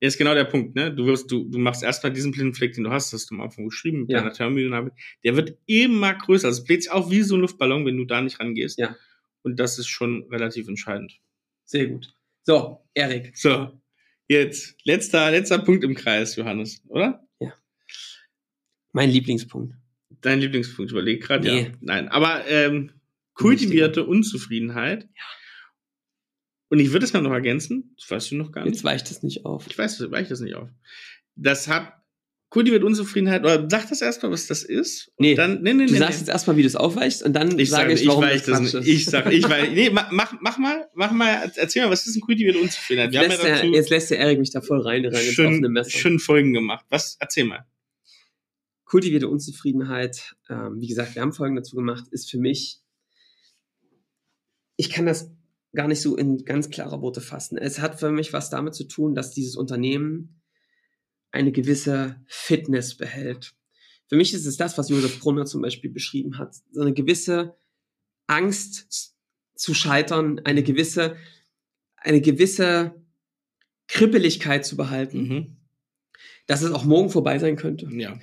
Ja, 0.04 0.08
ist 0.08 0.18
genau 0.18 0.34
der 0.34 0.44
Punkt, 0.44 0.74
ne? 0.74 0.92
Du 0.94 1.06
wirst, 1.06 1.30
du, 1.30 1.44
du 1.44 1.58
machst 1.58 1.82
erstmal 1.82 2.12
diesen 2.12 2.30
blinden 2.30 2.52
Fleck, 2.52 2.74
den 2.74 2.84
du 2.84 2.90
hast, 2.90 3.10
das 3.12 3.22
hast 3.22 3.30
du 3.30 3.36
am 3.36 3.40
Anfang 3.40 3.64
geschrieben, 3.64 4.00
mit 4.02 4.10
Ja. 4.10 4.18
deiner 4.18 4.32
Thermodynamik. 4.34 4.92
Der 5.24 5.34
wird 5.34 5.56
immer 5.64 6.12
größer. 6.12 6.48
Also 6.48 6.60
es 6.60 6.66
bläht 6.66 6.82
sich 6.82 6.92
auf 6.92 7.10
wie 7.10 7.22
so 7.22 7.36
ein 7.36 7.40
Luftballon, 7.40 7.86
wenn 7.86 7.96
du 7.96 8.04
da 8.04 8.20
nicht 8.20 8.38
rangehst. 8.38 8.78
Ja. 8.78 8.94
Und 9.42 9.58
das 9.58 9.78
ist 9.78 9.88
schon 9.88 10.24
relativ 10.30 10.68
entscheidend. 10.68 11.18
Sehr 11.64 11.86
gut. 11.86 12.14
So, 12.42 12.84
Erik. 12.92 13.34
So, 13.34 13.80
jetzt, 14.28 14.76
letzter, 14.84 15.30
letzter 15.30 15.58
Punkt 15.60 15.84
im 15.84 15.94
Kreis, 15.94 16.36
Johannes, 16.36 16.82
oder? 16.88 17.26
Mein 18.92 19.10
Lieblingspunkt. 19.10 19.74
Dein 20.20 20.40
Lieblingspunkt, 20.40 20.92
überleg 20.92 21.22
gerade, 21.22 21.48
Nee. 21.48 21.62
ja. 21.62 21.68
Nein, 21.80 22.08
aber 22.08 22.46
ähm, 22.46 22.92
kultivierte 23.32 24.04
Unzufriedenheit. 24.04 25.08
Und 26.74 26.80
ich 26.80 26.90
würde 26.90 27.04
es 27.04 27.12
noch 27.12 27.30
ergänzen, 27.30 27.94
das 27.96 28.10
weißt 28.10 28.32
du 28.32 28.34
noch 28.34 28.50
gar 28.50 28.64
nicht. 28.64 28.74
Jetzt 28.74 28.82
weicht 28.82 29.08
es 29.08 29.22
nicht 29.22 29.44
auf. 29.44 29.64
Ich 29.68 29.78
weiß, 29.78 30.10
weiche 30.10 30.30
das 30.30 30.40
nicht 30.40 30.56
auf. 30.56 30.68
Das 31.36 31.68
hat 31.68 31.92
kultivierte 32.48 32.84
Unzufriedenheit, 32.84 33.44
oder 33.44 33.68
sag 33.70 33.88
das 33.88 34.02
erstmal, 34.02 34.32
was 34.32 34.48
das 34.48 34.64
ist. 34.64 35.12
Und 35.14 35.20
Nee, 35.20 35.36
dann, 35.36 35.62
nee, 35.62 35.72
nee, 35.72 35.86
Du 35.86 35.92
nee, 35.92 35.98
sagst 36.00 36.14
nee. 36.14 36.20
jetzt 36.22 36.30
erstmal, 36.30 36.56
wie 36.56 36.62
du 36.62 36.66
es 36.66 36.74
aufweichst 36.74 37.22
und 37.22 37.32
dann 37.32 37.56
Ich 37.60 37.70
sage 37.70 37.82
sage, 37.82 37.92
ich, 37.92 38.02
ich, 38.02 38.08
warum 38.08 38.24
weiß 38.24 38.42
das 38.42 38.58
Quatsch 38.58 38.74
nicht. 38.74 38.88
Ich 38.88 39.04
sag, 39.04 39.32
ich 39.32 39.48
weiß, 39.48 39.68
nee, 39.70 39.88
mach, 39.88 40.10
mach, 40.10 40.58
mal, 40.58 40.88
mach 40.94 41.12
mal, 41.12 41.52
erzähl 41.54 41.84
mal, 41.84 41.92
was 41.92 42.08
ist 42.08 42.16
denn 42.16 42.22
kultivierte 42.22 42.58
Unzufriedenheit? 42.58 43.12
Wir 43.12 43.20
lässt, 43.20 43.38
ja 43.38 43.44
der, 43.44 43.56
dazu 43.58 43.66
jetzt 43.72 43.90
lässt 43.90 44.10
der 44.10 44.18
Erik 44.18 44.40
mich 44.40 44.50
da 44.50 44.60
voll 44.60 44.80
rein, 44.80 45.06
rein 45.06 45.14
schön, 45.14 45.84
schön 45.86 46.18
Folgen 46.18 46.54
gemacht. 46.54 46.84
Was, 46.90 47.16
erzähl 47.20 47.44
mal. 47.44 47.68
Kultivierte 48.84 49.28
Unzufriedenheit, 49.28 50.34
ähm, 50.50 50.80
wie 50.80 50.88
gesagt, 50.88 51.14
wir 51.14 51.22
haben 51.22 51.32
Folgen 51.32 51.54
dazu 51.54 51.76
gemacht, 51.76 52.06
ist 52.10 52.28
für 52.28 52.38
mich, 52.38 52.80
ich 54.74 54.90
kann 54.90 55.06
das 55.06 55.30
gar 55.74 55.88
nicht 55.88 56.00
so 56.00 56.16
in 56.16 56.44
ganz 56.44 56.70
klare 56.70 57.00
Worte 57.02 57.20
fassen. 57.20 57.58
Es 57.58 57.80
hat 57.80 57.98
für 58.00 58.10
mich 58.10 58.32
was 58.32 58.50
damit 58.50 58.74
zu 58.74 58.84
tun, 58.84 59.14
dass 59.14 59.32
dieses 59.32 59.56
Unternehmen 59.56 60.40
eine 61.30 61.52
gewisse 61.52 62.22
Fitness 62.26 62.96
behält. 62.96 63.54
Für 64.08 64.16
mich 64.16 64.34
ist 64.34 64.46
es 64.46 64.56
das, 64.56 64.78
was 64.78 64.88
Josef 64.88 65.18
Brunner 65.20 65.46
zum 65.46 65.62
Beispiel 65.62 65.90
beschrieben 65.90 66.38
hat. 66.38 66.54
So 66.72 66.82
eine 66.82 66.92
gewisse 66.92 67.56
Angst 68.26 69.14
zu 69.54 69.74
scheitern, 69.74 70.40
eine 70.44 70.62
gewisse, 70.62 71.16
eine 71.96 72.20
gewisse 72.20 72.94
Kribbeligkeit 73.88 74.64
zu 74.64 74.76
behalten, 74.76 75.28
Mhm. 75.28 75.56
dass 76.46 76.62
es 76.62 76.70
auch 76.70 76.84
morgen 76.84 77.10
vorbei 77.10 77.38
sein 77.38 77.56
könnte. 77.56 77.88
Ja. 77.92 78.18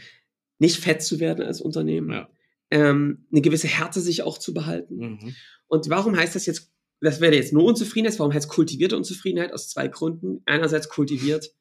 Nicht 0.60 0.78
fett 0.78 1.02
zu 1.02 1.20
werden 1.20 1.46
als 1.46 1.62
Unternehmen. 1.62 2.12
Ja. 2.12 2.30
Ähm, 2.70 3.26
eine 3.32 3.42
gewisse 3.42 3.68
Härte 3.68 4.00
sich 4.00 4.22
auch 4.24 4.38
zu 4.38 4.54
behalten. 4.54 4.96
Mhm. 4.98 5.36
Und 5.68 5.90
warum 5.90 6.16
heißt 6.16 6.36
das 6.36 6.46
jetzt, 6.46 6.71
das 7.02 7.20
wäre 7.20 7.36
jetzt 7.36 7.52
nur 7.54 7.64
Unzufriedenheit, 7.64 8.18
warum 8.20 8.34
heißt 8.34 8.46
es 8.46 8.52
kultivierte 8.52 8.96
Unzufriedenheit? 8.96 9.54
Aus 9.54 9.70
zwei 9.70 9.88
Gründen. 9.88 10.42
Einerseits 10.46 10.88
kultiviert, 10.88 11.54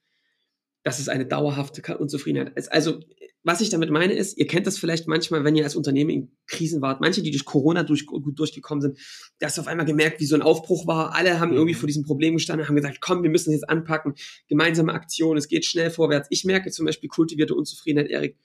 das 0.85 1.01
ist 1.01 1.09
eine 1.09 1.27
dauerhafte 1.27 1.83
Unzufriedenheit. 1.99 2.53
Es- 2.57 2.69
Also, 2.69 3.01
was 3.43 3.63
ich 3.63 3.71
damit 3.71 3.91
meine 3.91 4.13
ist, 4.13 4.37
ihr 4.37 4.47
kennt 4.47 4.67
das 4.67 4.77
vielleicht 4.79 5.09
manchmal, 5.09 5.45
wenn 5.45 5.57
ihr 5.57 5.65
als 5.65 5.75
Unternehmen 5.75 6.11
in 6.11 6.37
Krisen 6.47 6.83
wart, 6.83 7.01
manche, 7.01 7.23
die 7.23 7.31
durch 7.31 7.47
Corona 7.47 7.83
durch, 7.85 8.05
gut 8.05 8.39
durchgekommen 8.39 8.83
sind, 8.83 8.99
da 9.39 9.47
hast 9.47 9.57
du 9.57 9.63
auf 9.63 9.67
einmal 9.67 9.87
gemerkt, 9.87 10.21
wie 10.21 10.27
so 10.27 10.35
ein 10.35 10.43
Aufbruch 10.43 10.87
war. 10.87 11.15
Alle 11.15 11.41
haben 11.41 11.51
Mhm. 11.53 11.57
irgendwie 11.57 11.75
vor 11.75 11.87
diesem 11.87 12.05
Problem 12.05 12.35
gestanden, 12.35 12.69
haben 12.69 12.77
gesagt, 12.77 13.01
komm, 13.01 13.23
wir 13.23 13.31
müssen 13.31 13.51
das 13.51 13.61
jetzt 13.63 13.71
anpacken. 13.71 14.15
Gemeinsame 14.49 14.93
Aktion, 14.93 15.39
es 15.39 15.49
geht 15.49 15.65
schnell 15.65 15.91
vorwärts. 15.91 16.29
Ich 16.31 16.45
merke 16.45 16.71
zum 16.71 16.85
Beispiel 16.85 17.09
kultivierte 17.09 17.55
Unzufriedenheit, 17.55 18.11
Erik, 18.11 18.37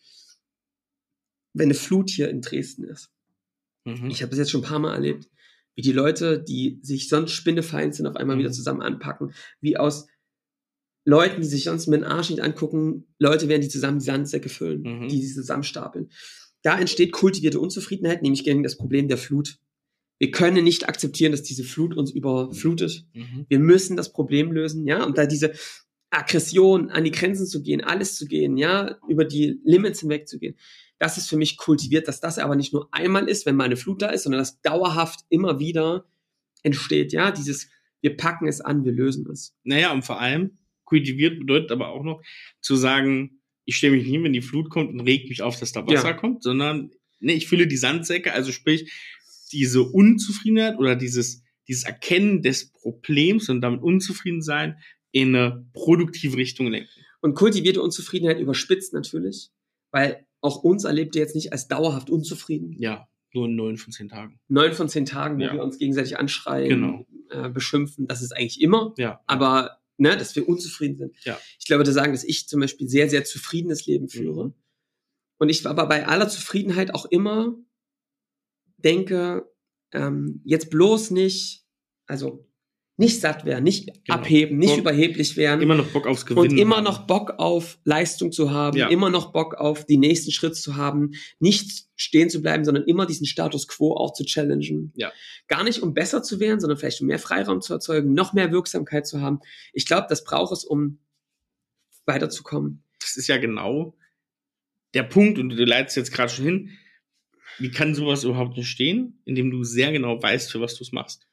wenn 1.53 1.65
eine 1.67 1.73
Flut 1.73 2.09
hier 2.09 2.29
in 2.29 2.41
Dresden 2.41 2.85
ist 2.85 3.09
Mhm. 3.85 4.09
ich 4.09 4.21
habe 4.21 4.29
das 4.31 4.39
jetzt 4.39 4.51
schon 4.51 4.61
ein 4.61 4.67
paar 4.67 4.79
Mal 4.79 4.93
erlebt, 4.93 5.29
wie 5.75 5.81
die 5.81 5.91
Leute, 5.91 6.41
die 6.41 6.79
sich 6.81 7.09
sonst 7.09 7.31
spinnefeind 7.31 7.93
sind, 7.95 8.07
auf 8.07 8.15
einmal 8.15 8.35
Mhm. 8.35 8.41
wieder 8.41 8.51
zusammen 8.51 8.81
anpacken, 8.81 9.33
wie 9.61 9.77
aus 9.77 10.07
Leuten, 11.05 11.41
die 11.41 11.47
sich 11.47 11.65
sonst 11.65 11.87
mit 11.87 12.01
dem 12.01 12.07
Arsch 12.07 12.29
nicht 12.31 12.41
angucken, 12.41 13.05
Leute 13.19 13.47
werden, 13.47 13.61
die 13.61 13.67
zusammen 13.69 13.99
die 13.99 14.05
Sandsäcke 14.05 14.49
füllen, 14.49 14.81
Mhm. 14.81 15.07
die 15.09 15.21
sie 15.21 15.33
zusammenstapeln. 15.35 16.09
Da 16.63 16.79
entsteht 16.79 17.11
kultivierte 17.11 17.59
Unzufriedenheit, 17.59 18.23
nämlich 18.23 18.43
gegen 18.43 18.63
das 18.63 18.75
Problem 18.77 19.07
der 19.07 19.17
Flut. 19.17 19.57
Wir 20.17 20.31
können 20.31 20.63
nicht 20.63 20.87
akzeptieren, 20.89 21.31
dass 21.33 21.43
diese 21.43 21.63
Flut 21.63 21.95
uns 21.95 22.09
überflutet. 22.09 23.05
Mhm. 23.13 23.45
Wir 23.49 23.59
müssen 23.59 23.97
das 23.97 24.11
Problem 24.13 24.51
lösen, 24.51 24.87
ja, 24.87 25.03
und 25.03 25.17
da 25.17 25.25
diese 25.27 25.51
Aggression, 26.09 26.89
an 26.89 27.03
die 27.03 27.11
Grenzen 27.11 27.45
zu 27.45 27.61
gehen, 27.61 27.81
alles 27.83 28.15
zu 28.15 28.25
gehen, 28.25 28.57
ja, 28.57 28.97
über 29.09 29.25
die 29.25 29.59
Limits 29.65 29.99
hinweg 29.99 30.27
zu 30.27 30.39
gehen. 30.39 30.55
Das 30.97 31.17
ist 31.17 31.27
für 31.29 31.37
mich 31.37 31.57
kultiviert, 31.57 32.07
dass 32.07 32.21
das 32.21 32.39
aber 32.39 32.55
nicht 32.55 32.73
nur 32.73 32.87
einmal 32.91 33.27
ist, 33.27 33.45
wenn 33.45 33.55
mal 33.55 33.65
eine 33.65 33.77
Flut 33.77 34.01
da 34.01 34.09
ist, 34.09 34.23
sondern 34.23 34.39
dass 34.39 34.61
dauerhaft 34.61 35.21
immer 35.29 35.59
wieder 35.59 36.05
entsteht, 36.63 37.13
ja, 37.13 37.31
dieses, 37.31 37.69
wir 38.01 38.17
packen 38.17 38.47
es 38.47 38.61
an, 38.61 38.85
wir 38.85 38.91
lösen 38.91 39.29
es. 39.29 39.55
Naja, 39.63 39.91
und 39.91 40.03
vor 40.03 40.19
allem, 40.19 40.57
kultiviert 40.85 41.39
bedeutet 41.39 41.71
aber 41.71 41.89
auch 41.89 42.03
noch, 42.03 42.21
zu 42.61 42.75
sagen, 42.75 43.41
ich 43.65 43.77
stelle 43.77 43.95
mich 43.97 44.07
nicht 44.07 44.23
wenn 44.23 44.33
die 44.33 44.41
Flut 44.41 44.69
kommt 44.69 44.91
und 44.91 45.01
regt 45.01 45.29
mich 45.29 45.41
auf, 45.41 45.59
dass 45.59 45.71
da 45.71 45.85
Wasser 45.85 46.09
Ja. 46.09 46.13
kommt, 46.13 46.43
sondern 46.43 46.91
ne, 47.19 47.33
ich 47.33 47.47
fülle 47.47 47.67
die 47.67 47.77
Sandsäcke, 47.77 48.33
also 48.33 48.51
sprich, 48.51 48.91
diese 49.51 49.83
Unzufriedenheit 49.83 50.77
oder 50.77 50.95
dieses, 50.95 51.43
dieses 51.67 51.83
Erkennen 51.83 52.41
des 52.41 52.71
Problems 52.71 53.49
und 53.49 53.61
damit 53.61 53.81
unzufrieden 53.81 54.41
sein, 54.41 54.77
in 55.11 55.35
eine 55.35 55.65
produktive 55.73 56.37
Richtung 56.37 56.67
lenken. 56.67 56.89
Und 57.21 57.35
kultivierte 57.35 57.81
Unzufriedenheit 57.81 58.39
überspitzt 58.39 58.93
natürlich, 58.93 59.49
weil 59.91 60.24
auch 60.45 60.63
uns 60.63 60.83
erlebt 60.85 61.15
ihr 61.15 61.21
jetzt 61.21 61.35
nicht 61.35 61.51
als 61.51 61.67
dauerhaft 61.67 62.09
unzufrieden. 62.09 62.75
Ja, 62.79 63.07
Nur 63.33 63.47
neun 63.49 63.75
von 63.77 63.91
zehn 63.91 64.07
Tagen. 64.07 64.39
Neun 64.47 64.71
von 64.73 64.87
zehn 64.87 65.05
Tagen, 65.05 65.37
wo 65.39 65.43
Ja. 65.43 65.53
wir 65.53 65.61
uns 65.63 65.77
gegenseitig 65.77 66.17
anschreien, 66.17 66.69
Genau. 66.69 67.05
äh, 67.29 67.49
beschimpfen, 67.49 68.07
das 68.07 68.21
ist 68.21 68.31
eigentlich 68.31 68.61
immer. 68.61 68.93
Ja. 68.97 69.21
aber 69.27 69.79
ne, 69.97 70.15
dass 70.17 70.35
wir 70.35 70.47
unzufrieden 70.47 70.97
sind. 70.97 71.15
Ja. 71.25 71.37
Ich 71.59 71.65
glaube, 71.65 71.83
da 71.85 71.91
sagen, 71.91 72.11
dass 72.13 72.23
ich 72.23 72.47
zum 72.47 72.59
Beispiel 72.61 72.87
sehr, 72.89 73.09
sehr 73.09 73.23
zufriedenes 73.25 73.85
Leben 73.85 74.07
führe. 74.09 74.47
Mhm. 74.47 74.53
Und 75.37 75.49
ich 75.49 75.65
aber 75.65 75.85
bei 75.87 76.05
aller 76.07 76.27
Zufriedenheit 76.29 76.93
auch 76.93 77.05
immer 77.05 77.55
denke, 78.77 79.49
ähm, 79.93 80.41
jetzt 80.45 80.69
bloß 80.69 81.11
nicht, 81.11 81.65
also 82.07 82.44
nicht 82.97 83.19
satt 83.19 83.43
werden, 83.43 83.63
nicht 83.65 83.87
Genau. 84.05 84.19
abheben, 84.19 84.57
nicht 84.57 84.73
Und 84.73 84.79
überheblich 84.79 85.35
werden 85.35 85.61
Immer 85.61 85.75
noch 85.75 85.87
Bock 85.87 86.07
aufs 86.07 86.25
Gewinnen. 86.25 86.51
und 86.51 86.57
immer 86.57 86.77
haben. 86.77 86.83
noch 86.85 87.05
Bock 87.07 87.31
auf 87.39 87.77
Leistung 87.83 88.31
zu 88.31 88.51
haben, 88.51 88.77
Ja. 88.77 88.87
immer 88.87 89.09
noch 89.09 89.33
Bock 89.33 89.55
auf 89.55 89.85
den 89.85 89.99
nächsten 89.99 90.31
Schritt 90.31 90.55
zu 90.55 90.77
haben, 90.77 91.11
nicht 91.39 91.85
stehen 91.97 92.29
zu 92.29 92.41
bleiben, 92.41 92.63
sondern 92.63 92.85
immer 92.85 93.05
diesen 93.05 93.25
Status 93.25 93.67
quo 93.67 93.93
auch 93.95 94.13
zu 94.13 94.23
challengen. 94.23 94.93
Ja. 94.95 95.11
Gar 95.47 95.63
nicht, 95.65 95.81
um 95.81 95.93
besser 95.93 96.23
zu 96.23 96.39
werden, 96.39 96.59
sondern 96.61 96.77
vielleicht 96.77 97.01
um 97.01 97.07
mehr 97.07 97.19
Freiraum 97.19 97.61
zu 97.61 97.73
erzeugen, 97.73 98.13
noch 98.13 98.31
mehr 98.33 98.51
Wirksamkeit 98.51 99.05
zu 99.05 99.19
haben. 99.21 99.39
Ich 99.73 99.85
glaube, 99.85 100.07
das 100.09 100.23
braucht 100.23 100.53
es, 100.53 100.63
um 100.63 100.99
weiterzukommen. 102.05 102.83
Das 102.99 103.17
ist 103.17 103.27
ja 103.27 103.37
genau 103.37 103.95
der 104.93 105.03
Punkt, 105.03 105.37
und 105.39 105.49
du 105.49 105.65
leitest 105.65 105.97
jetzt 105.97 106.13
gerade 106.13 106.31
schon 106.31 106.45
hin. 106.45 106.69
Wie 107.59 107.71
kann 107.71 107.93
sowas 107.95 108.23
überhaupt 108.23 108.55
entstehen? 108.57 109.19
Indem 109.25 109.51
du 109.51 109.63
sehr 109.63 109.91
genau 109.91 110.21
weißt, 110.21 110.51
für 110.51 110.61
was 110.61 110.75
du 110.75 110.83
es 110.83 110.91
machst. 110.91 111.27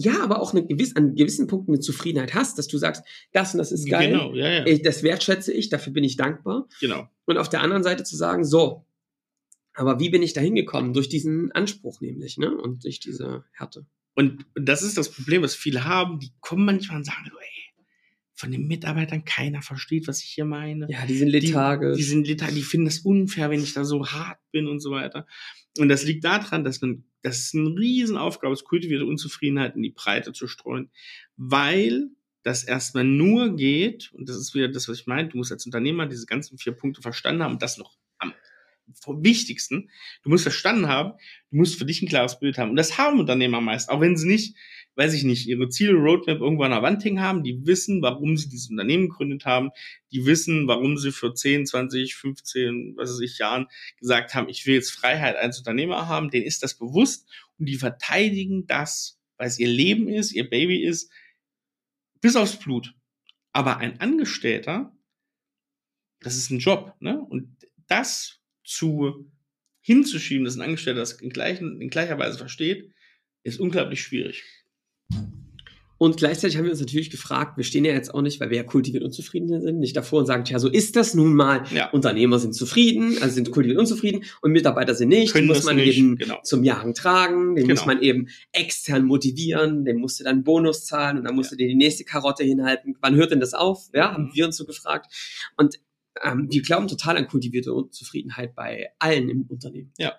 Ja, 0.00 0.22
aber 0.22 0.40
auch 0.40 0.52
eine 0.52 0.64
gewiss, 0.64 0.94
an 0.94 1.16
gewissen 1.16 1.48
Punkten 1.48 1.72
eine 1.72 1.80
Zufriedenheit 1.80 2.32
hast, 2.32 2.56
dass 2.56 2.68
du 2.68 2.78
sagst, 2.78 3.02
das 3.32 3.52
und 3.52 3.58
das 3.58 3.72
ist 3.72 3.88
geil, 3.90 4.12
Genau, 4.12 4.32
ja, 4.32 4.64
ja. 4.64 4.78
das 4.78 5.02
wertschätze 5.02 5.52
ich, 5.52 5.70
dafür 5.70 5.92
bin 5.92 6.04
ich 6.04 6.16
dankbar. 6.16 6.68
genau. 6.80 7.08
Und 7.24 7.36
auf 7.36 7.48
der 7.48 7.62
anderen 7.62 7.82
Seite 7.82 8.04
zu 8.04 8.14
sagen, 8.14 8.44
so, 8.44 8.86
aber 9.74 9.98
wie 9.98 10.08
bin 10.10 10.22
ich 10.22 10.34
da 10.34 10.40
hingekommen? 10.40 10.92
Durch 10.92 11.08
diesen 11.08 11.50
Anspruch 11.50 12.00
nämlich, 12.00 12.38
ne? 12.38 12.56
Und 12.56 12.84
durch 12.84 13.00
diese 13.00 13.44
Härte. 13.52 13.86
Und 14.14 14.46
das 14.54 14.82
ist 14.82 14.96
das 14.96 15.10
Problem, 15.10 15.42
was 15.42 15.56
viele 15.56 15.84
haben. 15.84 16.20
Die 16.20 16.30
kommen 16.40 16.64
manchmal 16.64 16.98
und 16.98 17.04
sagen, 17.04 17.24
ey, 17.26 17.84
von 18.34 18.52
den 18.52 18.68
Mitarbeitern 18.68 19.24
keiner 19.24 19.62
versteht, 19.62 20.06
was 20.06 20.22
ich 20.22 20.30
hier 20.30 20.44
meine. 20.44 20.86
Ja, 20.88 21.06
die 21.06 21.18
sind 21.18 21.28
lethargisch. 21.28 21.96
Die, 21.96 22.02
die 22.02 22.08
sind 22.08 22.28
lethargisch, 22.28 22.56
die 22.56 22.62
finden 22.62 22.86
das 22.86 23.00
unfair, 23.00 23.50
wenn 23.50 23.62
ich 23.62 23.74
da 23.74 23.84
so 23.84 24.06
hart 24.06 24.38
bin 24.52 24.68
und 24.68 24.78
so 24.78 24.92
weiter. 24.92 25.26
Und 25.78 25.88
das 25.88 26.04
liegt 26.04 26.24
daran, 26.24 26.64
dass 26.64 26.80
man, 26.80 27.04
das 27.22 27.38
ist 27.38 27.54
eine 27.54 27.70
Riesenaufgabe, 27.70 28.52
ist 28.52 28.64
kultivierte 28.64 29.06
Unzufriedenheit 29.06 29.76
in 29.76 29.82
die 29.82 29.90
Breite 29.90 30.32
zu 30.32 30.46
streuen, 30.46 30.90
weil 31.36 32.10
das 32.42 32.64
erstmal 32.64 33.04
nur 33.04 33.56
geht, 33.56 34.10
und 34.12 34.28
das 34.28 34.36
ist 34.36 34.54
wieder 34.54 34.68
das, 34.68 34.88
was 34.88 35.00
ich 35.00 35.06
meine, 35.06 35.28
du 35.28 35.36
musst 35.36 35.52
als 35.52 35.66
Unternehmer 35.66 36.06
diese 36.06 36.26
ganzen 36.26 36.58
vier 36.58 36.72
Punkte 36.72 37.02
verstanden 37.02 37.42
haben 37.42 37.52
und 37.52 37.62
das 37.62 37.78
noch 37.78 37.96
am 38.18 38.32
wichtigsten, 39.06 39.90
du 40.22 40.30
musst 40.30 40.44
verstanden 40.44 40.88
haben, 40.88 41.12
du 41.50 41.58
musst 41.58 41.78
für 41.78 41.84
dich 41.84 42.00
ein 42.00 42.08
klares 42.08 42.38
Bild 42.38 42.56
haben. 42.58 42.70
Und 42.70 42.76
das 42.76 42.96
haben 42.96 43.20
Unternehmer 43.20 43.60
meist, 43.60 43.90
auch 43.90 44.00
wenn 44.00 44.16
sie 44.16 44.26
nicht, 44.26 44.56
weiß 44.98 45.14
ich 45.14 45.22
nicht, 45.22 45.46
ihre 45.46 45.68
Ziele, 45.68 45.92
Roadmap 45.92 46.40
irgendwo 46.40 46.64
an 46.64 46.72
der 46.72 46.82
Wand 46.82 47.04
hängen 47.04 47.20
haben, 47.20 47.44
die 47.44 47.64
wissen, 47.64 48.02
warum 48.02 48.36
sie 48.36 48.48
dieses 48.48 48.68
Unternehmen 48.68 49.08
gegründet 49.08 49.44
haben, 49.44 49.70
die 50.10 50.26
wissen, 50.26 50.66
warum 50.66 50.98
sie 50.98 51.12
für 51.12 51.32
10, 51.32 51.66
20, 51.66 52.16
15, 52.16 52.94
was 52.96 53.10
weiß 53.10 53.20
ich, 53.20 53.38
Jahren 53.38 53.68
gesagt 54.00 54.34
haben, 54.34 54.48
ich 54.48 54.66
will 54.66 54.74
jetzt 54.74 54.90
Freiheit 54.90 55.36
als 55.36 55.58
Unternehmer 55.58 56.08
haben, 56.08 56.30
denen 56.30 56.46
ist 56.46 56.64
das 56.64 56.74
bewusst 56.74 57.28
und 57.58 57.66
die 57.66 57.76
verteidigen 57.76 58.66
das, 58.66 59.20
weil 59.36 59.46
es 59.46 59.60
ihr 59.60 59.68
Leben 59.68 60.08
ist, 60.08 60.32
ihr 60.32 60.50
Baby 60.50 60.82
ist, 60.82 61.12
bis 62.20 62.34
aufs 62.34 62.58
Blut. 62.58 62.92
Aber 63.52 63.76
ein 63.76 64.00
Angestellter, 64.00 64.92
das 66.18 66.34
ist 66.34 66.50
ein 66.50 66.58
Job, 66.58 66.96
ne? 66.98 67.20
Und 67.20 67.56
das 67.86 68.40
zu 68.64 69.30
hinzuschieben, 69.80 70.44
dass 70.44 70.56
ein 70.56 70.62
Angestellter 70.62 70.98
das 70.98 71.12
in, 71.12 71.30
gleichen, 71.30 71.80
in 71.80 71.88
gleicher 71.88 72.18
Weise 72.18 72.36
versteht, 72.36 72.92
ist 73.44 73.60
unglaublich 73.60 74.02
schwierig. 74.02 74.42
Und 76.00 76.16
gleichzeitig 76.16 76.56
haben 76.56 76.64
wir 76.64 76.70
uns 76.70 76.78
natürlich 76.78 77.10
gefragt, 77.10 77.56
wir 77.56 77.64
stehen 77.64 77.84
ja 77.84 77.92
jetzt 77.92 78.14
auch 78.14 78.22
nicht, 78.22 78.38
weil 78.38 78.50
wir 78.50 78.56
ja 78.58 78.62
kultiviert 78.62 79.02
unzufrieden 79.02 79.48
sind, 79.60 79.80
nicht 79.80 79.96
davor 79.96 80.20
und 80.20 80.26
sagen, 80.26 80.44
tja, 80.44 80.60
so 80.60 80.68
ist 80.68 80.94
das 80.94 81.14
nun 81.14 81.34
mal. 81.34 81.64
Ja. 81.74 81.90
Unternehmer 81.90 82.38
sind 82.38 82.54
zufrieden, 82.54 83.18
also 83.20 83.34
sind 83.34 83.50
kultiviert 83.50 83.80
unzufrieden 83.80 84.22
und 84.40 84.52
Mitarbeiter 84.52 84.94
sind 84.94 85.08
nicht. 85.08 85.32
Können 85.32 85.48
die 85.48 85.54
muss 85.54 85.64
man 85.64 85.74
nicht, 85.74 85.98
eben 85.98 86.14
genau. 86.14 86.38
zum 86.44 86.62
Jagen 86.62 86.94
tragen, 86.94 87.56
den 87.56 87.66
muss 87.66 87.80
Genau. 87.80 87.86
man 87.94 88.00
eben 88.00 88.28
extern 88.52 89.06
motivieren, 89.06 89.84
dem 89.84 89.96
musst 89.98 90.20
du 90.20 90.24
dann 90.24 90.44
Bonus 90.44 90.84
zahlen 90.86 91.18
und 91.18 91.24
dann 91.24 91.34
musst 91.34 91.50
du 91.50 91.56
dir 91.56 91.66
die 91.66 91.74
nächste 91.74 92.04
Karotte 92.04 92.44
hinhalten. 92.44 92.96
Wann 93.00 93.16
hört 93.16 93.32
denn 93.32 93.40
das 93.40 93.54
auf? 93.54 93.88
Ja, 93.92 94.12
haben 94.12 94.26
Mhm. 94.26 94.34
wir 94.34 94.46
uns 94.46 94.56
so 94.56 94.66
gefragt. 94.66 95.12
Und 95.56 95.80
ähm, 96.22 96.46
wir 96.48 96.62
glauben 96.62 96.86
total 96.86 97.16
an 97.16 97.26
kultivierte 97.26 97.72
Unzufriedenheit 97.74 98.54
bei 98.54 98.86
allen 99.00 99.28
im 99.28 99.46
Unternehmen. 99.48 99.92
Ja. 99.98 100.12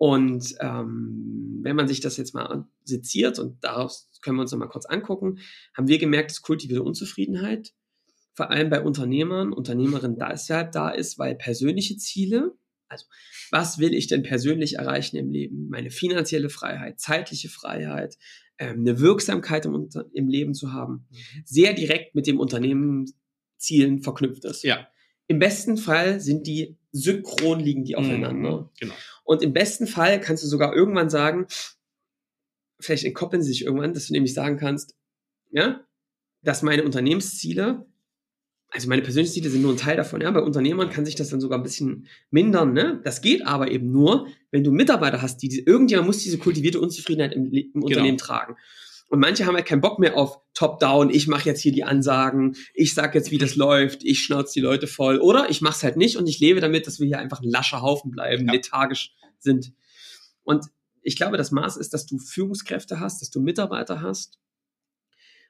Und 0.00 0.54
ähm, 0.60 1.60
wenn 1.62 1.76
man 1.76 1.86
sich 1.86 2.00
das 2.00 2.16
jetzt 2.16 2.32
mal 2.32 2.66
seziert 2.84 3.38
und 3.38 3.62
daraus 3.62 4.08
können 4.22 4.38
wir 4.38 4.40
uns 4.40 4.50
noch 4.50 4.58
mal 4.58 4.66
kurz 4.66 4.86
angucken, 4.86 5.40
haben 5.76 5.88
wir 5.88 5.98
gemerkt, 5.98 6.30
dass 6.30 6.40
kultivierte 6.40 6.82
Unzufriedenheit 6.82 7.74
vor 8.32 8.50
allem 8.50 8.70
bei 8.70 8.80
Unternehmern, 8.80 9.52
Unternehmerinnen 9.52 10.16
deshalb 10.18 10.72
da 10.72 10.88
ist, 10.88 11.18
weil 11.18 11.34
persönliche 11.34 11.98
Ziele, 11.98 12.56
also 12.88 13.04
was 13.50 13.78
will 13.78 13.92
ich 13.92 14.06
denn 14.06 14.22
persönlich 14.22 14.76
erreichen 14.76 15.18
im 15.18 15.30
Leben? 15.30 15.68
Meine 15.68 15.90
finanzielle 15.90 16.48
Freiheit, 16.48 16.98
zeitliche 16.98 17.50
Freiheit, 17.50 18.16
ähm, 18.56 18.80
eine 18.80 19.00
Wirksamkeit 19.00 19.66
im, 19.66 19.90
im 20.14 20.28
Leben 20.28 20.54
zu 20.54 20.72
haben, 20.72 21.08
sehr 21.44 21.74
direkt 21.74 22.14
mit 22.14 22.26
dem 22.26 22.40
Unternehmenszielen 22.40 24.00
verknüpft 24.00 24.46
ist. 24.46 24.64
Ja. 24.64 24.88
Im 25.30 25.38
besten 25.38 25.76
Fall 25.76 26.18
sind 26.18 26.48
die 26.48 26.76
synchron 26.90 27.60
liegen 27.60 27.84
die 27.84 27.94
aufeinander. 27.94 28.62
Mhm, 28.62 28.68
Genau. 28.80 28.94
Und 29.22 29.42
im 29.42 29.52
besten 29.52 29.86
Fall 29.86 30.20
kannst 30.20 30.42
du 30.42 30.48
sogar 30.48 30.74
irgendwann 30.74 31.08
sagen, 31.08 31.46
vielleicht 32.80 33.04
entkoppeln 33.04 33.40
sie 33.40 33.50
sich 33.50 33.64
irgendwann, 33.64 33.94
dass 33.94 34.08
du 34.08 34.12
nämlich 34.12 34.34
sagen 34.34 34.56
kannst, 34.56 34.96
ja, 35.52 35.86
dass 36.42 36.62
meine 36.62 36.82
Unternehmensziele, 36.82 37.86
also 38.70 38.88
meine 38.88 39.02
persönlichen 39.02 39.34
Ziele 39.34 39.50
sind 39.50 39.62
nur 39.62 39.72
ein 39.72 39.76
Teil 39.76 39.96
davon, 39.96 40.20
ja, 40.20 40.32
bei 40.32 40.40
Unternehmern 40.42 40.90
kann 40.90 41.06
sich 41.06 41.14
das 41.14 41.28
dann 41.28 41.40
sogar 41.40 41.60
ein 41.60 41.62
bisschen 41.62 42.08
mindern, 42.32 42.72
ne? 42.72 43.00
Das 43.04 43.20
geht 43.20 43.46
aber 43.46 43.70
eben 43.70 43.92
nur, 43.92 44.26
wenn 44.50 44.64
du 44.64 44.72
Mitarbeiter 44.72 45.22
hast, 45.22 45.36
die, 45.42 45.48
die 45.48 45.60
irgendjemand 45.64 46.08
muss 46.08 46.24
diese 46.24 46.38
kultivierte 46.38 46.80
Unzufriedenheit 46.80 47.34
im, 47.34 47.52
im 47.52 47.84
Unternehmen 47.84 48.18
tragen. 48.18 48.56
Und 49.10 49.18
manche 49.18 49.44
haben 49.44 49.56
halt 49.56 49.66
keinen 49.66 49.80
Bock 49.80 49.98
mehr 49.98 50.16
auf 50.16 50.38
Top-Down, 50.54 51.10
ich 51.10 51.26
mache 51.26 51.44
jetzt 51.46 51.60
hier 51.60 51.72
die 51.72 51.82
Ansagen, 51.84 52.54
ich 52.74 52.94
sag 52.94 53.14
jetzt, 53.16 53.30
wie 53.32 53.38
das 53.38 53.56
läuft, 53.56 54.04
ich 54.04 54.22
schnauze 54.22 54.54
die 54.54 54.60
Leute 54.60 54.86
voll. 54.86 55.18
Oder 55.18 55.50
ich 55.50 55.60
mache 55.60 55.76
es 55.76 55.82
halt 55.82 55.96
nicht 55.96 56.16
und 56.16 56.28
ich 56.28 56.38
lebe 56.38 56.60
damit, 56.60 56.86
dass 56.86 57.00
wir 57.00 57.06
hier 57.08 57.18
einfach 57.18 57.42
ein 57.42 57.50
lascher 57.50 57.82
Haufen 57.82 58.12
bleiben, 58.12 58.46
Ja. 58.46 58.52
lethargisch 58.52 59.12
sind. 59.40 59.72
Und 60.44 60.64
ich 61.02 61.16
glaube, 61.16 61.36
das 61.36 61.50
Maß 61.50 61.76
ist, 61.76 61.92
dass 61.92 62.06
du 62.06 62.18
Führungskräfte 62.18 63.00
hast, 63.00 63.20
dass 63.20 63.30
du 63.30 63.40
Mitarbeiter 63.40 64.00
hast. 64.00 64.38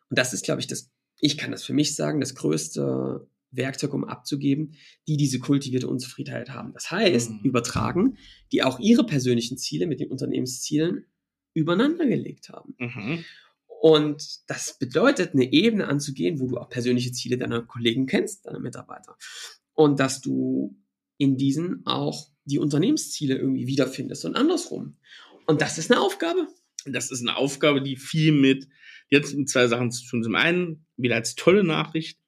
Und 0.08 0.18
das 0.18 0.32
ist, 0.32 0.42
glaube 0.44 0.60
ich, 0.60 0.66
das, 0.66 0.90
ich 1.20 1.36
kann 1.36 1.50
das 1.50 1.62
für 1.62 1.74
mich 1.74 1.94
sagen, 1.94 2.20
das 2.20 2.34
größte 2.34 3.28
Werkzeug, 3.50 3.92
um 3.92 4.04
abzugeben, 4.04 4.74
die 5.06 5.16
diese 5.18 5.38
kultivierte 5.38 5.86
Unzufriedenheit 5.88 6.48
haben. 6.50 6.72
Das 6.72 6.90
heißt, 6.90 7.30
Mhm. 7.30 7.40
übertragen, 7.42 8.16
die 8.52 8.62
auch 8.62 8.78
ihre 8.80 9.04
persönlichen 9.04 9.58
Ziele 9.58 9.86
mit 9.86 10.00
den 10.00 10.10
Unternehmenszielen 10.10 11.04
übereinander 11.52 12.06
gelegt 12.06 12.48
haben. 12.48 12.74
Mhm. 12.78 13.24
Und 13.80 14.22
das 14.46 14.78
bedeutet, 14.78 15.32
eine 15.32 15.50
Ebene 15.52 15.88
anzugehen, 15.88 16.38
wo 16.38 16.48
du 16.48 16.58
auch 16.58 16.68
persönliche 16.68 17.12
Ziele 17.12 17.38
deiner 17.38 17.62
Kollegen 17.62 18.04
kennst, 18.06 18.44
deiner 18.44 18.60
Mitarbeiter. 18.60 19.16
Und 19.72 19.98
dass 20.00 20.20
du 20.20 20.76
in 21.16 21.38
diesen 21.38 21.86
auch 21.86 22.28
die 22.44 22.58
Unternehmensziele 22.58 23.38
irgendwie 23.38 23.66
wiederfindest 23.66 24.26
und 24.26 24.36
andersrum. 24.36 24.98
Und 25.46 25.62
das 25.62 25.78
ist 25.78 25.90
eine 25.90 26.00
Aufgabe. 26.00 26.46
Das 26.84 27.10
ist 27.10 27.22
eine 27.22 27.36
Aufgabe, 27.36 27.80
die 27.82 27.96
viel 27.96 28.32
mit, 28.32 28.68
jetzt 29.08 29.34
mit 29.34 29.48
zwei 29.48 29.66
Sachen 29.66 29.90
zu 29.90 30.06
tun. 30.06 30.22
Zum 30.22 30.34
einen, 30.34 30.84
wieder 30.98 31.14
als 31.14 31.34
tolle 31.34 31.64
Nachricht, 31.64 32.18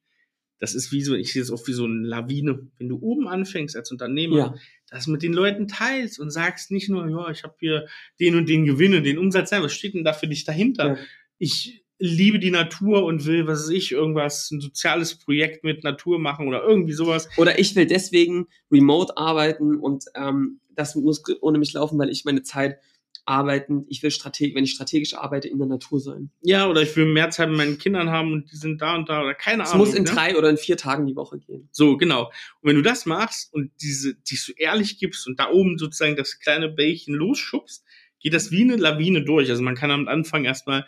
das 0.57 0.73
ist 0.73 0.91
wie 0.91 1.03
so, 1.03 1.13
ich 1.13 1.33
sehe 1.33 1.41
es 1.41 1.51
oft 1.51 1.67
wie 1.67 1.73
so 1.73 1.85
eine 1.85 2.07
Lawine. 2.07 2.67
Wenn 2.79 2.89
du 2.89 2.97
oben 2.99 3.27
anfängst 3.27 3.75
als 3.75 3.91
Unternehmer, 3.91 4.37
Ja. 4.37 4.55
das 4.89 5.05
mit 5.05 5.21
den 5.21 5.33
Leuten 5.33 5.67
teilst 5.67 6.19
und 6.19 6.31
sagst 6.31 6.71
nicht 6.71 6.89
nur, 6.89 7.07
ja, 7.09 7.29
ich 7.29 7.43
habe 7.43 7.55
hier 7.59 7.87
den 8.19 8.35
und 8.35 8.49
den 8.49 8.65
Gewinne, 8.65 9.03
den 9.03 9.19
Umsatz, 9.19 9.51
nein, 9.51 9.61
was 9.61 9.73
steht 9.73 9.93
denn 9.93 10.03
da 10.03 10.13
für 10.13 10.27
dich 10.27 10.45
dahinter? 10.45 10.87
Ja. 10.87 10.97
Ich 11.37 11.83
liebe 11.99 12.39
die 12.39 12.51
Natur 12.51 13.05
und 13.05 13.25
will, 13.25 13.47
was 13.47 13.63
weiß 13.63 13.69
ich, 13.69 13.91
irgendwas, 13.91 14.51
ein 14.51 14.59
soziales 14.59 15.17
Projekt 15.17 15.63
mit 15.63 15.83
Natur 15.83 16.19
machen 16.19 16.47
oder 16.47 16.63
irgendwie 16.63 16.93
sowas. 16.93 17.29
Oder 17.37 17.59
ich 17.59 17.75
will 17.75 17.85
deswegen 17.85 18.47
remote 18.71 19.15
arbeiten 19.15 19.77
und 19.77 20.05
ähm, 20.15 20.59
das 20.75 20.95
muss 20.95 21.23
ohne 21.41 21.59
mich 21.59 21.73
laufen, 21.73 21.97
weil 21.99 22.09
ich 22.09 22.25
meine 22.25 22.43
Zeit 22.43 22.77
arbeiten, 23.25 23.85
ich 23.87 24.03
will 24.03 24.11
strategisch, 24.11 24.55
wenn 24.55 24.65
ich 24.65 24.71
strategisch 24.71 25.13
arbeite, 25.13 25.47
in 25.47 25.57
der 25.57 25.67
Natur 25.67 25.99
sein. 25.99 26.29
Ja, 26.41 26.67
oder 26.67 26.81
ich 26.81 26.93
will 26.97 27.05
mehr 27.05 27.29
Zeit 27.29 27.47
mit 27.47 27.57
meinen 27.57 27.77
Kindern 27.77 28.09
haben 28.09 28.33
und 28.33 28.51
die 28.51 28.57
sind 28.57 28.81
da 28.81 28.95
und 28.95 29.07
da 29.07 29.21
oder 29.21 29.33
keine 29.33 29.63
Es 29.63 29.69
Ahnung. 29.71 29.85
muss 29.85 29.95
in 29.95 30.03
ne? 30.03 30.09
drei 30.09 30.37
oder 30.37 30.49
in 30.49 30.57
vier 30.57 30.75
Tagen 30.75 31.05
die 31.05 31.15
Woche 31.15 31.39
gehen. 31.39 31.69
So, 31.71 31.95
genau. 31.95 32.25
Und 32.61 32.69
wenn 32.69 32.75
du 32.75 32.81
das 32.81 33.05
machst 33.05 33.53
und 33.53 33.71
diese, 33.81 34.15
dich 34.15 34.43
so 34.43 34.51
ehrlich 34.57 34.99
gibst 34.99 35.25
und 35.27 35.39
da 35.39 35.49
oben 35.49 35.77
sozusagen 35.77 36.17
das 36.17 36.39
kleine 36.39 36.67
Bällchen 36.67 37.13
losschubst, 37.13 37.85
geht 38.19 38.33
das 38.33 38.51
wie 38.51 38.63
eine 38.63 38.75
Lawine 38.75 39.23
durch. 39.23 39.49
Also 39.49 39.63
man 39.63 39.75
kann 39.75 39.91
am 39.91 40.07
Anfang 40.07 40.43
erstmal 40.43 40.85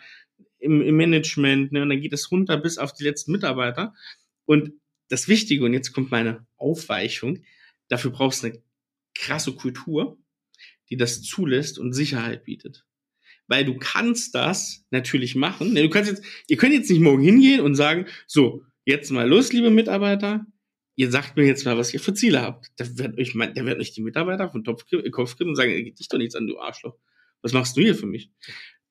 im, 0.66 0.82
im 0.82 0.96
Management, 0.96 1.72
ne, 1.72 1.82
und 1.82 1.88
dann 1.88 2.00
geht 2.00 2.12
es 2.12 2.30
runter 2.30 2.56
bis 2.58 2.76
auf 2.76 2.92
die 2.92 3.04
letzten 3.04 3.32
Mitarbeiter. 3.32 3.94
Und 4.44 4.72
das 5.08 5.28
Wichtige, 5.28 5.64
und 5.64 5.72
jetzt 5.72 5.92
kommt 5.92 6.10
meine 6.10 6.46
Aufweichung, 6.56 7.44
dafür 7.88 8.10
brauchst 8.10 8.42
du 8.42 8.48
eine 8.48 8.62
krasse 9.14 9.52
Kultur, 9.52 10.18
die 10.90 10.96
das 10.96 11.22
zulässt 11.22 11.78
und 11.78 11.92
Sicherheit 11.92 12.44
bietet. 12.44 12.84
Weil 13.46 13.64
du 13.64 13.76
kannst 13.78 14.34
das 14.34 14.84
natürlich 14.90 15.36
machen. 15.36 15.74
Du 15.74 15.88
kannst 15.88 16.10
jetzt, 16.10 16.24
ihr 16.48 16.56
könnt 16.56 16.74
jetzt 16.74 16.90
nicht 16.90 17.00
morgen 17.00 17.22
hingehen 17.22 17.60
und 17.60 17.76
sagen, 17.76 18.06
so, 18.26 18.64
jetzt 18.84 19.10
mal 19.10 19.28
los, 19.28 19.52
liebe 19.52 19.70
Mitarbeiter. 19.70 20.44
Ihr 20.96 21.10
sagt 21.10 21.36
mir 21.36 21.46
jetzt 21.46 21.64
mal, 21.64 21.76
was 21.76 21.92
ihr 21.92 22.00
für 22.00 22.14
Ziele 22.14 22.40
habt. 22.40 22.68
Da 22.76 22.86
werden 22.98 23.18
euch, 23.18 23.34
da 23.34 23.64
werden 23.64 23.80
euch 23.80 23.92
die 23.92 24.02
Mitarbeiter 24.02 24.48
von 24.48 24.64
Kopf 24.64 24.86
kriegen 24.86 25.50
und 25.50 25.56
sagen, 25.56 25.72
geht 25.84 25.98
dich 25.98 26.08
doch 26.08 26.18
nichts 26.18 26.34
an, 26.34 26.46
du 26.46 26.58
Arschloch. 26.58 26.96
Was 27.42 27.52
machst 27.52 27.76
du 27.76 27.82
hier 27.82 27.94
für 27.94 28.06
mich? 28.06 28.32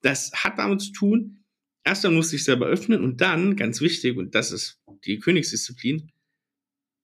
Das 0.01 0.31
hat 0.31 0.59
damit 0.59 0.81
zu 0.81 0.91
tun, 0.91 1.44
erst 1.85 2.03
einmal 2.03 2.17
musst 2.17 2.33
du 2.33 2.35
dich 2.35 2.43
selber 2.43 2.65
öffnen 2.65 3.01
und 3.01 3.21
dann, 3.21 3.55
ganz 3.55 3.79
wichtig, 3.79 4.17
und 4.17 4.35
das 4.35 4.51
ist 4.51 4.81
die 5.05 5.19
Königsdisziplin, 5.19 6.11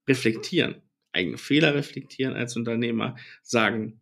reflektieren. 0.07 0.81
Eigene 1.13 1.37
Fehler 1.37 1.75
reflektieren 1.75 2.35
als 2.35 2.55
Unternehmer, 2.55 3.15
sagen, 3.43 4.01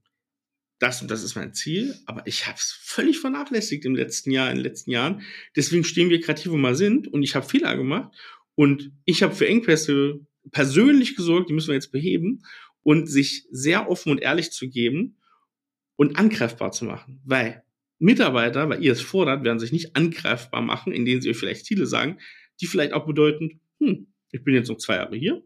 das 0.79 1.01
und 1.01 1.11
das 1.11 1.23
ist 1.23 1.35
mein 1.35 1.53
Ziel, 1.53 1.95
aber 2.05 2.25
ich 2.25 2.47
habe 2.47 2.57
es 2.57 2.71
völlig 2.71 3.19
vernachlässigt 3.19 3.83
im 3.83 3.95
letzten 3.95 4.31
Jahr, 4.31 4.49
in 4.49 4.57
den 4.57 4.63
letzten 4.63 4.91
Jahren. 4.91 5.21
Deswegen 5.55 5.83
stehen 5.83 6.09
wir 6.09 6.21
kreativ, 6.21 6.51
wo 6.51 6.57
wir 6.57 6.75
sind 6.75 7.07
und 7.07 7.21
ich 7.21 7.35
habe 7.35 7.45
Fehler 7.45 7.75
gemacht 7.75 8.15
und 8.55 8.91
ich 9.03 9.21
habe 9.21 9.35
für 9.35 9.47
Engpässe 9.47 10.21
persönlich 10.51 11.17
gesorgt, 11.17 11.49
die 11.49 11.53
müssen 11.53 11.67
wir 11.67 11.75
jetzt 11.75 11.91
beheben 11.91 12.43
und 12.81 13.07
sich 13.07 13.45
sehr 13.51 13.89
offen 13.89 14.11
und 14.11 14.19
ehrlich 14.19 14.51
zu 14.51 14.69
geben 14.69 15.17
und 15.97 16.17
angreifbar 16.17 16.71
zu 16.71 16.85
machen, 16.85 17.21
weil 17.25 17.63
Mitarbeiter, 17.99 18.69
weil 18.69 18.83
ihr 18.83 18.93
es 18.93 19.01
fordert, 19.01 19.43
werden 19.43 19.59
sich 19.59 19.71
nicht 19.71 19.95
angreifbar 19.95 20.61
machen, 20.61 20.93
indem 20.93 21.21
sie 21.21 21.29
euch 21.29 21.37
vielleicht 21.37 21.65
Ziele 21.65 21.85
sagen, 21.85 22.19
die 22.61 22.67
vielleicht 22.67 22.93
auch 22.93 23.05
bedeuten, 23.05 23.61
hm, 23.79 24.07
ich 24.31 24.43
bin 24.43 24.55
jetzt 24.55 24.69
noch 24.69 24.77
zwei 24.77 24.95
Jahre 24.95 25.15
hier, 25.15 25.43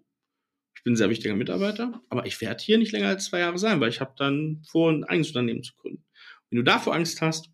ich 0.76 0.84
bin 0.84 0.93
ein 0.93 0.97
sehr 0.97 1.10
wichtiger 1.10 1.36
Mitarbeiter, 1.36 2.01
aber 2.10 2.26
ich 2.26 2.39
werde 2.41 2.64
hier 2.64 2.78
nicht 2.78 2.91
länger 2.91 3.08
als 3.08 3.26
zwei 3.26 3.39
Jahre 3.39 3.58
sein, 3.58 3.80
weil 3.80 3.89
ich 3.89 4.01
habe 4.01 4.14
dann 4.18 4.64
vor, 4.70 4.91
ein 4.91 5.04
eigenes 5.04 5.30
Unternehmen 5.30 5.64
zu 5.64 5.74
gründen. 5.76 6.06
Wenn 6.49 6.58
du 6.58 6.64
davor 6.64 6.93
Angst 6.93 7.22
hast, 7.22 7.49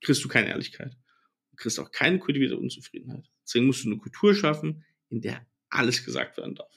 kriegst 0.00 0.24
du 0.24 0.28
keine 0.28 0.48
Ehrlichkeit. 0.48 0.96
Du 1.50 1.56
kriegst 1.56 1.78
auch 1.80 1.90
keine 1.90 2.18
kultivierte 2.18 2.56
Unzufriedenheit. 2.56 3.28
Deswegen 3.44 3.66
musst 3.66 3.84
du 3.84 3.90
eine 3.90 3.98
Kultur 3.98 4.34
schaffen, 4.34 4.84
in 5.10 5.20
der 5.20 5.46
alles 5.70 6.04
gesagt 6.04 6.36
werden 6.36 6.54
darf. 6.54 6.72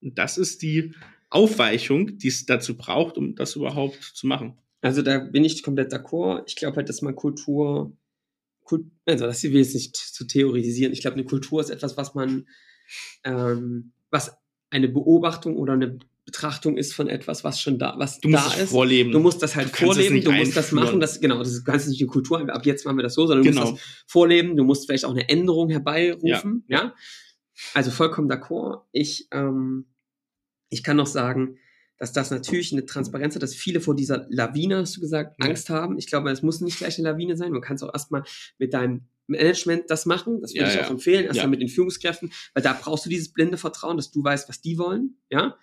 Und 0.00 0.16
das 0.18 0.38
ist 0.38 0.62
die 0.62 0.94
Aufweichung, 1.30 2.16
die 2.18 2.28
es 2.28 2.46
dazu 2.46 2.76
braucht, 2.76 3.18
um 3.18 3.34
das 3.34 3.56
überhaupt 3.56 4.02
zu 4.02 4.26
machen. 4.26 4.58
Also 4.80 5.02
da 5.02 5.18
bin 5.18 5.44
ich 5.44 5.62
komplett 5.62 5.92
d'accord. 5.92 6.42
Ich 6.46 6.56
glaube 6.56 6.76
halt, 6.76 6.88
dass 6.88 7.02
man 7.02 7.14
Kultur, 7.16 7.92
Kult, 8.64 8.84
also 9.06 9.26
das 9.26 9.42
will 9.42 9.56
jetzt 9.56 9.74
nicht 9.74 9.96
zu 9.96 10.24
theorisieren. 10.26 10.92
Ich 10.92 11.00
glaube, 11.00 11.14
eine 11.14 11.24
Kultur 11.24 11.60
ist 11.60 11.70
etwas, 11.70 11.96
was 11.96 12.14
man, 12.14 12.46
ähm, 13.24 13.92
was 14.10 14.36
eine 14.70 14.88
Beobachtung 14.88 15.56
oder 15.56 15.72
eine 15.72 15.98
Betrachtung 16.24 16.76
ist 16.76 16.92
von 16.92 17.08
etwas, 17.08 17.42
was 17.42 17.58
schon 17.60 17.78
da, 17.78 17.94
was 17.96 18.20
du 18.20 18.28
musst 18.28 18.54
da 18.58 18.62
ist. 18.62 18.70
vorleben. 18.70 19.10
Du 19.12 19.18
musst 19.18 19.42
das 19.42 19.56
halt 19.56 19.72
Du 19.72 19.86
vorleben, 19.86 20.20
du 20.22 20.30
musst 20.30 20.54
das 20.56 20.72
machen, 20.72 21.00
das, 21.00 21.20
genau, 21.20 21.38
das 21.38 21.48
ist 21.52 21.64
ganz 21.64 21.86
nicht 21.86 21.98
die 22.00 22.06
Kultur, 22.06 22.46
ab 22.50 22.66
jetzt 22.66 22.84
machen 22.84 22.98
wir 22.98 23.02
das 23.02 23.14
so, 23.14 23.26
sondern 23.26 23.44
du 23.44 23.50
Genau. 23.50 23.70
musst 23.70 23.82
das 23.82 24.04
vorleben, 24.06 24.54
du 24.54 24.62
musst 24.64 24.84
vielleicht 24.86 25.06
auch 25.06 25.10
eine 25.12 25.26
Änderung 25.30 25.70
herbeirufen, 25.70 26.64
ja. 26.68 26.94
Also 27.74 27.90
vollkommen 27.90 28.30
d'accord. 28.30 28.82
Ich, 28.92 29.26
ähm, 29.32 29.86
ich 30.68 30.82
kann 30.82 30.98
noch 30.98 31.06
sagen, 31.06 31.56
dass 31.98 32.12
das 32.12 32.30
natürlich 32.30 32.72
eine 32.72 32.86
Transparenz 32.86 33.34
hat, 33.34 33.42
dass 33.42 33.54
viele 33.54 33.80
vor 33.80 33.94
dieser 33.96 34.26
Lawine, 34.30 34.78
hast 34.78 34.96
du 34.96 35.00
gesagt, 35.00 35.36
Ja. 35.42 35.48
Angst 35.48 35.68
haben. 35.70 35.98
Ich 35.98 36.06
glaube, 36.06 36.30
es 36.30 36.42
muss 36.42 36.60
nicht 36.60 36.78
gleich 36.78 36.98
eine 36.98 37.10
Lawine 37.10 37.36
sein. 37.36 37.52
Man 37.52 37.60
kann 37.60 37.76
es 37.76 37.82
auch 37.82 37.92
erstmal 37.92 38.22
mit 38.58 38.72
deinem 38.72 39.02
Management 39.26 39.84
das 39.90 40.06
machen. 40.06 40.40
Das 40.40 40.52
würde 40.54 40.62
Ja, 40.64 40.68
ich 40.68 40.74
ja. 40.76 40.86
auch 40.86 40.90
empfehlen. 40.90 41.26
Erstmal 41.26 41.48
mit 41.48 41.60
den 41.60 41.68
Führungskräften, 41.68 42.30
weil 42.54 42.62
da 42.62 42.72
brauchst 42.80 43.04
du 43.04 43.10
dieses 43.10 43.32
blinde 43.32 43.56
Vertrauen, 43.58 43.96
dass 43.96 44.10
du 44.10 44.22
weißt, 44.24 44.48
was 44.48 44.60
die 44.60 44.78
wollen, 44.78 45.16
ja. 45.30 45.56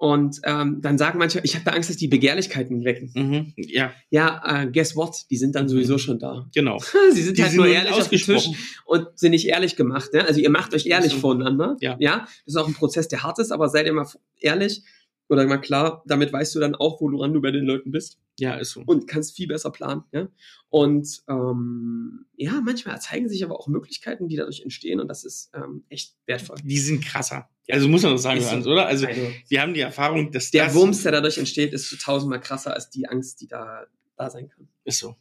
Und 0.00 0.38
ähm, 0.44 0.80
dann 0.80 0.96
sagen 0.96 1.18
manche, 1.18 1.40
ich 1.42 1.56
habe 1.56 1.64
da 1.64 1.72
Angst, 1.72 1.90
dass 1.90 1.96
die 1.96 2.06
Begehrlichkeiten 2.06 2.84
wecken. 2.84 3.10
Mhm. 3.16 3.52
Ja, 3.56 3.92
Ja, 4.10 4.62
äh, 4.62 4.70
guess 4.70 4.94
what? 4.94 5.26
Die 5.28 5.36
sind 5.36 5.56
dann 5.56 5.68
sowieso 5.68 5.98
schon 5.98 6.20
da. 6.20 6.48
genau. 6.54 6.78
Sie 7.12 7.20
sind 7.22 7.36
Die 7.36 7.42
halt 7.42 7.50
sind 7.50 7.58
nur 7.60 7.66
ehrlich 7.68 7.90
auf 7.92 8.08
dem 8.08 8.16
Tisch 8.20 8.48
und 8.84 9.08
sind 9.18 9.32
nicht 9.32 9.48
ehrlich 9.48 9.74
gemacht. 9.74 10.12
Ne? 10.12 10.24
Also 10.24 10.38
ihr 10.40 10.50
macht 10.50 10.72
euch 10.72 10.86
ehrlich 10.86 11.14
voneinander. 11.16 11.76
Ja. 11.80 11.96
ja. 11.98 12.18
Das 12.20 12.54
ist 12.54 12.56
auch 12.56 12.68
ein 12.68 12.74
Prozess, 12.74 13.08
der 13.08 13.24
hart 13.24 13.40
ist, 13.40 13.50
aber 13.50 13.68
seid 13.68 13.86
ihr 13.86 13.92
mal 13.92 14.06
ehrlich 14.38 14.82
oder 15.28 15.46
mal 15.46 15.58
klar, 15.58 16.02
damit 16.06 16.32
weißt 16.32 16.54
du 16.54 16.60
dann 16.60 16.74
auch, 16.74 17.00
woran 17.00 17.32
du 17.32 17.40
bei 17.40 17.50
den 17.50 17.64
Leuten 17.64 17.90
bist 17.90 18.18
Ja, 18.38 18.54
ist 18.54 18.70
so. 18.70 18.82
und 18.86 19.06
kannst 19.06 19.36
viel 19.36 19.46
besser 19.48 19.70
planen. 19.70 20.04
Ja? 20.12 20.28
Und 20.70 21.22
ähm, 21.28 22.26
ja, 22.36 22.60
manchmal 22.64 23.00
zeigen 23.00 23.28
sich 23.28 23.44
aber 23.44 23.58
auch 23.58 23.68
Möglichkeiten, 23.68 24.28
die 24.28 24.36
dadurch 24.36 24.60
entstehen 24.62 25.00
und 25.00 25.08
das 25.08 25.24
ist 25.24 25.50
ähm, 25.54 25.84
echt 25.88 26.16
wertvoll. 26.26 26.56
Die 26.62 26.78
sind 26.78 27.04
krasser. 27.04 27.48
Also 27.70 27.86
muss 27.88 28.02
man 28.02 28.12
das 28.12 28.22
sagen, 28.22 28.40
so. 28.40 28.70
Oder? 28.70 28.86
Also 28.86 29.06
Also, 29.06 29.20
wir 29.48 29.60
haben 29.60 29.74
die 29.74 29.80
Erfahrung, 29.80 30.32
dass 30.32 30.50
der 30.50 30.64
das 30.66 30.74
Wumms, 30.74 31.02
der 31.02 31.12
dadurch 31.12 31.36
entsteht, 31.38 31.72
ist 31.74 31.90
so 31.90 31.96
tausendmal 31.96 32.40
krasser 32.40 32.72
als 32.72 32.88
die 32.88 33.06
Angst, 33.08 33.40
die 33.42 33.46
da, 33.46 33.84
da 34.16 34.30
sein 34.30 34.48
kann. 34.48 34.68
ist 34.84 34.98
so. 34.98 35.16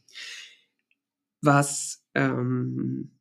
was 1.41 2.03
ähm, 2.16 3.12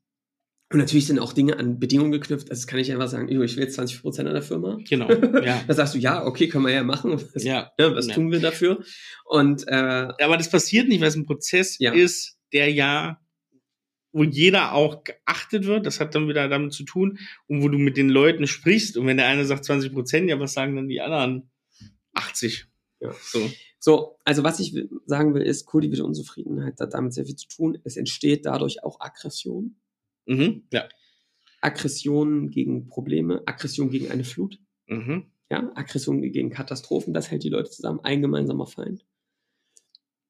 und 0.73 0.79
natürlich 0.79 1.07
sind 1.07 1.19
auch 1.21 1.33
Dinge 1.33 1.59
an 1.59 1.79
Bedingungen 1.79 2.11
geknüpft. 2.13 2.51
Also 2.51 2.61
das 2.61 2.67
kann 2.67 2.79
ich 2.81 2.91
einfach 2.93 3.09
sagen, 3.09 3.29
"Jo, 3.29 3.43
ich 3.43 3.57
will 3.57 3.65
jetzt 3.65 3.75
20 3.77 4.01
Prozent 4.03 4.27
an 4.29 4.35
der 4.35 4.43
Firma. 4.43 4.79
Genau. 4.89 5.09
Ja. 5.45 5.63
Da 5.67 5.75
sagst 5.75 5.95
du, 5.95 5.99
ja, 5.99 6.25
okay, 6.27 6.49
können 6.49 6.65
wir 6.67 6.73
ja 6.73 6.83
machen. 6.83 7.13
Was, 7.13 7.45
ja. 7.45 7.71
ja, 7.79 7.95
was 7.95 8.09
Ja. 8.09 8.15
tun 8.15 8.33
wir 8.33 8.41
dafür? 8.41 8.83
Und 9.25 9.67
äh, 9.69 10.09
Aber 10.21 10.37
das 10.37 10.51
passiert 10.51 10.89
nicht, 10.89 11.01
weil 11.01 11.09
es 11.09 11.15
ein 11.17 11.27
Prozess 11.27 11.79
Ja. 11.79 11.93
ist, 11.93 12.37
der 12.53 12.71
ja, 12.73 13.21
wo 14.13 14.25
jeder 14.25 14.73
auch 14.73 15.05
geachtet 15.05 15.67
wird. 15.67 15.87
Das 15.87 16.01
hat 16.01 16.15
dann 16.15 16.27
wieder 16.29 16.49
damit 16.49 16.73
zu 16.73 16.85
tun, 16.85 17.19
und 17.49 17.63
wo 17.63 17.69
du 17.69 17.79
mit 17.79 17.97
den 17.97 18.09
Leuten 18.09 18.47
sprichst. 18.47 18.97
Und 18.97 19.07
wenn 19.07 19.19
der 19.19 19.27
eine 19.27 19.45
sagt 19.45 19.65
20 19.67 19.93
Prozent, 19.93 20.29
ja, 20.31 20.41
was 20.41 20.55
sagen 20.55 20.75
dann 20.75 20.89
die 20.89 21.01
anderen 21.01 21.51
80? 22.15 22.67
Ja. 23.01 23.13
So. 23.23 23.51
so, 23.79 24.19
also 24.25 24.43
was 24.43 24.59
ich 24.59 24.75
sagen 25.05 25.35
will, 25.35 25.43
ist, 25.43 25.67
kultivierte 25.67 26.05
Unzufriedenheit 26.05 26.81
hat 26.81 26.95
damit 26.95 27.13
sehr 27.13 27.27
viel 27.27 27.37
zu 27.37 27.47
tun. 27.47 27.79
Es 27.85 27.97
entsteht 27.97 28.47
dadurch 28.47 28.83
auch 28.83 28.99
Aggression. 29.01 29.77
Mhm. 30.27 30.65
Ja. 30.73 30.89
Aggression 31.61 32.51
gegen 32.51 32.89
Probleme, 32.89 33.43
Aggression 33.47 33.91
gegen 33.91 34.11
eine 34.11 34.25
Flut, 34.25 34.59
Mhm. 34.89 35.27
ja, 35.51 35.71
Aggression 35.75 36.21
gegen 36.23 36.51
Katastrophen, 36.51 37.15
das 37.15 37.31
hält 37.31 37.43
die 37.45 37.49
Leute 37.49 37.71
zusammen, 37.71 38.01
ein 38.03 38.23
gemeinsamer 38.23 38.67
Feind. 38.67 39.05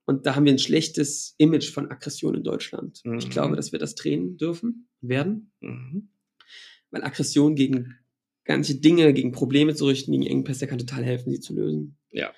Und 0.04 0.24
da 0.24 0.36
haben 0.36 0.44
wir 0.46 0.52
ein 0.52 0.58
schlechtes 0.60 1.34
Image 1.38 1.70
von 1.72 1.90
Aggression 1.90 2.34
in 2.36 2.44
Deutschland. 2.44 3.02
Ich 3.18 3.26
Mhm. 3.26 3.30
glaube, 3.30 3.56
dass 3.56 3.72
wir 3.72 3.78
das 3.80 3.96
drehen 3.96 4.36
dürfen, 4.36 4.88
werden, 5.00 5.50
Mhm. 5.60 6.08
weil 6.90 7.02
Aggression 7.02 7.56
gegen 7.56 7.96
ganze 8.44 8.76
Dinge, 8.80 9.12
gegen 9.12 9.32
Probleme 9.32 9.74
zu 9.74 9.86
richten, 9.86 10.12
gegen 10.12 10.24
Engpässe 10.26 10.68
kann 10.68 10.78
total 10.78 11.02
helfen, 11.04 11.32
sie 11.32 11.40
zu 11.40 11.54
lösen. 11.54 11.98
Ja. 12.12 12.32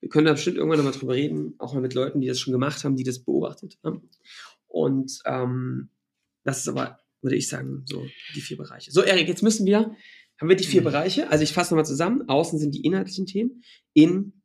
Wir 0.00 0.08
können 0.08 0.26
da 0.26 0.32
bestimmt 0.32 0.56
irgendwann 0.56 0.78
nochmal 0.78 0.98
drüber 0.98 1.14
reden, 1.14 1.54
auch 1.58 1.74
mal 1.74 1.80
mit 1.80 1.94
Leuten, 1.94 2.20
die 2.20 2.26
das 2.26 2.40
schon 2.40 2.52
gemacht 2.52 2.82
haben, 2.82 2.96
die 2.96 3.04
das 3.04 3.20
beobachtet 3.20 3.78
haben. 3.84 4.10
Und 4.66 5.20
ähm, 5.26 5.90
das 6.44 6.60
ist 6.60 6.68
aber, 6.68 6.98
würde 7.22 7.36
ich 7.36 7.48
sagen, 7.48 7.82
so 7.86 8.06
die 8.34 8.40
vier 8.40 8.56
Bereiche. 8.56 8.90
So, 8.92 9.02
Erik, 9.02 9.28
jetzt 9.28 9.42
müssen 9.42 9.66
wir, 9.66 9.94
haben 10.38 10.48
wir 10.48 10.56
die 10.56 10.64
vier 10.64 10.80
Mhm. 10.80 10.86
Bereiche. 10.86 11.30
Also 11.30 11.44
ich 11.44 11.52
fasse 11.52 11.74
nochmal 11.74 11.86
zusammen. 11.86 12.28
Außen 12.28 12.58
sind 12.58 12.74
die 12.74 12.80
inhaltlichen 12.82 13.26
Themen. 13.26 13.62
In 13.92 14.42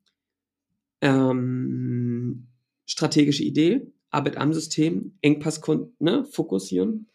ähm, 1.02 2.48
strategische 2.86 3.44
Idee, 3.44 3.92
Arbeit 4.10 4.38
am 4.38 4.54
System, 4.54 5.18
Engpass 5.22 5.62
ne, 6.00 6.26
fokussieren 6.26 7.10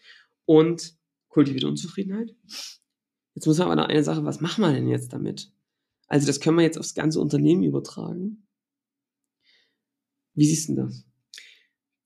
und 0.44 0.94
kultivierte 1.28 1.68
Unzufriedenheit. 1.68 2.34
Jetzt 3.34 3.46
muss 3.46 3.58
man 3.58 3.68
aber 3.68 3.76
noch 3.76 3.88
eine 3.88 4.02
Sache, 4.02 4.24
was 4.24 4.40
machen 4.40 4.62
wir 4.62 4.72
denn 4.72 4.88
jetzt 4.88 5.12
damit? 5.12 5.52
Also 6.08 6.26
das 6.26 6.40
können 6.40 6.56
wir 6.56 6.64
jetzt 6.64 6.78
aufs 6.78 6.94
ganze 6.94 7.20
Unternehmen 7.20 7.62
übertragen. 7.62 8.46
Wie 10.34 10.46
siehst 10.46 10.68
du 10.68 10.74
das? 10.74 11.04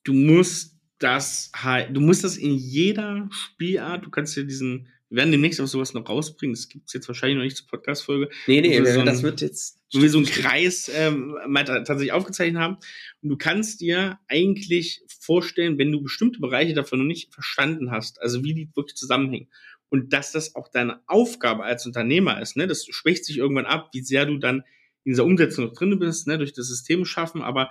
Du 0.04 0.12
musst 0.12 0.73
das 1.04 1.52
halt, 1.54 1.94
du 1.96 2.00
musst 2.00 2.24
das 2.24 2.36
in 2.36 2.54
jeder 2.54 3.28
Spielart, 3.30 4.04
du 4.04 4.10
kannst 4.10 4.36
dir 4.36 4.44
diesen, 4.44 4.88
wir 5.10 5.18
werden 5.18 5.30
demnächst 5.32 5.60
auch 5.60 5.66
sowas 5.66 5.94
noch 5.94 6.08
rausbringen, 6.08 6.54
das 6.54 6.68
gibt 6.68 6.86
es 6.88 6.94
jetzt 6.94 7.06
wahrscheinlich 7.08 7.36
noch 7.36 7.44
nicht 7.44 7.56
zur 7.56 7.66
Podcast-Folge, 7.68 8.30
Nee, 8.46 8.60
nee, 8.62 8.78
Also 8.78 8.92
so 8.94 9.00
ein- 9.00 9.06
das 9.06 9.22
wird 9.22 9.40
jetzt. 9.42 9.78
wo 9.92 10.02
wir 10.02 10.08
so 10.10 10.18
einen 10.18 10.26
Kreis 10.26 10.90
ähm, 10.92 11.36
mal 11.46 11.64
ta- 11.64 11.80
tatsächlich 11.84 12.12
aufgezeichnet 12.12 12.60
haben. 12.60 12.76
Und 13.22 13.28
du 13.28 13.36
kannst 13.36 13.80
dir 13.80 14.18
eigentlich 14.28 15.02
vorstellen, 15.20 15.78
wenn 15.78 15.92
du 15.92 16.02
bestimmte 16.02 16.40
Bereiche 16.40 16.74
davon 16.74 16.98
noch 16.98 17.06
nicht 17.06 17.32
verstanden 17.32 17.90
hast, 17.92 18.20
also 18.20 18.42
wie 18.42 18.54
die 18.54 18.68
wirklich 18.74 18.96
zusammenhängen. 18.96 19.48
Und 19.90 20.12
dass 20.12 20.32
das 20.32 20.56
auch 20.56 20.66
deine 20.68 21.00
Aufgabe 21.06 21.62
als 21.62 21.86
Unternehmer 21.86 22.40
ist, 22.42 22.56
ne? 22.56 22.66
Das 22.66 22.84
schwächt 22.90 23.24
sich 23.24 23.36
irgendwann 23.38 23.66
ab, 23.66 23.90
wie 23.92 24.02
sehr 24.02 24.26
du 24.26 24.38
dann 24.38 24.64
in 25.04 25.12
dieser 25.12 25.24
Umsetzung 25.24 25.66
noch 25.66 25.74
drin 25.74 25.96
bist, 26.00 26.26
ne? 26.26 26.38
durch 26.38 26.54
das 26.54 26.66
System 26.66 27.04
schaffen, 27.04 27.42
aber 27.42 27.70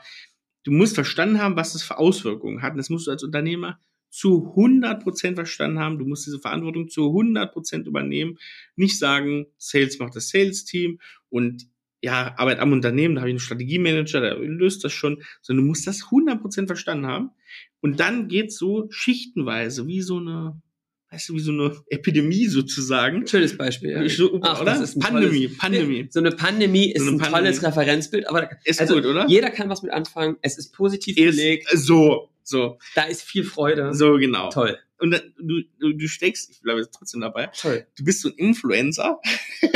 du 0.64 0.72
musst 0.72 0.96
verstanden 0.96 1.40
haben, 1.40 1.56
was 1.56 1.74
das 1.74 1.84
für 1.84 1.98
Auswirkungen 1.98 2.62
hat. 2.62 2.72
Und 2.72 2.78
das 2.78 2.90
musst 2.90 3.08
du 3.08 3.12
als 3.12 3.24
Unternehmer 3.24 3.80
zu 4.10 4.54
100% 4.56 5.36
verstanden 5.36 5.80
haben. 5.80 5.98
Du 5.98 6.06
musst 6.06 6.26
diese 6.28 6.40
Verantwortung 6.40 6.90
zu 6.90 7.02
100% 7.12 7.86
übernehmen. 7.86 8.38
Nicht 8.76 9.00
sagen, 9.00 9.48
Sales 9.58 9.98
macht 10.00 10.16
das 10.16 10.30
Sales-Team 10.30 11.00
und 11.30 11.68
ja, 12.04 12.36
Arbeit 12.38 12.60
am 12.60 12.74
Unternehmen, 12.74 13.16
da 13.16 13.22
habe 13.22 13.30
ich 13.30 13.34
einen 13.34 13.40
Strategiemanager, 13.40 14.20
der 14.20 14.38
löst 14.38 14.84
das 14.84 14.92
schon, 14.92 15.24
sondern 15.42 15.64
du 15.64 15.70
musst 15.70 15.88
das 15.88 16.04
100% 16.04 16.68
verstanden 16.68 17.08
haben. 17.08 17.32
Und 17.80 18.02
dann 18.02 18.28
geht's 18.28 18.58
so 18.58 18.88
schichtenweise, 18.92 19.88
wie 19.88 20.02
so 20.02 20.18
eine, 20.18 20.62
weißt 21.14 21.30
du, 21.30 21.36
wie 21.36 21.40
so 21.40 21.52
eine 21.52 21.76
Epidemie 21.90 22.48
sozusagen. 22.48 23.28
Schönes 23.28 23.56
Beispiel, 23.56 23.92
ja. 23.92 24.10
So, 24.10 24.40
Ach, 24.42 24.62
oder? 24.62 24.74
das 24.74 24.82
ist 24.82 24.98
ein 24.98 25.02
Pandemie, 25.02 25.46
tolles- 25.48 25.58
Pandemie. 25.58 26.08
So 26.10 26.20
eine 26.20 26.32
Pandemie 26.32 26.92
ist 26.92 27.02
So 27.04 27.08
eine 27.10 27.18
ein 27.18 27.20
Pandemie. 27.20 27.44
tolles 27.52 27.64
Referenzbild, 27.64 28.28
aber 28.30 28.50
Ist 28.66 28.82
also 28.82 28.96
gut, 28.96 29.06
oder? 29.06 29.28
jeder 29.28 29.52
kann 29.52 29.70
was 29.70 29.84
mit 29.84 29.92
anfangen. 29.92 30.38
Es 30.42 30.58
ist 30.58 30.74
positiv 30.74 31.18
Ist 31.18 31.38
belegt. 31.38 31.70
so, 31.74 32.30
so, 32.44 32.78
Da 32.96 33.04
ist 33.04 33.22
viel 33.22 33.44
Freude. 33.44 33.94
so 33.94 34.18
genau. 34.18 34.50
Toll. 34.50 34.78
Und 35.00 35.12
dann, 35.12 35.34
du, 35.38 35.62
du, 35.80 35.94
du 35.94 36.08
steckst, 36.08 36.50
ich 36.52 36.62
bleibe 36.62 36.80
jetzt 36.80 36.94
trotzdem 36.94 37.22
dabei, 37.22 37.50
Toll. 37.60 37.86
du 37.98 38.04
bist 38.04 38.22
so 38.22 38.30
ein 38.30 38.36
Influencer. 38.36 39.20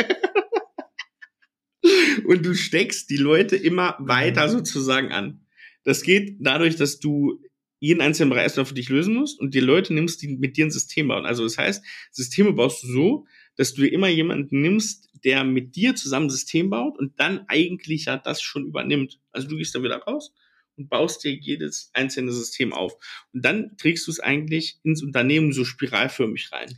und 2.26 2.44
du 2.44 2.54
steckst 2.54 3.10
die 3.10 3.16
Leute 3.16 3.56
immer 3.56 3.96
weiter 4.00 4.48
sozusagen 4.48 5.12
an. 5.12 5.40
Das 5.84 6.02
geht 6.02 6.36
dadurch, 6.40 6.76
dass 6.76 6.98
du 6.98 7.40
jeden 7.80 8.00
einzelnen 8.00 8.30
Bereich 8.30 8.44
erstmal 8.44 8.66
für 8.66 8.74
dich 8.74 8.88
lösen 8.88 9.14
musst 9.14 9.38
und 9.38 9.54
die 9.54 9.60
Leute 9.60 9.94
nimmst, 9.94 10.22
die 10.22 10.36
mit 10.36 10.56
dir 10.56 10.66
ein 10.66 10.70
System 10.70 11.08
bauen. 11.08 11.26
Also 11.26 11.44
das 11.44 11.58
heißt, 11.58 11.84
Systeme 12.10 12.52
baust 12.52 12.82
du 12.82 12.88
so, 12.88 13.26
dass 13.56 13.74
du 13.74 13.82
dir 13.82 13.92
immer 13.92 14.08
jemanden 14.08 14.60
nimmst, 14.60 15.08
der 15.24 15.44
mit 15.44 15.76
dir 15.76 15.94
zusammen 15.94 16.26
ein 16.26 16.30
System 16.30 16.70
baut 16.70 16.98
und 16.98 17.18
dann 17.18 17.44
eigentlich 17.48 18.06
ja 18.06 18.16
das 18.16 18.42
schon 18.42 18.66
übernimmt. 18.66 19.20
Also 19.32 19.48
du 19.48 19.56
gehst 19.56 19.74
dann 19.74 19.82
wieder 19.82 19.98
raus 19.98 20.32
und 20.76 20.88
baust 20.88 21.24
dir 21.24 21.32
jedes 21.32 21.90
einzelne 21.92 22.32
System 22.32 22.72
auf. 22.72 22.96
Und 23.32 23.44
dann 23.44 23.76
trägst 23.76 24.06
du 24.06 24.10
es 24.10 24.20
eigentlich 24.20 24.78
ins 24.84 25.02
Unternehmen 25.02 25.52
so 25.52 25.64
spiralförmig 25.64 26.52
rein. 26.52 26.76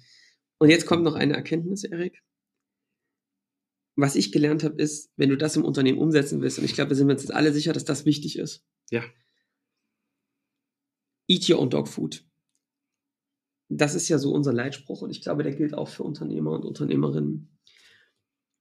Und 0.59 0.71
jetzt 0.71 0.87
kommt 0.87 1.05
noch 1.05 1.15
eine 1.15 1.35
Erkenntnis, 1.35 1.85
Erik. 1.85 2.23
Was 3.97 4.17
ich 4.17 4.33
gelernt 4.33 4.65
habe, 4.65 4.81
ist, 4.81 5.11
wenn 5.17 5.29
du 5.29 5.37
das 5.37 5.57
im 5.57 5.65
Unternehmen 5.65 5.99
umsetzen 5.99 6.41
willst, 6.41 6.59
und 6.59 6.65
ich 6.65 6.75
glaube, 6.75 6.91
wir 6.91 6.97
sind 6.97 7.11
uns 7.11 7.23
jetzt 7.23 7.35
alle 7.35 7.53
sicher, 7.53 7.73
dass 7.73 7.85
das 7.85 8.07
wichtig 8.07 8.39
ist. 8.39 8.65
Ja. 8.91 9.05
Eat 11.31 11.49
your 11.49 11.61
own 11.61 11.71
dog 11.71 11.87
food. 11.89 12.25
Das 13.69 13.95
ist 13.95 14.09
ja 14.09 14.19
so 14.19 14.33
unser 14.33 14.53
Leitspruch 14.53 15.03
und 15.03 15.11
ich 15.11 15.21
glaube, 15.23 15.45
der 15.45 15.55
gilt 15.55 15.75
auch 15.75 15.89
für 15.89 16.03
Unternehmer 16.03 16.51
und 16.53 16.65
Unternehmerinnen. 16.65 17.57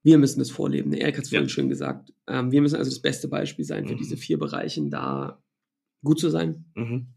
Wir 0.02 0.18
müssen 0.18 0.38
das 0.38 0.50
vorleben. 0.50 0.92
Erik 0.92 1.16
hat 1.18 1.24
es 1.24 1.30
vorhin 1.30 1.46
Ja. 1.48 1.52
schön 1.52 1.68
gesagt. 1.68 2.12
Ähm, 2.28 2.52
wir 2.52 2.62
müssen 2.62 2.76
also 2.76 2.90
das 2.90 3.02
beste 3.02 3.26
Beispiel 3.28 3.64
sein 3.64 3.86
für 3.88 3.94
Mhm. 3.94 3.98
diese 3.98 4.16
vier 4.16 4.38
Bereichen, 4.38 4.88
da 4.90 5.42
gut 6.04 6.20
zu 6.20 6.30
sein. 6.30 6.64
Mhm. 6.76 7.08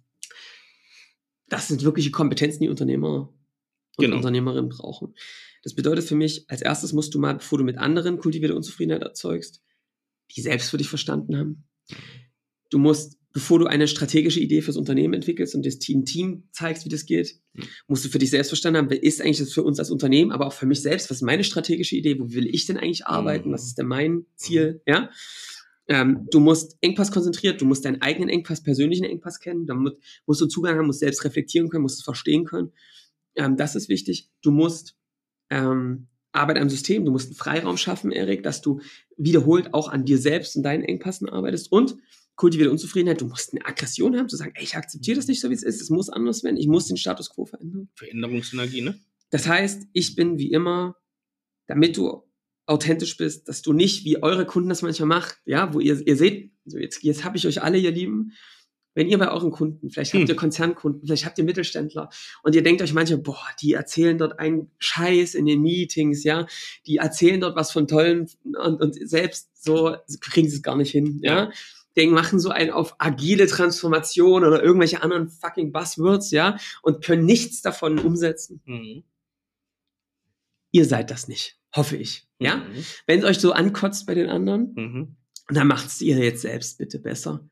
Das 1.47 1.67
sind 1.67 1.83
wirkliche 1.83 2.11
Kompetenzen, 2.11 2.63
die 2.63 2.69
Unternehmer 2.69 3.29
und 3.29 4.05
Genau. 4.05 4.15
Unternehmerinnen 4.17 4.69
brauchen. 4.69 5.13
Das 5.61 5.75
bedeutet 5.75 6.03
für 6.05 6.15
mich, 6.15 6.49
als 6.49 6.61
erstes 6.61 6.93
musst 6.93 7.13
du 7.13 7.19
mal, 7.19 7.35
bevor 7.35 7.59
du 7.59 7.63
mit 7.63 7.77
anderen 7.77 8.17
kultivierte 8.17 8.55
Unzufriedenheit 8.55 9.03
erzeugst, 9.03 9.63
die 10.35 10.41
selbst 10.41 10.69
für 10.71 10.77
dich 10.77 10.89
verstanden 10.89 11.37
haben. 11.37 11.67
Du 12.71 12.79
musst, 12.79 13.19
bevor 13.33 13.59
du 13.59 13.65
eine 13.65 13.87
strategische 13.87 14.39
Idee 14.39 14.61
fürs 14.61 14.77
Unternehmen 14.77 15.15
entwickelst 15.15 15.55
und 15.55 15.65
das 15.65 15.79
Team 15.79 16.05
Team 16.05 16.43
zeigst, 16.51 16.85
wie 16.85 16.89
das 16.89 17.05
geht, 17.05 17.39
Mhm. 17.53 17.63
musst 17.87 18.05
du 18.05 18.09
für 18.09 18.19
dich 18.19 18.29
selbst 18.29 18.49
verstanden 18.49 18.77
haben, 18.77 18.89
wer 18.89 19.03
ist 19.03 19.21
eigentlich 19.21 19.39
das 19.39 19.51
für 19.53 19.63
uns 19.63 19.79
als 19.79 19.89
Unternehmen, 19.91 20.31
aber 20.31 20.47
auch 20.47 20.53
für 20.53 20.65
mich 20.67 20.81
selbst, 20.81 21.09
was 21.09 21.17
ist 21.17 21.23
meine 21.23 21.43
strategische 21.43 21.95
Idee, 21.95 22.19
wo 22.19 22.31
will 22.31 22.47
ich 22.47 22.65
denn 22.67 22.77
eigentlich 22.77 23.05
arbeiten, 23.07 23.49
Mhm. 23.49 23.53
was 23.53 23.65
ist 23.65 23.77
denn 23.77 23.87
mein 23.87 24.25
Ziel, 24.35 24.81
ja? 24.87 25.09
Ähm, 25.89 26.27
du 26.31 26.39
musst 26.39 26.77
Engpass 26.79 27.11
konzentriert, 27.11 27.59
du 27.59 27.65
musst 27.65 27.83
deinen 27.83 28.01
eigenen 28.01 28.29
Engpass, 28.29 28.63
persönlichen 28.63 29.03
Engpass 29.03 29.39
kennen, 29.39 29.65
dann 29.65 29.79
musst, 29.79 29.97
musst 30.25 30.39
du 30.41 30.45
Zugang 30.45 30.77
haben, 30.77 30.85
musst 30.87 31.01
selbst 31.01 31.25
reflektieren 31.25 31.67
können, 31.69 31.81
musst 31.81 31.97
es 31.99 32.05
verstehen 32.05 32.45
können. 32.45 32.71
Ähm, 33.35 33.57
das 33.57 33.75
ist 33.75 33.89
wichtig. 33.89 34.29
Du 34.41 34.51
musst 34.51 34.95
ähm, 35.49 36.07
Arbeit 36.31 36.57
am 36.57 36.69
System, 36.69 37.03
du 37.03 37.11
musst 37.11 37.27
einen 37.27 37.35
Freiraum 37.35 37.77
schaffen, 37.77 38.11
Erik, 38.11 38.43
dass 38.43 38.61
du 38.61 38.79
wiederholt 39.17 39.73
auch 39.73 39.89
an 39.89 40.05
dir 40.05 40.17
selbst 40.17 40.55
und 40.55 40.63
deinen 40.63 40.83
Engpassen 40.83 41.27
arbeitest 41.29 41.71
und 41.71 41.95
kultivierte 42.35 42.71
Unzufriedenheit, 42.71 43.21
du 43.21 43.27
musst 43.27 43.53
eine 43.53 43.65
Aggression 43.65 44.17
haben, 44.17 44.29
zu 44.29 44.35
sagen, 44.37 44.53
ey, 44.55 44.63
ich 44.63 44.75
akzeptiere 44.75 45.17
das 45.17 45.27
nicht 45.27 45.39
so, 45.39 45.49
wie 45.49 45.53
es 45.53 45.63
ist, 45.63 45.81
es 45.81 45.89
muss 45.89 46.09
anders 46.09 46.43
werden, 46.43 46.57
ich 46.57 46.67
muss 46.67 46.87
den 46.87 46.97
Status 46.97 47.29
quo 47.29 47.45
verändern. 47.45 47.89
Veränderungsenergie, 47.95 48.81
ne? 48.81 48.99
Das 49.29 49.47
heißt, 49.47 49.83
ich 49.93 50.15
bin 50.15 50.37
wie 50.37 50.51
immer, 50.51 50.95
damit 51.67 51.97
du 51.97 52.23
authentisch 52.65 53.17
bist, 53.17 53.47
dass 53.47 53.61
du 53.61 53.73
nicht, 53.73 54.05
wie 54.05 54.21
eure 54.21 54.45
Kunden 54.45 54.69
das 54.69 54.81
manchmal 54.81 55.07
macht, 55.07 55.37
ja, 55.45 55.73
wo 55.73 55.79
ihr, 55.79 56.05
ihr 56.05 56.15
seht, 56.15 56.53
so 56.65 56.77
jetzt, 56.77 57.03
jetzt 57.03 57.23
habe 57.23 57.37
ich 57.37 57.45
euch 57.45 57.61
alle, 57.61 57.77
ihr 57.77 57.91
Lieben, 57.91 58.31
wenn 58.95 59.09
ihr 59.09 59.17
bei 59.17 59.31
euren 59.31 59.51
Kunden, 59.51 59.89
vielleicht 59.89 60.13
habt 60.13 60.21
Hm. 60.23 60.29
ihr 60.29 60.35
Konzernkunden, 60.35 61.01
vielleicht 61.05 61.25
habt 61.25 61.37
ihr 61.37 61.43
Mittelständler 61.43 62.09
und 62.43 62.55
ihr 62.55 62.61
denkt 62.61 62.81
euch 62.81 62.93
manchmal, 62.93 63.19
boah, 63.19 63.43
die 63.61 63.73
erzählen 63.73 64.17
dort 64.17 64.39
einen 64.39 64.71
Scheiß 64.77 65.33
in 65.33 65.45
den 65.45 65.61
Meetings, 65.61 66.23
ja, 66.23 66.45
die 66.85 66.97
erzählen 66.97 67.41
dort 67.41 67.55
was 67.55 67.71
von 67.71 67.87
tollen 67.87 68.29
und, 68.43 68.81
und 68.81 69.09
selbst 69.09 69.49
so 69.61 69.95
kriegen 70.21 70.47
sie 70.47 70.57
es 70.57 70.61
gar 70.61 70.77
nicht 70.77 70.91
hin, 70.91 71.19
ja. 71.23 71.45
Ja. 71.45 71.51
Die 71.95 72.07
machen 72.07 72.39
so 72.39 72.49
ein 72.49 72.71
auf 72.71 72.95
agile 72.99 73.45
Transformation 73.47 74.43
oder 74.43 74.63
irgendwelche 74.63 75.03
anderen 75.03 75.29
fucking 75.29 75.71
Buzzwords, 75.71 76.31
ja, 76.31 76.57
und 76.81 77.03
können 77.03 77.25
nichts 77.25 77.61
davon 77.61 77.99
umsetzen 77.99 78.61
Mhm. 78.65 79.03
ihr 80.71 80.85
seid 80.85 81.11
das 81.11 81.27
nicht. 81.27 81.59
Hoffe 81.75 81.97
ich. 81.97 82.27
Ja? 82.39 82.57
Mhm. 82.57 82.83
Wenn 83.07 83.19
es 83.19 83.25
euch 83.25 83.39
so 83.39 83.51
ankotzt 83.51 84.05
bei 84.07 84.15
den 84.15 84.29
anderen, 84.29 84.73
Mhm. 84.75 85.15
dann 85.49 85.67
macht's 85.67 86.01
ihr 86.01 86.17
jetzt 86.17 86.41
selbst 86.41 86.77
bitte 86.77 86.99
besser. 86.99 87.47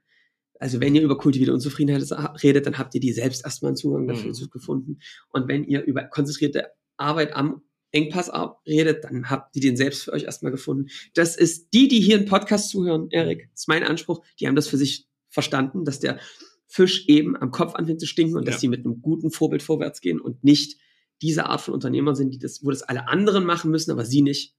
Also 0.60 0.80
wenn 0.80 0.94
ihr 0.96 1.02
über 1.02 1.18
kultivierte 1.18 1.54
Unzufriedenheit 1.54 2.04
redet, 2.44 2.66
dann 2.68 2.78
habt 2.78 2.94
ihr 2.94 3.02
die 3.02 3.14
selbst 3.14 3.44
erstmal 3.44 3.70
einen 3.70 3.76
Zugang 3.78 4.08
dafür 4.08 4.32
Mhm. 4.32 4.50
gefunden. 4.52 5.00
Und 5.30 5.48
wenn 5.48 5.64
ihr 5.64 5.84
über 5.84 6.04
konzentrierte 6.04 6.72
Arbeit 6.98 7.34
am 7.34 7.64
Engpass 7.92 8.32
redet, 8.66 9.04
dann 9.04 9.30
habt 9.30 9.56
ihr 9.56 9.62
den 9.62 9.76
selbst 9.78 10.04
für 10.04 10.14
euch 10.14 10.24
erstmal 10.24 10.52
gefunden. 10.52 10.90
Das 11.14 11.36
ist 11.36 11.70
die, 11.74 11.88
die 11.88 12.00
hier 12.00 12.18
einen 12.18 12.26
Podcast 12.26 12.70
zuhören, 12.70 13.10
Erik, 13.12 13.50
das 13.52 13.62
ist 13.62 13.68
mein 13.68 13.84
Anspruch, 13.84 14.24
die 14.40 14.48
haben 14.48 14.56
das 14.56 14.68
für 14.68 14.78
sich 14.78 15.08
verstanden, 15.30 15.86
dass 15.86 16.00
der 16.00 16.20
Fisch 16.68 17.06
eben 17.08 17.36
am 17.36 17.52
Kopf 17.52 17.76
anfängt 17.76 18.00
zu 18.00 18.08
stinken 18.08 18.38
und 18.38 18.46
Ja. 18.46 18.52
dass 18.52 18.62
sie 18.62 18.70
mit 18.70 18.86
einem 18.86 19.02
guten 19.02 19.30
Vorbild 19.32 19.62
vorwärts 19.62 20.00
gehen 20.00 20.22
und 20.22 20.44
nicht 20.44 20.80
diese 21.22 21.46
Art 21.48 21.62
von 21.62 21.74
Unternehmer 21.74 22.16
sind, 22.16 22.34
die 22.34 22.40
das, 22.40 22.64
wo 22.64 22.70
das 22.72 22.82
alle 22.82 23.08
anderen 23.08 23.46
machen 23.46 23.72
müssen, 23.72 23.92
aber 23.92 24.06
sie 24.06 24.22
nicht. 24.22 24.56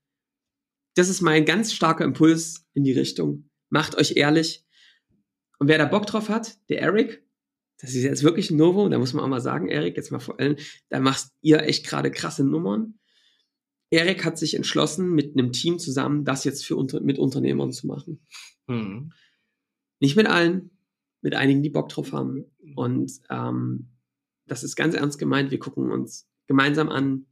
Das 0.94 1.08
ist 1.08 1.22
mein 1.22 1.44
ganz 1.46 1.72
starker 1.72 2.04
Impuls 2.04 2.66
in 2.74 2.84
die 2.84 2.92
Richtung. 2.92 3.48
Macht 3.70 3.96
euch 3.96 4.16
ehrlich. 4.16 4.64
Und 5.58 5.68
wer 5.68 5.78
da 5.78 5.86
Bock 5.86 6.06
drauf 6.06 6.28
hat, 6.28 6.58
der 6.68 6.82
Eric, 6.82 7.24
das 7.80 7.94
ist 7.94 8.02
jetzt 8.02 8.22
wirklich 8.22 8.50
ein 8.50 8.58
Novo, 8.58 8.88
da 8.88 8.98
muss 8.98 9.12
man 9.14 9.24
auch 9.24 9.28
mal 9.28 9.40
sagen, 9.40 9.68
Eric, 9.68 9.96
jetzt 9.96 10.12
mal 10.12 10.18
vor 10.20 10.38
allem, 10.38 10.56
da 10.90 11.00
machst 11.00 11.32
ihr 11.40 11.62
echt 11.62 11.86
gerade 11.86 12.10
krasse 12.10 12.44
Nummern. 12.44 12.98
Eric 13.92 14.24
hat 14.24 14.38
sich 14.38 14.54
entschlossen, 14.54 15.14
mit 15.14 15.36
einem 15.36 15.52
Team 15.52 15.78
zusammen 15.78 16.24
das 16.24 16.44
jetzt 16.44 16.64
für 16.64 16.76
unter, 16.76 17.00
mit 17.00 17.18
Unternehmern 17.18 17.72
zu 17.72 17.86
machen. 17.86 18.20
Mhm. 18.66 19.12
Nicht 20.00 20.16
mit 20.16 20.26
allen, 20.26 20.70
mit 21.20 21.34
einigen, 21.34 21.62
die 21.62 21.70
Bock 21.70 21.88
drauf 21.90 22.12
haben. 22.12 22.46
Und 22.74 23.12
ähm, 23.30 23.90
das 24.46 24.64
ist 24.64 24.76
ganz 24.76 24.94
ernst 24.94 25.18
gemeint. 25.18 25.50
Wir 25.50 25.58
gucken 25.58 25.90
uns 25.90 26.26
gemeinsam 26.46 26.88
an, 26.88 27.26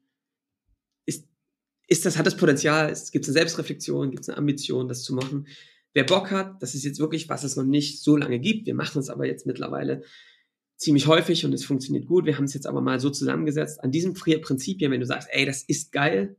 ist, 1.07 1.27
ist 1.89 2.05
das, 2.05 2.19
hat 2.19 2.27
das 2.27 2.37
Potenzial, 2.37 2.89
gibt 3.11 3.25
es 3.25 3.29
eine 3.31 3.39
Selbstreflexion, 3.39 4.11
gibt 4.11 4.23
es 4.23 4.29
eine 4.29 4.39
Ambition, 4.39 4.87
das 4.87 5.03
zu 5.03 5.15
machen. 5.15 5.47
Wer 5.95 6.05
Bock 6.05 6.31
hat, 6.31 6.63
das 6.63 6.75
ist 6.75 6.85
jetzt 6.85 7.01
wirklich, 7.01 7.29
was 7.29 7.43
es 7.43 7.57
noch 7.57 7.65
nicht 7.65 8.03
so 8.03 8.17
lange 8.17 8.39
gibt. 8.39 8.67
Wir 8.67 8.75
machen 8.75 9.01
es 9.01 9.11
aber 9.11 9.27
jetzt 9.27 9.47
mittlerweile 9.47 10.05
ziemlich 10.77 11.09
häufig 11.09 11.45
und 11.45 11.53
es 11.53 11.65
funktioniert 11.65 12.07
gut. 12.07 12.27
Wir 12.27 12.37
haben 12.37 12.45
es 12.45 12.55
jetzt 12.55 12.67
aber 12.67 12.81
mal 12.81 13.01
so 13.01 13.11
zusammengesetzt. 13.11 13.83
An 13.83 13.91
diesem 13.91 14.15
Pri- 14.15 14.41
Prinzip 14.41 14.79
hier, 14.79 14.91
wenn 14.91 15.01
du 15.01 15.07
sagst, 15.07 15.29
ey, 15.33 15.45
das 15.45 15.63
ist 15.63 15.91
geil, 15.91 16.37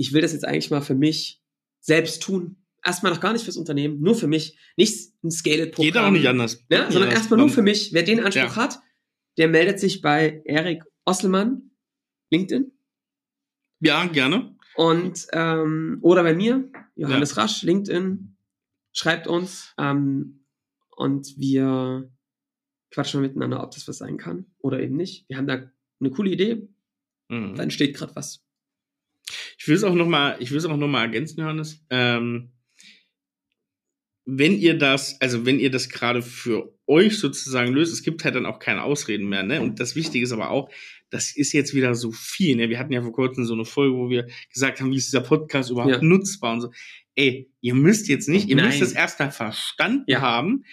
ich 0.00 0.12
will 0.14 0.22
das 0.22 0.32
jetzt 0.32 0.44
eigentlich 0.46 0.70
mal 0.70 0.80
für 0.80 0.94
mich 0.94 1.42
selbst 1.80 2.22
tun. 2.22 2.56
Erstmal 2.84 3.12
noch 3.12 3.20
gar 3.20 3.34
nicht 3.34 3.44
fürs 3.44 3.58
Unternehmen, 3.58 4.00
nur 4.00 4.14
für 4.14 4.26
mich. 4.26 4.58
Nicht 4.76 5.12
ein 5.22 5.30
Scaled-Programm. 5.30 5.86
Geht 5.92 5.96
auch 5.98 6.10
nicht 6.10 6.26
anders. 6.26 6.64
Ja, 6.70 6.84
Geht 6.84 6.92
sondern 6.92 7.10
erstmal 7.10 7.38
nur 7.38 7.50
für 7.50 7.60
mich. 7.62 7.92
Wer 7.92 8.02
den 8.02 8.20
Anspruch 8.20 8.42
Ja. 8.42 8.56
hat, 8.56 8.78
der 9.36 9.48
meldet 9.48 9.78
sich 9.78 10.00
bei 10.00 10.40
Erik 10.46 10.82
Osselmann, 11.04 11.70
LinkedIn. 12.30 12.72
Ja, 13.80 14.06
gerne. 14.06 14.56
Und 14.74 15.26
ähm, 15.32 15.98
oder 16.00 16.22
bei 16.22 16.34
mir, 16.34 16.70
Johannes 16.96 17.36
Rasch, 17.36 17.62
LinkedIn, 17.62 18.36
schreibt 18.92 19.26
uns 19.26 19.74
ähm, 19.78 20.46
und 20.96 21.34
wir 21.36 22.10
quatschen 22.90 23.20
mal 23.20 23.26
miteinander, 23.28 23.62
ob 23.62 23.72
das 23.72 23.86
was 23.88 23.98
sein 23.98 24.16
kann 24.16 24.46
oder 24.58 24.80
eben 24.80 24.96
nicht. 24.96 25.28
Wir 25.28 25.36
haben 25.36 25.46
da 25.46 25.70
eine 26.00 26.10
coole 26.10 26.30
Idee, 26.30 26.68
Mhm. 27.28 27.54
da 27.56 27.62
entsteht 27.62 27.94
gerade 27.94 28.16
was. 28.16 28.42
Ich 29.60 29.68
will 29.68 29.76
es 29.76 29.84
auch 29.84 29.94
noch 29.94 30.06
mal, 30.08 30.36
ich 30.40 30.50
will 30.50 30.56
es 30.56 30.64
auch 30.64 30.76
noch 30.78 30.88
mal 30.88 31.02
ergänzen, 31.02 31.38
Johannes. 31.40 31.84
Ähm, 31.90 32.52
wenn 34.24 34.58
ihr 34.58 34.78
das, 34.78 35.20
also 35.20 35.44
wenn 35.44 35.58
ihr 35.60 35.70
das 35.70 35.90
gerade 35.90 36.22
für 36.22 36.72
euch 36.86 37.18
sozusagen 37.18 37.72
löst, 37.74 37.92
es 37.92 38.02
gibt 38.02 38.24
halt 38.24 38.36
dann 38.36 38.46
auch 38.46 38.58
keine 38.58 38.82
Ausreden 38.84 39.28
mehr, 39.28 39.42
ne? 39.42 39.60
Und 39.60 39.78
das 39.78 39.96
Wichtige 39.96 40.24
ist 40.24 40.32
aber 40.32 40.50
auch, 40.50 40.70
das 41.10 41.36
ist 41.36 41.52
jetzt 41.52 41.74
wieder 41.74 41.94
so 41.94 42.10
viel, 42.10 42.56
ne? 42.56 42.70
Wir 42.70 42.78
hatten 42.78 42.92
ja 42.92 43.02
vor 43.02 43.12
kurzem 43.12 43.44
so 43.44 43.52
eine 43.52 43.66
Folge, 43.66 43.96
wo 43.96 44.08
wir 44.08 44.28
gesagt 44.50 44.80
haben, 44.80 44.90
wie 44.92 44.96
ist 44.96 45.08
dieser 45.12 45.20
Podcast 45.20 45.70
überhaupt 45.70 45.92
Ja. 45.96 46.02
nutzbar 46.02 46.54
und 46.54 46.60
so. 46.62 46.72
Ey, 47.14 47.50
ihr 47.60 47.74
müsst 47.74 48.08
jetzt 48.08 48.28
nicht, 48.30 48.48
ihr 48.48 48.56
Nein. 48.56 48.66
müsst 48.68 48.80
das 48.80 48.92
erstmal 48.92 49.30
verstanden 49.30 50.04
Ja. 50.06 50.22
haben. 50.22 50.64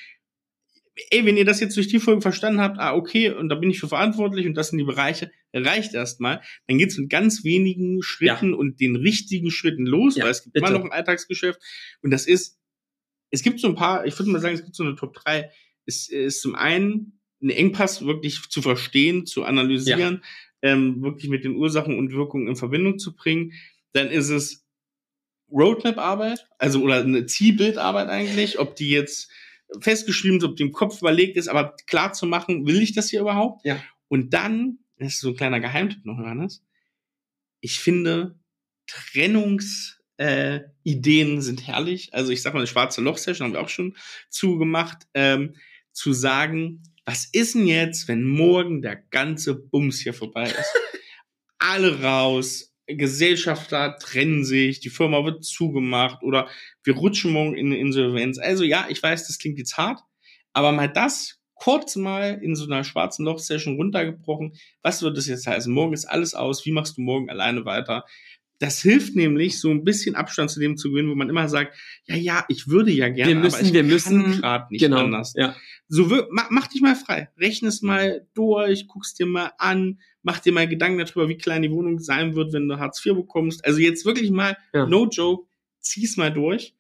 Ey, 1.12 1.26
wenn 1.26 1.38
ihr 1.38 1.46
das 1.46 1.60
jetzt 1.60 1.78
durch 1.78 1.88
die 1.88 2.00
Folge 2.00 2.22
verstanden 2.22 2.60
habt, 2.60 2.80
ah, 2.80 2.96
okay, 2.96 3.32
und 3.32 3.50
da 3.50 3.56
bin 3.56 3.70
ich 3.70 3.80
für 3.80 3.88
verantwortlich 3.88 4.48
und 4.48 4.56
das 4.56 4.70
sind 4.70 4.80
die 4.80 4.84
Bereiche, 4.84 5.32
reicht 5.54 5.94
erstmal. 5.94 6.42
Dann 6.68 6.78
geht's 6.78 6.98
mit 6.98 7.10
ganz 7.10 7.44
wenigen 7.44 8.02
Schritten 8.02 8.54
und 8.54 8.80
den 8.80 8.96
richtigen 8.96 9.52
Schritten 9.52 9.86
los, 9.86 10.16
Ja, 10.16 10.24
weil 10.24 10.32
es 10.32 10.44
gibt 10.44 10.54
bitte. 10.54 10.66
immer 10.66 10.78
noch 10.78 10.86
ein 10.86 10.92
Alltagsgeschäft. 10.92 11.60
Und 12.02 12.12
das 12.12 12.26
ist, 12.26 12.58
es 13.30 13.44
gibt 13.44 13.60
so 13.60 13.68
ein 13.68 13.76
paar, 13.76 14.06
ich 14.06 14.18
würde 14.18 14.32
mal 14.32 14.40
sagen, 14.40 14.56
es 14.56 14.64
gibt 14.64 14.76
so 14.76 14.84
eine 14.84 14.96
Top 14.96 15.14
3. 15.14 15.52
Es 15.86 16.10
ist 16.10 16.42
zum 16.42 16.56
einen 16.56 17.20
ein 17.42 17.50
Engpass 17.50 18.04
wirklich 18.06 18.42
zu 18.50 18.62
verstehen, 18.62 19.26
zu 19.26 19.44
analysieren, 19.44 20.24
ähm, 20.64 21.04
wirklich 21.04 21.30
mit 21.30 21.44
den 21.44 21.56
Ursachen 21.56 21.98
und 21.98 22.12
Wirkungen 22.12 22.48
in 22.48 22.56
Verbindung 22.56 22.98
zu 22.98 23.16
bringen. 23.16 23.54
Dann 23.94 24.10
ist 24.10 24.30
es 24.30 24.66
Roadmap-Arbeit, 25.52 26.48
also 26.58 26.82
oder 26.82 27.02
eine 27.02 27.26
Zielbildarbeit 27.26 28.10
eigentlich, 28.10 28.60
ob 28.60 28.76
die 28.76 28.90
jetzt 28.90 29.30
festgeschrieben 29.80 30.56
die 30.56 30.64
im 30.64 30.72
Kopf 30.72 31.02
überlegt 31.02 31.38
ist, 31.38 31.48
aber 31.48 31.76
klar 31.88 32.14
zu 32.14 32.26
machen, 32.26 32.66
will 32.66 32.82
ich 32.82 32.94
das 32.94 33.10
hier 33.10 33.22
überhaupt? 33.22 33.66
Ja. 33.66 33.82
Und 34.08 34.34
dann, 34.34 34.80
das 34.98 35.16
ist 35.16 35.22
so 35.22 35.30
ein 35.30 35.36
kleiner 35.36 35.60
Geheimtipp 35.60 36.06
noch, 36.06 36.18
Johannes, 36.18 36.64
ich 37.60 37.80
finde, 37.80 38.40
Trennungs- 38.90 39.98
äh, 40.18 40.62
Ideen 40.84 41.42
sind 41.42 41.68
herrlich. 41.68 42.14
Also 42.14 42.32
ich 42.32 42.42
sag 42.42 42.54
mal, 42.54 42.60
eine 42.60 42.68
schwarze 42.68 43.02
Loch-Session 43.02 43.46
haben 43.46 43.54
wir 43.54 43.62
auch 43.62 43.70
schon 43.70 43.96
zugemacht, 44.30 45.08
ähm, 45.14 45.56
zu 45.92 46.14
sagen, 46.14 46.84
was 47.06 47.26
ist 47.26 47.56
denn 47.56 47.68
jetzt, 47.68 48.08
wenn 48.08 48.24
morgen 48.24 48.82
der 48.82 48.96
ganze 48.96 49.56
Bums 49.56 50.00
hier 50.00 50.14
vorbei 50.14 50.50
ist? 50.50 50.76
Alle 51.60 52.02
raus, 52.02 52.74
Gesellschafter 52.88 53.98
trennen 54.00 54.46
sich, 54.46 54.80
die 54.80 54.90
Firma 54.90 55.24
wird 55.26 55.44
zugemacht 55.44 56.24
oder 56.24 56.48
wir 56.84 56.96
rutschen 56.96 57.34
morgen 57.34 57.56
in 57.56 57.68
eine 57.68 57.78
Insolvenz. 57.78 58.40
Also 58.40 58.64
ja, 58.64 58.88
ich 58.90 59.04
weiß, 59.04 59.28
das 59.28 59.40
klingt 59.40 59.58
jetzt 59.60 59.78
hart, 59.78 60.00
aber 60.54 60.72
mal 60.72 60.88
das 60.88 61.42
kurz 61.54 61.96
mal 61.96 62.40
in 62.42 62.56
so 62.56 62.66
einer 62.66 62.84
schwarzen 62.84 63.26
Loch-Session 63.26 63.76
runtergebrochen. 63.76 64.54
Was 64.84 65.02
wird 65.02 65.18
das 65.18 65.28
jetzt 65.28 65.48
heißen? 65.48 65.74
Morgen 65.74 65.94
ist 65.94 66.06
alles 66.06 66.34
aus. 66.34 66.66
Wie 66.66 66.72
machst 66.72 66.98
du 66.98 67.02
morgen 67.02 67.30
alleine 67.30 67.66
weiter? 67.66 68.06
Das 68.60 68.82
hilft 68.82 69.16
nämlich, 69.16 69.60
so 69.60 69.70
ein 69.70 69.84
bisschen 69.84 70.16
Abstand 70.16 70.50
zu 70.50 70.60
dem 70.60 70.78
zu 70.78 70.90
gewinnen, 70.90 71.10
wo 71.12 71.16
man 71.16 71.30
immer 71.30 71.48
sagt, 71.48 71.78
ja, 72.06 72.16
ja, 72.16 72.46
ich 72.50 72.68
würde 72.68 72.92
ja 72.92 73.08
gerne, 73.10 73.34
Wir 73.34 73.40
müssen, 73.40 73.56
aber 73.58 73.66
ich 73.68 73.74
wir 73.74 73.82
kann 73.82 73.90
müssen, 73.92 74.42
gerade 74.42 74.68
nicht 74.72 74.82
genau, 74.82 74.98
anders. 75.04 75.34
ja. 75.36 75.56
So, 75.88 76.06
mach, 76.32 76.50
mach 76.50 76.68
dich 76.68 76.82
mal 76.82 76.96
frei. 76.96 77.30
Rechne 77.38 77.68
es 77.70 77.82
mal 77.84 78.28
durch, 78.34 78.88
guck's 78.88 79.14
dir 79.14 79.26
mal 79.28 79.52
an, 79.60 80.00
mach 80.24 80.40
dir 80.40 80.52
mal 80.54 80.68
Gedanken 80.68 80.98
darüber, 80.98 81.30
wie 81.30 81.38
klein 81.38 81.62
die 81.62 81.72
Wohnung 81.72 82.00
sein 82.00 82.36
wird, 82.36 82.52
wenn 82.52 82.68
du 82.68 82.80
Hartz 82.80 83.06
IV 83.06 83.14
bekommst. 83.16 83.64
Also 83.64 83.80
jetzt 83.80 84.06
wirklich 84.06 84.32
mal, 84.32 84.58
Ja. 84.74 84.86
no 84.88 85.08
joke, 85.08 85.48
zieh's 85.80 86.18
mal 86.18 86.34
durch. 86.34 86.74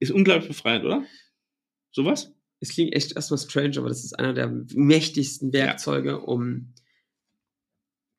Ist 0.00 0.10
unglaublich 0.10 0.48
befreiend, 0.48 0.84
oder? 0.84 1.04
Sowas? 1.92 2.32
Es 2.58 2.70
klingt 2.70 2.94
echt 2.94 3.14
erstmal 3.16 3.38
strange, 3.38 3.78
aber 3.78 3.88
das 3.88 4.04
ist 4.04 4.18
einer 4.18 4.32
der 4.34 4.48
mächtigsten 4.74 5.52
Werkzeuge, 5.52 6.20
um 6.20 6.74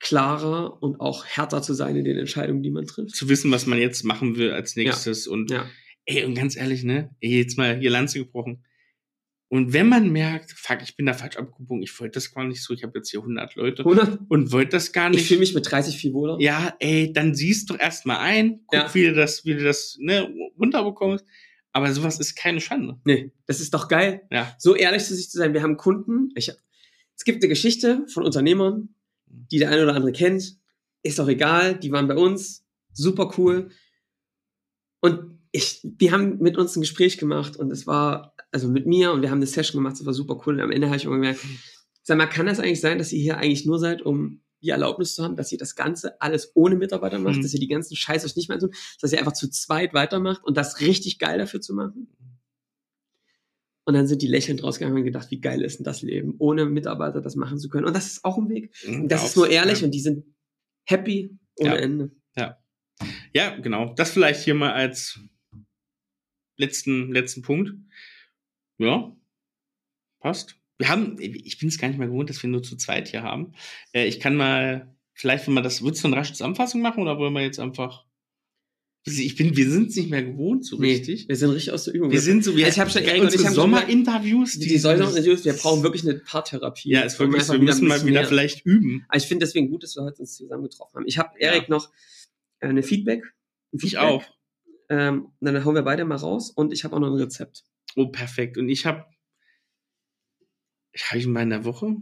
klarer 0.04 0.82
und 0.84 1.00
auch 1.00 1.26
härter 1.26 1.62
zu 1.62 1.74
sein 1.74 1.96
in 1.96 2.04
den 2.04 2.18
Entscheidungen, 2.18 2.62
die 2.62 2.70
man 2.72 2.86
trifft. 2.86 3.16
Zu 3.16 3.30
wissen, 3.30 3.50
was 3.52 3.66
man 3.66 3.80
jetzt 3.80 4.04
machen 4.04 4.36
will 4.36 4.52
als 4.52 4.76
nächstes. 4.76 5.28
Und 5.28 5.50
Ja. 5.50 5.66
ey, 6.06 6.26
und 6.26 6.36
ganz 6.36 6.56
ehrlich, 6.58 6.84
ne? 6.84 7.16
Ey, 7.22 7.38
jetzt 7.40 7.58
mal 7.58 7.80
hier 7.80 7.90
Lanze 7.90 8.20
gebrochen. 8.20 8.64
Und 9.50 9.72
wenn 9.72 9.88
man 9.88 10.12
merkt, 10.12 10.52
fuck, 10.52 10.80
ich 10.82 10.96
bin 10.96 11.06
da 11.06 11.14
falsch 11.14 11.38
abgebogen, 11.38 11.84
ich 11.84 11.98
wollte 12.00 12.16
das 12.16 12.32
gar 12.34 12.44
nicht 12.44 12.62
so, 12.64 12.74
ich 12.74 12.84
habe 12.84 12.98
jetzt 12.98 13.12
hier 13.12 13.20
100 13.22 13.56
Leute 13.56 13.84
100? 13.86 14.20
und 14.28 14.52
wollte 14.52 14.72
das 14.72 14.92
gar 14.92 15.10
nicht. 15.10 15.22
Ich 15.22 15.28
fühle 15.28 15.40
mich 15.42 15.54
mit 15.54 15.70
30 15.72 15.96
viel 15.96 16.14
wohler. 16.14 16.38
ja, 16.42 16.76
ey, 16.80 17.14
dann 17.14 17.34
siehst 17.36 17.70
du 17.70 17.76
erst 17.76 18.06
mal 18.06 18.18
ein, 18.20 18.62
guck, 18.68 18.74
Ja. 18.80 18.94
wie 18.94 19.04
du 19.06 19.14
das, 19.14 19.46
wie 19.46 19.54
du 19.54 19.64
das 19.64 19.98
ne, 20.00 20.28
runterbekommst. 20.60 21.24
Aber 21.72 21.92
sowas 21.94 22.20
ist 22.20 22.36
keine 22.36 22.62
Schande. 22.62 23.00
Nee, 23.06 23.32
das 23.48 23.60
ist 23.60 23.74
doch 23.74 23.88
geil. 23.88 24.24
Ja. 24.32 24.54
So 24.60 24.76
ehrlich 24.76 25.04
zu 25.06 25.16
sich 25.16 25.30
zu 25.30 25.38
sein. 25.38 25.54
Wir 25.54 25.62
haben 25.64 25.78
Kunden. 25.78 26.30
Ich, 26.36 26.50
es 27.16 27.24
gibt 27.24 27.42
eine 27.44 27.48
Geschichte 27.50 28.06
von 28.14 28.24
Unternehmern, 28.24 28.90
die 29.52 29.60
der 29.60 29.70
eine 29.70 29.84
oder 29.84 29.96
andere 29.96 30.12
kennt. 30.12 30.58
Ist 31.02 31.20
auch 31.20 31.28
egal. 31.28 31.78
Die 31.78 31.92
waren 31.92 32.08
bei 32.08 32.16
uns. 32.16 32.64
Super 32.94 33.34
cool. 33.38 33.70
Und 35.02 35.40
ich, 35.52 35.82
die 35.84 36.12
haben 36.12 36.40
mit 36.40 36.58
uns 36.58 36.76
ein 36.76 36.82
Gespräch 36.82 37.18
gemacht 37.18 37.58
und 37.58 37.72
es 37.72 37.86
war, 37.86 38.36
also 38.52 38.68
mit 38.70 38.88
mir 38.88 39.12
und 39.12 39.22
wir 39.22 39.30
haben 39.30 39.40
eine 39.40 39.48
Session 39.48 39.80
gemacht. 39.84 40.00
Das 40.00 40.06
war 40.06 40.14
super 40.14 40.42
cool. 40.46 40.56
Und 40.56 40.62
am 40.62 40.72
Ende 40.72 40.88
habe 40.88 40.98
ich 40.98 41.06
immer 41.06 41.16
gemerkt, 41.16 41.42
sag 42.04 42.18
mal, 42.18 42.28
kann 42.28 42.46
das 42.46 42.60
eigentlich 42.60 42.82
sein, 42.82 42.98
dass 42.98 43.12
ihr 43.12 43.22
hier 43.22 43.38
eigentlich 43.38 43.66
nur 43.66 43.80
seid, 43.80 44.02
um 44.02 44.42
die 44.62 44.70
Erlaubnis 44.70 45.16
zu 45.16 45.24
haben, 45.24 45.36
dass 45.36 45.52
ihr 45.52 45.58
das 45.58 45.76
Ganze 45.76 46.22
alles 46.22 46.52
ohne 46.56 46.76
Mitarbeiter 46.76 47.20
macht, 47.20 47.38
Mhm. 47.38 47.42
dass 47.42 47.54
ihr 47.54 47.60
die 47.60 47.68
ganzen 47.68 47.96
Scheiß 47.98 48.24
euch 48.24 48.36
nicht 48.38 48.48
mehr 48.48 48.60
tun, 48.60 48.74
dass 49.02 49.12
ihr 49.12 49.20
einfach 49.20 49.34
zu 49.34 49.50
zweit 49.50 49.94
weitermacht 49.94 50.42
und 50.46 50.56
das 50.56 50.80
richtig 50.80 51.20
geil 51.20 51.38
dafür 51.38 51.60
zu 51.60 51.74
machen? 51.74 52.08
Und 53.86 53.96
dann 53.96 54.08
sind 54.08 54.22
die 54.22 54.28
lächelnd 54.28 54.64
rausgegangen 54.64 54.98
und 54.98 55.04
gedacht, 55.04 55.30
wie 55.32 55.42
geil 55.42 55.62
ist 55.62 55.80
denn 55.80 55.84
das 55.84 56.02
Leben, 56.02 56.36
ohne 56.38 56.66
Mitarbeiter 56.66 57.22
das 57.22 57.36
machen 57.36 57.58
zu 57.58 57.68
können. 57.70 57.86
Und 57.86 57.96
das 57.96 58.08
ist 58.08 58.26
auch 58.26 58.38
ein 58.38 58.50
Weg. 58.50 58.74
Und 58.88 59.10
das 59.10 59.26
ist 59.26 59.36
nur 59.36 59.50
ehrlich 59.50 59.84
und 59.84 59.92
die 59.92 60.00
sind 60.00 60.26
happy 60.86 61.38
ohne 61.58 61.70
Ja. 61.70 61.76
Ende. 61.76 62.12
Ja, 63.34 63.58
genau. 63.58 63.94
Das 63.96 64.12
vielleicht 64.12 64.44
hier 64.44 64.54
mal 64.56 64.74
als 64.74 65.20
letzten, 66.58 67.12
letzten 67.12 67.42
Punkt. 67.42 67.74
Ja, 68.78 69.16
passt. 70.20 70.58
Wir 70.78 70.90
haben, 70.90 71.18
ich 71.20 71.58
bin 71.60 71.70
es 71.70 71.78
gar 71.78 71.88
nicht 71.88 71.98
mehr 71.98 72.08
gewohnt, 72.08 72.30
dass 72.30 72.42
wir 72.42 72.50
nur 72.50 72.64
zu 72.64 72.76
zweit 72.78 73.08
hier 73.08 73.24
haben. 73.24 73.54
Äh, 73.94 74.06
ich 74.08 74.20
kann 74.20 74.36
mal, 74.36 74.96
vielleicht, 75.14 75.48
wenn 75.48 75.54
man 75.54 75.64
das, 75.64 75.82
würdest 75.82 76.04
du 76.04 76.08
eine 76.08 76.18
rasche 76.18 76.34
Zusammenfassung 76.34 76.82
machen 76.82 77.02
oder 77.02 77.18
wollen 77.18 77.34
wir 77.34 77.42
jetzt 77.42 77.60
einfach. 77.60 78.06
Ich 79.06 79.36
bin, 79.36 79.56
wir 79.58 79.70
sind 79.70 79.90
es 79.90 79.96
nicht 79.98 80.10
mehr 80.10 80.24
gewohnt, 80.24 80.66
so 80.66 80.78
richtig. 80.78 81.28
wir 81.28 81.36
sind 81.36 81.50
richtig 81.50 81.74
aus 81.74 81.84
der 81.84 81.94
Übung. 81.94 82.10
Wir 82.12 82.22
sind 82.22 82.42
so, 82.44 82.56
wir, 82.56 82.66
Also 82.66 82.76
ich 82.76 82.80
hab 82.80 82.90
schon- 82.90 83.04
Erik 83.04 83.22
und 83.24 83.32
unsere 83.34 83.52
Sommer-Interviews, 83.52 84.54
die, 84.60 84.68
die 84.70 84.78
Säulen, 84.78 85.02
wir 85.02 85.54
brauchen 85.54 85.84
wirklich 85.84 86.04
eine 86.08 86.20
Paartherapie. 86.20 86.90
Ja, 86.92 87.10
so, 87.10 87.20
wir 87.20 87.28
müssen 87.28 87.60
mal 87.86 88.02
wieder 88.06 88.22
mehr- 88.22 88.26
vielleicht 88.28 88.66
üben. 88.66 89.04
Aber 89.10 89.18
ich 89.18 89.26
finde 89.26 89.46
deswegen 89.46 89.70
gut, 89.70 89.84
dass 89.84 89.96
wir 89.98 90.04
heute 90.04 90.22
uns 90.22 90.36
zusammen 90.36 90.64
getroffen 90.64 90.96
haben. 90.96 91.06
Ich 91.06 91.18
habe 91.18 91.32
Ja. 91.38 91.52
Erik 91.52 91.68
noch 91.68 91.92
äh, 92.62 92.68
eine 92.68 92.82
Feedback. 92.82 93.24
ein 93.26 93.78
Ich 93.78 93.82
Feedback. 93.82 94.00
auch. 94.00 94.24
Ähm, 94.90 95.28
dann 95.42 95.66
hauen 95.66 95.76
wir 95.76 95.82
beide 95.82 96.06
mal 96.06 96.16
raus 96.16 96.50
und 96.52 96.72
ich 96.72 96.86
habe 96.86 96.96
auch 96.96 97.00
noch 97.02 97.08
ein 97.12 97.20
Rezept. 97.20 97.66
Oh, 97.98 98.08
perfekt. 98.08 98.58
Und 98.58 98.70
ich 98.70 98.86
habe, 98.86 99.06
habe 101.10 101.20
ich 101.20 101.28
mal 101.28 101.42
in 101.44 101.50
der 101.50 101.66
Woche? 101.66 101.98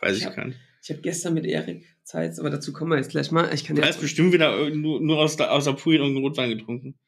Weiß 0.00 0.16
Ich 0.16 0.22
ich 0.22 0.26
hab- 0.26 0.36
gar 0.36 0.46
nicht. 0.46 0.60
Ich 0.82 0.90
habe 0.90 1.00
gestern 1.02 1.34
mit 1.34 1.44
Erik 1.44 1.84
Zeit, 2.10 2.38
aber 2.38 2.50
dazu 2.50 2.72
kommen 2.72 2.90
wir 2.90 2.96
jetzt 2.98 3.10
gleich 3.10 3.30
mal. 3.30 3.52
Ich 3.54 3.64
kann 3.64 3.76
Du 3.76 3.82
ja 3.82 3.88
hast 3.88 4.00
bestimmt 4.00 4.32
wieder 4.32 4.68
nur, 4.70 5.00
nur 5.00 5.18
aus 5.18 5.36
der, 5.36 5.52
aus 5.52 5.64
der 5.64 5.72
Pool 5.72 6.00
und 6.00 6.16
Rotwein 6.16 6.50
getrunken. 6.50 6.98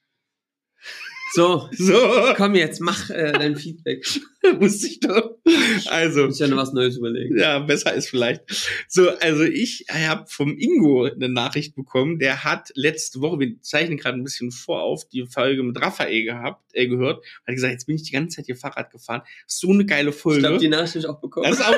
so, 1.34 1.68
So, 1.78 1.98
komm 2.36 2.54
jetzt, 2.54 2.80
mach 2.80 3.08
äh, 3.10 3.32
dein 3.32 3.56
Feedback. 3.56 4.04
wusste 4.58 4.86
ich 4.88 5.00
doch. 5.00 5.38
Also, 5.86 6.28
Ich 6.28 6.38
ja 6.38 6.46
noch 6.48 6.56
was 6.58 6.72
Neues 6.72 6.96
überlegen. 6.98 7.38
ja, 7.38 7.58
besser 7.60 7.94
ist 7.94 8.08
vielleicht. 8.10 8.42
So, 8.88 9.08
also 9.18 9.44
ich 9.44 9.86
habe 9.90 10.24
vom 10.28 10.56
Ingo 10.58 11.04
eine 11.04 11.28
Nachricht 11.28 11.74
bekommen. 11.74 12.18
Der 12.18 12.44
hat 12.44 12.70
letzte 12.74 13.20
Woche, 13.20 13.38
wir 13.40 13.60
zeichnen 13.62 13.96
gerade 13.98 14.18
ein 14.18 14.24
bisschen 14.24 14.50
vor 14.50 14.82
auf, 14.82 15.08
die 15.08 15.26
Folge 15.26 15.62
mit 15.62 15.80
Raphael 15.80 16.24
gehabt, 16.24 16.62
äh, 16.74 16.86
gehört. 16.88 17.24
Hat 17.46 17.54
gesagt, 17.54 17.72
jetzt 17.72 17.86
bin 17.86 17.96
ich 17.96 18.02
die 18.02 18.12
ganze 18.12 18.36
Zeit 18.36 18.46
hier 18.46 18.56
Fahrrad 18.56 18.90
gefahren. 18.90 19.22
So 19.46 19.70
eine 19.70 19.86
geile 19.86 20.10
Ich 20.10 20.16
Folge. 20.16 20.40
glaube, 20.40 20.58
die 20.58 20.68
Nachricht 20.68 20.94
habe 20.94 20.98
ich 21.00 21.06
auch 21.06 21.20
bekommen. 21.20 21.48
Das 21.48 21.58
ist 21.60 21.64
auch 21.66 21.74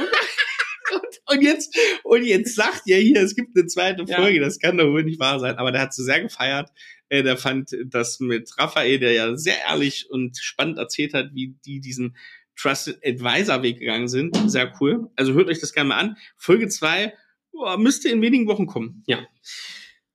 und, 1.39 1.43
jetzt 1.43 1.76
und 2.05 2.24
jetzt 2.24 2.55
sagt 2.55 2.82
er 2.87 2.99
hier, 3.01 3.20
es 3.22 3.35
gibt 3.35 3.57
eine 3.57 3.66
zweite 3.66 4.05
Ja. 4.07 4.16
Folge. 4.16 4.41
Das 4.41 4.59
kann 4.59 4.76
doch 4.78 4.87
wohl 4.91 5.05
nicht 5.05 5.20
wahr 5.20 5.39
sein. 5.41 5.57
Aber 5.57 5.72
der 5.72 5.80
hat 5.82 5.95
so 5.95 6.03
sehr 6.03 6.22
gefeiert. 6.22 6.70
Äh, 7.09 7.22
der 7.22 7.37
fand 7.37 7.76
das 7.87 8.20
mit 8.20 8.51
Raphael, 8.59 8.99
der 8.99 9.12
ja 9.12 9.37
sehr 9.37 9.57
ehrlich 9.68 10.09
und 10.11 10.37
spannend 10.39 10.78
erzählt 10.78 11.14
hat, 11.14 11.30
wie 11.35 11.55
die 11.64 11.80
diesen 11.80 12.16
Trusted 12.57 12.99
Advisor 13.05 13.62
Weg 13.62 13.78
gegangen 13.80 14.09
sind. 14.09 14.37
Sehr 14.51 14.72
cool. 14.80 15.11
Also 15.16 15.32
hört 15.35 15.49
euch 15.49 15.61
das 15.61 15.72
gerne 15.72 15.89
mal 15.89 15.99
an. 15.99 16.16
Folge 16.37 16.68
zwei 16.68 17.12
boah, 17.55 17.78
müsste 17.78 18.09
in 18.09 18.20
wenigen 18.20 18.47
Wochen 18.47 18.66
kommen. 18.66 19.05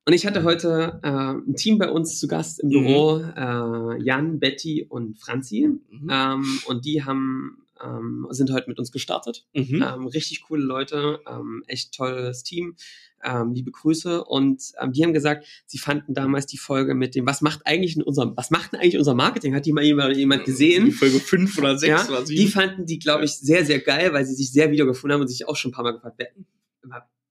Und 0.05 0.13
ich 0.13 0.25
hatte 0.25 0.43
heute 0.43 0.99
äh, 1.03 1.09
ein 1.09 1.55
Team 1.55 1.77
bei 1.77 1.89
uns 1.89 2.19
zu 2.19 2.27
Gast 2.27 2.59
im 2.61 2.69
Mhm. 2.69 2.71
Büro, 2.71 3.17
äh, 3.19 4.03
Jan, 4.03 4.39
Betty 4.39 4.85
und 4.87 5.19
Franzi. 5.19 5.67
Mhm. 5.67 6.09
Ähm, 6.11 6.59
und 6.65 6.85
die 6.85 7.03
haben, 7.03 7.65
ähm, 7.83 8.27
sind 8.31 8.51
heute 8.51 8.69
mit 8.69 8.79
uns 8.79 8.91
gestartet. 8.91 9.45
Mhm. 9.53 9.81
Ähm, 9.87 10.07
richtig 10.07 10.43
coole 10.43 10.63
Leute, 10.63 11.19
ähm, 11.27 11.63
echt 11.67 11.93
tolles 11.95 12.43
Team. 12.43 12.75
Ähm, 13.23 13.51
liebe 13.53 13.71
Grüße. 13.71 14.23
Und 14.23 14.63
ähm, 14.81 14.93
die 14.93 15.03
haben 15.03 15.13
gesagt, 15.13 15.45
sie 15.65 15.77
fanden 15.77 16.13
damals 16.13 16.45
die 16.45 16.57
Folge 16.57 16.95
mit 16.95 17.15
dem, 17.15 17.25
was 17.25 17.41
macht 17.41 17.61
eigentlich 17.65 17.95
in 17.97 18.01
unserem, 18.03 18.35
was 18.37 18.49
macht 18.49 18.71
denn 18.73 18.79
eigentlich 18.79 18.97
unser 18.97 19.13
Marketing? 19.13 19.53
Hat 19.55 19.65
die 19.65 19.73
mal 19.73 19.83
jemand, 19.83 20.15
jemand 20.15 20.41
Die 20.43 20.51
gesehen? 20.51 20.91
Folge 20.91 21.19
fünf 21.19 21.57
oder 21.57 21.77
sechs 21.77 22.07
Ja, 22.07 22.09
oder 22.09 22.23
die 22.23 22.37
sieben. 22.37 22.51
fanden 22.51 22.85
die, 22.85 22.99
glaube 22.99 23.25
ich, 23.25 23.31
sehr, 23.33 23.65
sehr 23.65 23.79
geil, 23.79 24.13
weil 24.13 24.25
sie 24.25 24.35
sich 24.35 24.51
sehr 24.51 24.71
wiedergefunden 24.71 25.13
haben 25.15 25.21
und 25.21 25.27
sich 25.27 25.47
auch 25.47 25.55
schon 25.57 25.71
ein 25.71 25.73
paar 25.73 25.83
Mal 25.83 25.91
gefragt, 25.91 26.15
wer, 26.17 26.29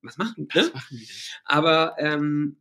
was 0.03 0.18
machen? 0.18 0.49
Ne? 0.55 0.62
Was 0.62 0.72
machen 0.74 0.84
die 0.90 0.99
denn? 0.99 1.07
aber 1.44 1.94
ähm, 1.99 2.57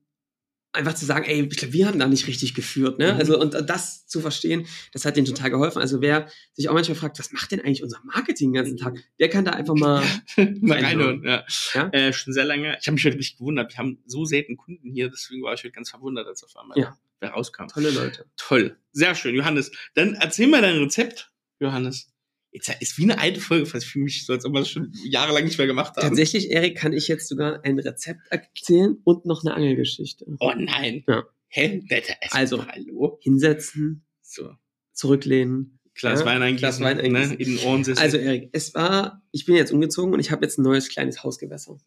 einfach 0.78 0.94
zu 0.94 1.06
sagen, 1.06 1.26
ey, 1.26 1.42
ich 1.42 1.58
glaube, 1.58 1.74
wir 1.74 1.88
haben 1.88 2.00
da 2.00 2.08
nicht 2.08 2.28
richtig 2.28 2.54
geführt, 2.54 3.00
ne? 3.00 3.14
Mhm. 3.14 3.20
Also 3.20 3.40
und 3.40 3.54
das 3.70 4.08
zu 4.08 4.22
verstehen, 4.22 4.66
das 4.94 5.04
hat 5.06 5.18
denen 5.18 5.26
total 5.26 5.50
geholfen. 5.50 5.80
Also 5.80 6.02
wer 6.02 6.30
sich 6.54 6.70
auch 6.70 6.74
manchmal 6.74 6.96
fragt, 6.96 7.20
was 7.20 7.32
macht 7.34 7.52
denn 7.52 7.60
eigentlich 7.62 7.84
unser 7.84 8.00
Marketing 8.06 8.54
den 8.54 8.64
ganzen 8.64 8.78
Tag, 8.78 8.98
der 9.20 9.30
kann 9.30 9.44
da 9.46 9.52
einfach 9.52 9.76
mal 9.76 10.04
mal 10.62 10.80
reinhören. 10.80 11.24
Ja. 11.26 11.44
Ja? 11.74 11.90
Äh, 11.90 12.14
schon 12.14 12.34
sehr 12.34 12.46
lange. 12.46 12.78
Ich 12.80 12.88
habe 12.88 12.94
mich 12.94 13.06
heute 13.06 13.18
richtig 13.18 13.38
gewundert. 13.38 13.74
Wir 13.74 13.78
haben 13.78 14.00
so 14.06 14.24
selten 14.26 14.56
Kunden 14.56 14.92
hier, 14.92 15.10
deswegen 15.10 15.44
war 15.44 15.54
ich 15.54 15.64
heute 15.64 15.72
ganz 15.74 15.90
verwundert, 15.90 16.28
als 16.28 16.44
auf 16.44 16.56
einmal 16.56 16.78
Ja. 16.78 16.98
wer 17.20 17.32
rauskam. 17.32 17.68
tolle 17.68 17.90
Leute. 17.92 18.26
Toll. 18.38 18.78
Sehr 18.94 19.16
schön, 19.16 19.36
Johannes. 19.36 19.72
Dann 19.96 20.14
erzähl 20.16 20.48
mal 20.48 20.62
dein 20.62 20.78
Rezept, 20.78 21.32
Johannes. 21.60 22.14
Jetzt 22.52 22.70
ist 22.80 22.98
wie 22.98 23.04
eine 23.04 23.20
alte 23.20 23.40
Folge, 23.40 23.66
fast 23.66 23.86
für 23.86 24.00
mich 24.00 24.26
so, 24.26 24.34
als 24.34 24.46
ob 24.46 24.54
wir 24.54 24.60
das 24.60 24.70
schon 24.70 24.92
jahrelang 25.04 25.44
nicht 25.44 25.58
mehr 25.58 25.68
gemacht 25.68 25.96
haben. 25.96 26.02
Tatsächlich, 26.08 26.50
Erik, 26.50 26.78
kann 26.78 26.94
ich 26.94 27.08
jetzt 27.08 27.28
sogar 27.28 27.64
ein 27.64 27.78
Rezept 27.80 28.22
erzählen 28.32 28.98
und 29.04 29.26
noch 29.26 29.44
eine 29.44 29.54
Angelgeschichte. 29.54 30.26
Oh 30.40 30.52
nein. 30.58 31.04
Ja. 31.08 31.24
Hä? 31.50 31.84
Es- 31.90 32.32
Also. 32.32 32.66
Hallo? 32.66 33.20
Hinsetzen, 33.22 34.06
So. 34.22 34.52
zurücklehnen. 34.94 35.80
Glas 35.94 36.20
Ja, 36.22 36.26
Wein 36.26 36.42
eigentlich. 36.42 36.60
Glas 36.60 36.80
Wein 36.80 36.98
Ne? 36.98 37.04
eingießen. 37.04 37.38
In 37.38 37.56
den 37.58 37.66
Ohren 37.66 37.84
sitzen. 37.84 38.00
Also 38.00 38.18
Erik, 38.18 38.50
es 38.54 38.74
war, 38.76 39.22
ich 39.32 39.46
bin 39.46 39.56
jetzt 39.56 39.72
umgezogen 39.72 40.14
und 40.14 40.20
ich 40.20 40.32
habe 40.32 40.46
jetzt 40.46 40.58
ein 40.60 40.64
neues 40.64 40.90
kleines 40.90 41.24
Hausgewässer. 41.24 41.78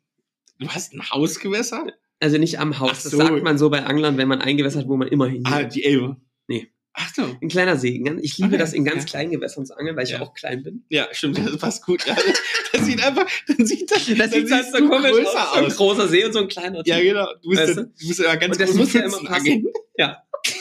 Du 0.59 0.69
hast 0.69 0.93
ein 0.93 1.11
Haus 1.11 1.39
gewässert? 1.41 1.93
Also 2.19 2.37
nicht 2.37 2.59
am 2.59 2.79
Haus. 2.81 2.91
Ach 2.93 3.03
Das 3.03 3.11
so. 3.13 3.17
sagt 3.19 3.43
man 3.43 3.57
so 3.57 3.71
bei 3.71 3.85
Anglern, 3.85 4.19
wenn 4.19 4.29
man 4.29 4.41
ein 4.41 4.57
Gewässer 4.57 4.81
hat, 4.81 4.89
wo 4.89 4.97
man 4.97 5.09
immer 5.09 5.27
hin 5.29 5.43
Ah, 5.47 5.63
die 5.63 5.85
Elbe. 5.85 6.17
Nee. 6.49 6.69
Ach 7.03 7.14
so. 7.14 7.22
Ein 7.40 7.48
kleiner 7.48 7.76
See. 7.76 8.03
Ich 8.20 8.36
liebe 8.38 8.48
Okay, 8.51 8.59
das 8.59 8.72
in 8.74 8.84
ganz 8.84 9.05
ja. 9.05 9.09
kleinen 9.09 9.30
Gewässern 9.30 9.64
zu 9.64 9.76
angeln, 9.76 9.96
weil 9.96 10.05
ich 10.05 10.11
Ja. 10.11 10.20
auch 10.20 10.34
klein 10.34 10.62
bin. 10.62 10.84
Ja, 10.90 11.09
stimmt, 11.12 11.38
das 11.38 11.57
passt 11.57 11.84
gut. 11.86 12.05
Ja, 12.07 12.16
das 12.72 12.84
sieht 12.84 13.03
einfach, 13.03 13.26
dann 13.46 13.64
sieht 13.66 13.90
das, 13.90 14.07
Das 14.07 14.16
dann 14.18 14.30
sieht 14.30 14.51
halt 14.53 14.66
so 14.72 14.88
komisch 14.88 15.12
größer 15.12 15.42
aus. 15.48 15.53
So 15.55 15.59
ein 15.61 15.64
aus. 15.66 15.76
großer 15.76 16.09
See 16.09 16.24
und 16.24 16.32
so 16.32 16.40
ein 16.40 16.48
kleiner. 16.48 16.82
Ja, 16.84 16.96
Typ. 16.96 17.05
genau. 17.05 17.26
Du 17.42 17.48
musst, 17.48 17.61
Weißt 17.62 17.76
ja, 17.76 17.82
du? 17.82 17.88
du 17.98 18.07
musst 18.07 18.20
ja 18.20 18.34
ganz 18.36 18.57
Und 18.57 18.61
das 18.68 18.74
muss 18.74 18.92
ja 18.92 19.01
immer 19.03 19.18
passen. 19.18 19.28
angeln. 19.28 19.64
Ja. 19.96 20.22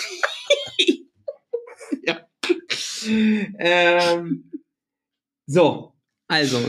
Ja. 2.03 2.27
Ähm, 3.57 4.51
so, 5.45 5.93
also, 6.27 6.59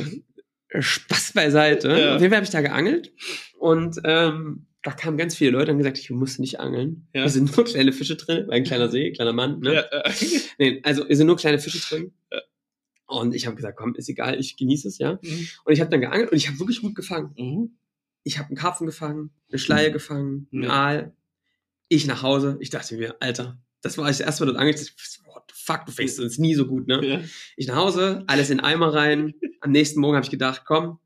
Spaß 0.79 1.33
beiseite. 1.33 1.89
Ja. 1.89 2.15
Auf 2.17 2.21
jeden 2.23 2.31
Fall 2.31 2.37
habe 2.39 2.45
ich 2.45 2.51
da 2.51 2.61
geangelt 2.61 3.13
und 3.59 3.97
ähm, 4.05 4.67
da 4.83 4.93
kamen 4.93 5.19
ganz 5.19 5.35
viele 5.37 5.51
Leute 5.51 5.65
und 5.67 5.71
haben 5.73 5.79
gesagt, 5.79 5.99
ich 5.99 6.11
musste 6.11 6.41
nicht 6.41 6.59
angeln. 6.59 7.07
Ja. 7.15 7.23
Hier 7.23 7.31
sind 7.31 7.57
nur 7.57 7.65
kleine 7.65 7.93
Fische 7.93 8.17
drin, 8.17 8.49
ein 8.51 8.65
kleiner 8.65 8.89
See, 8.89 9.13
kleiner 9.13 9.33
Mann. 9.33 9.61
Ne? 9.61 9.75
Ja, 9.75 9.81
äh, 9.83 10.13
Nee, 10.59 10.81
also 10.85 11.07
hier 11.07 11.17
sind 11.17 11.27
nur 11.27 11.37
kleine 11.37 11.59
Fische 11.59 11.81
drin. 11.81 12.13
Ja. 12.33 12.41
Und 13.07 13.35
ich 13.35 13.47
habe 13.47 13.57
gesagt, 13.57 13.77
komm, 13.77 13.95
ist 13.97 14.09
egal, 14.09 14.39
ich 14.39 14.57
genieße 14.57 14.89
es, 14.89 14.99
ja. 14.99 15.19
mhm. 15.21 15.49
Und 15.65 15.73
ich 15.73 15.81
habe 15.81 15.91
dann 15.91 16.01
geangelt 16.01 16.31
und 16.31 16.37
ich 16.37 16.49
habe 16.49 16.59
wirklich 16.61 16.81
gut 16.81 16.95
gefangen. 16.95 17.35
Mhm. 17.37 17.77
Ich 18.23 18.39
habe 18.39 18.49
einen 18.49 18.57
Karpfen 18.57 18.87
gefangen, 18.87 19.31
eine 19.49 19.59
Schleie 19.59 19.91
gefangen, 19.91 20.49
einen. 20.53 20.71
Aal. 20.71 21.17
Ich 21.89 22.07
nach 22.07 22.23
Hause. 22.23 22.57
Ich 22.61 22.71
dachte 22.71 22.97
mir, 22.97 23.17
Alter, 23.21 23.59
das 23.83 23.99
war 23.99 24.05
ich 24.05 24.19
das 24.19 24.27
erste 24.27 24.45
Mal 24.45 24.53
dort 24.53 24.61
angelt. 24.61 24.79
What 25.25 25.43
the 25.49 25.55
fuck, 25.57 25.87
du 25.87 25.93
fängst 25.93 26.21
uns 26.21 26.39
nie 26.39 26.55
so 26.55 26.67
gut, 26.67 26.87
ne? 26.87 27.05
Ja. 27.05 27.21
Ich 27.57 27.67
nach 27.67 27.77
Hause, 27.77 28.25
alles 28.29 28.51
in 28.51 28.61
Eimer 28.61 28.95
rein. 28.95 29.35
Am 29.61 29.73
nächsten 29.73 30.01
Morgen 30.01 30.15
habe 30.17 30.25
ich 30.25 30.31
gedacht, 30.31 30.63
komm, 30.65 30.99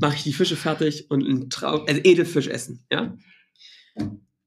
mache 0.00 0.16
ich 0.16 0.22
die 0.22 0.32
Fische 0.32 0.56
fertig 0.56 1.10
und 1.10 1.24
einen 1.24 1.50
Trau 1.50 1.84
also 1.84 2.00
Edelfisch 2.02 2.48
essen, 2.48 2.86
ja. 2.90 3.16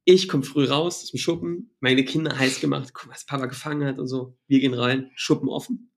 Ich 0.04 0.28
komme 0.28 0.42
früh 0.42 0.64
raus 0.64 1.02
aus 1.02 1.10
dem 1.10 1.18
Schuppen, 1.18 1.76
meine 1.80 2.04
Kinder 2.04 2.38
heiß 2.38 2.60
gemacht, 2.60 2.94
guck, 2.94 3.10
was 3.10 3.26
Papa 3.26 3.46
gefangen 3.46 3.86
hat 3.86 3.98
und 3.98 4.08
so. 4.08 4.38
Wir 4.46 4.60
gehen 4.60 4.74
rein, 4.74 5.10
Schuppen 5.14 5.48
offen. 5.48 5.92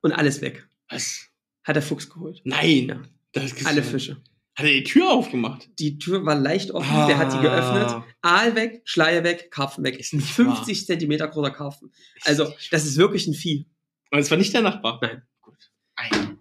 Und 0.00 0.12
alles 0.12 0.40
weg. 0.40 0.66
Was? 0.88 1.28
Hat 1.64 1.76
der 1.76 1.82
Fuchs 1.82 2.08
geholt. 2.08 2.40
Nein. 2.44 2.88
Ja. 3.34 3.42
Alle. 3.64 3.82
Fische. 3.82 4.22
Hat 4.54 4.64
er 4.64 4.72
die 4.72 4.84
Tür 4.84 5.10
aufgemacht? 5.10 5.68
Die 5.78 5.98
Tür 5.98 6.24
war 6.24 6.34
leicht 6.34 6.70
offen, 6.70 7.06
der 7.06 7.18
hat 7.18 7.34
die 7.34 7.40
geöffnet. 7.40 8.02
Aal 8.22 8.54
weg, 8.54 8.80
Schleier 8.84 9.22
weg, 9.22 9.50
Karpfen 9.50 9.84
weg. 9.84 9.98
Ist 9.98 10.14
nicht 10.14 10.28
50 10.28 10.86
Zentimeter 10.86 11.28
großer 11.28 11.50
Karpfen. 11.50 11.92
Also, 12.24 12.50
das 12.70 12.86
ist 12.86 12.96
wirklich 12.96 13.26
ein 13.26 13.34
Vieh. 13.34 13.68
Und 14.10 14.20
es 14.20 14.30
war 14.30 14.38
nicht 14.38 14.54
der 14.54 14.62
Nachbar? 14.62 14.98
Nein. 15.02 15.22
Gut. 15.42 15.70
Ein. 15.96 16.35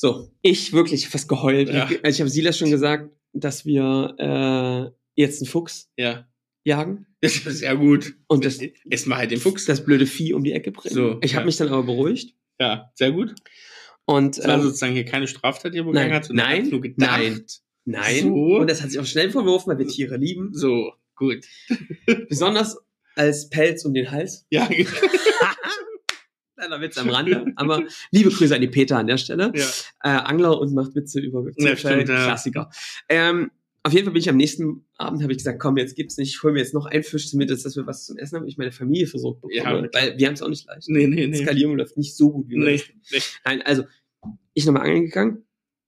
So, 0.00 0.30
ich 0.42 0.72
wirklich 0.72 1.08
fast 1.08 1.28
geheult. 1.28 1.68
Ja. 1.70 1.88
Ich, 1.90 2.04
ich 2.04 2.20
habe 2.20 2.30
Silas 2.30 2.56
schon 2.56 2.70
gesagt, 2.70 3.10
dass 3.32 3.66
wir 3.66 4.14
äh, 4.16 4.96
jetzt 5.20 5.42
einen 5.42 5.50
Fuchs 5.50 5.90
Ja. 5.96 6.28
jagen 6.64 7.06
Das 7.20 7.34
ist 7.38 7.62
ja 7.62 7.74
gut. 7.74 8.14
und 8.28 8.44
das, 8.44 8.60
Essen 8.88 9.08
wir 9.10 9.16
halt 9.16 9.32
den 9.32 9.40
Fuchs. 9.40 9.64
das 9.64 9.84
blöde 9.84 10.06
Vieh 10.06 10.34
um 10.34 10.44
die 10.44 10.52
Ecke 10.52 10.70
bringen. 10.70 10.94
So, 10.94 11.18
ich 11.20 11.34
habe 11.34 11.42
ja. 11.42 11.46
mich 11.46 11.56
dann 11.56 11.68
aber 11.70 11.82
beruhigt 11.82 12.36
Ja, 12.60 12.92
sehr 12.94 13.10
gut. 13.10 13.34
und 14.04 14.38
Das 14.38 14.46
war 14.46 14.54
ähm, 14.54 14.62
sozusagen 14.62 14.92
hier 14.92 15.04
keine 15.04 15.26
Straftat, 15.26 15.74
die 15.74 15.78
er 15.78 15.84
begangen 15.84 16.10
nein, 16.10 16.20
hat, 16.22 16.30
nein, 16.30 16.68
nur 16.68 16.80
gedacht. 16.80 17.10
nein. 17.18 17.44
nein. 17.84 18.22
So. 18.22 18.58
Und 18.58 18.70
das 18.70 18.82
hat 18.82 18.90
sich 18.92 19.00
auch 19.00 19.04
schnell 19.04 19.30
verworfen, 19.30 19.70
weil 19.70 19.78
wir 19.78 19.88
Tiere 19.88 20.16
lieben. 20.16 20.50
So, 20.54 20.92
gut. 21.16 21.44
Besonders 22.28 22.78
als 23.16 23.50
Pelz 23.50 23.84
um 23.84 23.94
den 23.94 24.12
Hals. 24.12 24.46
Ja, 24.50 24.70
Kleiner 26.58 26.80
Witz 26.80 26.98
am 26.98 27.08
Rande. 27.08 27.46
Aber 27.56 27.82
liebe 28.10 28.30
Grüße 28.30 28.54
an 28.54 28.60
die 28.60 28.68
Peter 28.68 28.98
an 28.98 29.06
der 29.06 29.16
Stelle. 29.16 29.52
ja. 29.54 29.64
äh, 30.02 30.08
Angler 30.08 30.58
und 30.58 30.74
macht 30.74 30.94
Witze 30.96 31.20
über 31.20 31.44
Zufall, 31.52 31.76
stimmt, 31.76 32.08
ja. 32.08 32.24
Klassiker. 32.24 32.70
Ähm, 33.08 33.50
auf 33.84 33.92
jeden 33.92 34.04
Fall 34.04 34.12
bin 34.12 34.20
ich 34.20 34.28
am 34.28 34.36
nächsten 34.36 34.84
Abend, 34.96 35.22
habe 35.22 35.32
ich 35.32 35.38
gesagt, 35.38 35.60
komm, 35.60 35.76
jetzt 35.76 35.94
gibt's 35.94 36.16
nicht, 36.18 36.30
ich 36.34 36.42
hol 36.42 36.52
mir 36.52 36.58
jetzt 36.58 36.74
noch 36.74 36.86
einen 36.86 37.04
Fisch 37.04 37.30
zum 37.30 37.38
Mittag, 37.38 37.62
dass 37.62 37.76
wir 37.76 37.86
was 37.86 38.04
zum 38.06 38.18
Essen 38.18 38.36
haben, 38.36 38.46
ich 38.48 38.58
meine 38.58 38.72
Familie 38.72 39.06
versorgt 39.06 39.40
bekomme, 39.40 39.56
Ja, 39.56 39.88
weil 39.92 40.18
wir 40.18 40.26
haben 40.26 40.34
es 40.34 40.42
auch 40.42 40.48
nicht 40.48 40.66
leicht. 40.66 40.88
Nee, 40.88 41.06
nee, 41.06 41.26
Die 41.26 41.28
nee. 41.28 41.42
Skalierung 41.42 41.76
läuft 41.76 41.96
nicht 41.96 42.16
so 42.16 42.32
gut, 42.32 42.48
wie 42.48 42.56
man 42.56 42.66
Nee, 42.66 42.82
nee. 43.12 43.18
Nein, 43.44 43.62
also 43.62 43.84
ich 44.52 44.66
nochmal 44.66 44.82
angeln 44.82 45.04
gegangen, 45.04 45.44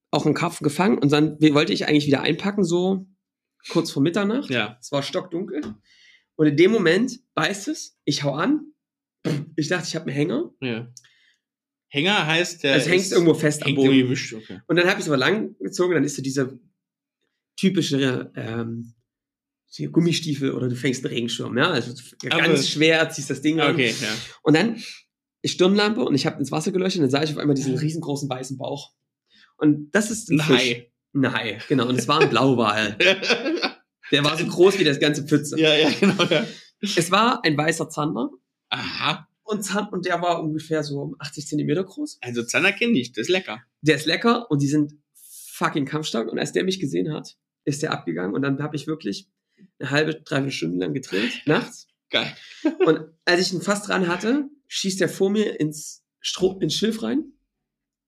auch 0.09 0.25
einen 0.25 0.35
Karpfen 0.35 0.63
gefangen 0.63 0.97
und 0.99 1.11
dann 1.11 1.39
wollte 1.41 1.73
ich 1.73 1.87
eigentlich 1.87 2.07
wieder 2.07 2.21
einpacken, 2.21 2.63
so 2.63 3.05
kurz 3.69 3.91
vor 3.91 4.01
Mitternacht. 4.01 4.49
Ja. 4.49 4.77
Es 4.79 4.91
war 4.91 5.03
stockdunkel. 5.03 5.61
Und 6.35 6.47
in 6.47 6.57
dem 6.57 6.71
Moment 6.71 7.19
beißt 7.35 7.67
es, 7.67 7.99
ich 8.05 8.23
hau 8.23 8.33
an. 8.33 8.70
Ich 9.55 9.67
dachte, 9.67 9.87
ich 9.87 9.95
habe 9.95 10.05
einen 10.07 10.15
Hänger. 10.15 10.51
ja. 10.61 10.87
Hänger 11.93 12.25
heißt, 12.25 12.63
der 12.63 12.75
Es 12.77 12.87
hängst 12.87 13.11
irgendwo 13.11 13.33
fest 13.33 13.65
am 13.65 13.75
Boden. 13.75 14.09
wischt, 14.09 14.33
okay. 14.33 14.61
Und 14.67 14.77
dann 14.77 14.87
habe 14.87 14.99
ich 14.99 15.05
es 15.05 15.09
aber 15.09 15.17
lang 15.17 15.57
gezogen, 15.59 15.93
dann 15.93 16.05
ist 16.05 16.15
so 16.15 16.21
dieser 16.21 16.49
typische 17.57 18.31
ähm, 18.35 18.93
Gummistiefel 19.91 20.51
oder 20.51 20.69
du 20.69 20.75
fängst 20.75 21.03
einen 21.05 21.13
Regenschirm, 21.13 21.57
ja, 21.57 21.69
also 21.71 21.93
Aber- 22.29 22.41
ganz 22.43 22.69
schwer, 22.69 23.09
ziehst 23.09 23.29
das 23.29 23.41
Ding 23.41 23.59
an. 23.59 23.73
Okay, 23.73 23.93
ja. 24.01 24.07
Und 24.41 24.55
dann 24.55 24.81
Stirnlampe 25.45 26.01
und 26.03 26.15
ich 26.15 26.25
habe 26.25 26.39
ins 26.39 26.51
Wasser 26.51 26.71
geleuchtet 26.71 26.99
und 26.99 27.03
dann 27.03 27.11
sah 27.11 27.23
ich 27.23 27.31
auf 27.31 27.37
einmal 27.37 27.55
diesen 27.55 27.77
riesengroßen 27.77 28.29
weißen 28.29 28.57
Bauch. 28.57 28.93
Und 29.57 29.91
das 29.91 30.11
ist 30.11 30.29
Ein 30.31 30.39
Fisch. 30.39 30.57
Hai. 30.57 30.91
Ein 31.13 31.33
Hai, 31.33 31.59
genau. 31.67 31.87
Und 31.87 31.99
es 31.99 32.07
war 32.07 32.21
ein 32.21 32.29
Blauwal. 32.29 32.97
Der 34.11 34.23
war 34.23 34.37
so 34.37 34.45
groß 34.45 34.79
wie 34.79 34.83
das 34.83 34.99
ganze 34.99 35.23
Pfütze. 35.25 35.59
ja, 35.59 35.75
ja, 35.75 35.89
genau. 35.99 36.23
Ja. 36.23 36.45
Es 36.81 37.11
war 37.11 37.43
ein 37.43 37.57
weißer 37.57 37.89
Zander 37.89 38.29
Aha. 38.71 39.27
und, 39.43 39.63
Zahn, 39.63 39.87
und 39.89 40.05
der 40.05 40.21
war 40.21 40.41
ungefähr 40.43 40.83
so 40.83 41.15
80 41.19 41.47
Zentimeter 41.47 41.83
groß. 41.83 42.17
Also 42.21 42.43
Zander 42.43 42.71
kenne 42.71 42.97
ich, 42.97 43.11
das 43.11 43.23
ist 43.23 43.29
lecker. 43.29 43.61
Der 43.81 43.95
ist 43.95 44.05
lecker 44.05 44.49
und 44.49 44.61
die 44.61 44.67
sind 44.67 44.93
fucking 45.13 45.85
kampfstark. 45.85 46.27
Und 46.31 46.39
als 46.39 46.51
der 46.53 46.63
mich 46.63 46.79
gesehen 46.79 47.13
hat, 47.13 47.37
ist 47.65 47.83
der 47.83 47.91
abgegangen 47.91 48.33
und 48.33 48.41
dann 48.41 48.61
habe 48.63 48.75
ich 48.75 48.87
wirklich 48.87 49.29
eine 49.79 49.91
halbe, 49.91 50.15
dreiviertel 50.15 50.51
Stunde 50.51 50.77
lang 50.85 50.93
gedrillt, 50.93 51.33
nachts. 51.45 51.87
Geil. 52.09 52.35
Und 52.85 53.05
als 53.25 53.39
ich 53.47 53.53
ihn 53.53 53.61
fast 53.61 53.87
dran 53.87 54.07
hatte, 54.07 54.49
schießt 54.67 54.99
er 55.01 55.07
vor 55.09 55.29
mir 55.29 55.59
ins, 55.59 56.03
Stroh, 56.19 56.59
ins 56.59 56.73
Schilf 56.75 57.03
rein. 57.03 57.33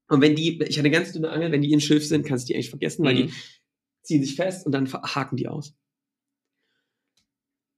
Und 0.09 0.21
wenn 0.21 0.35
die, 0.35 0.61
ich 0.63 0.77
hatte 0.77 0.79
eine 0.87 0.91
ganz 0.91 1.13
dünne 1.13 1.29
Angel, 1.29 1.51
wenn 1.51 1.61
die 1.61 1.71
in 1.71 1.79
Schilf 1.81 2.05
sind, 2.05 2.25
kannst 2.25 2.45
du 2.45 2.51
die 2.51 2.55
eigentlich 2.55 2.69
vergessen, 2.69 3.03
weil 3.05 3.15
Mhm. 3.15 3.27
die 3.27 3.33
ziehen 4.03 4.23
sich 4.23 4.35
fest 4.35 4.65
und 4.65 4.71
dann 4.73 4.91
haken 4.91 5.37
die 5.37 5.47
aus. 5.47 5.73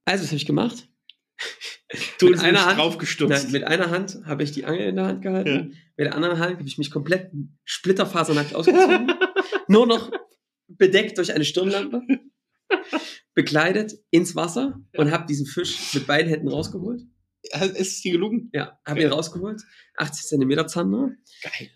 Also, 0.04 0.22
was 0.24 0.30
habe 0.30 0.36
ich 0.36 0.46
gemacht? 0.46 0.88
Du 2.18 2.26
Mit 2.30 2.36
hast 2.36 2.44
einer 2.44 2.66
Hand-. 2.66 3.20
Nein, 3.20 3.52
mit 3.52 3.64
einer 3.64 3.90
Hand 3.90 4.20
habe 4.24 4.42
ich 4.42 4.52
die 4.52 4.64
Angel 4.64 4.88
in 4.88 4.96
der 4.96 5.06
Hand 5.06 5.22
gehalten. 5.22 5.48
Ja. 5.48 5.62
Mit 5.96 6.06
der 6.06 6.14
anderen 6.14 6.38
Hand 6.38 6.58
habe 6.58 6.68
ich 6.68 6.78
mich 6.78 6.90
komplett 6.90 7.30
splitterfasernackt 7.64 8.54
ausgezogen. 8.54 9.12
Nur 9.68 9.86
noch 9.86 10.10
bedeckt 10.68 11.18
durch 11.18 11.32
eine 11.32 11.44
Stirnlampe. 11.44 12.02
Bekleidet 13.34 13.98
ins 14.10 14.34
Wasser 14.34 14.80
und 14.96 15.10
habe 15.12 15.26
diesen 15.26 15.46
Fisch 15.46 15.94
mit 15.94 16.06
beiden 16.06 16.28
Händen 16.28 16.48
rausgeholt. 16.48 17.02
Ist 17.42 17.78
es 17.78 18.00
dir 18.00 18.12
gelungen? 18.12 18.50
Ja, 18.52 18.78
habe 18.84 19.02
ihn 19.02 19.12
rausgeholt. 19.12 19.62
80 19.96 20.26
Zentimeter 20.26 20.66
Zander. 20.66 21.12
Geil. 21.42 21.70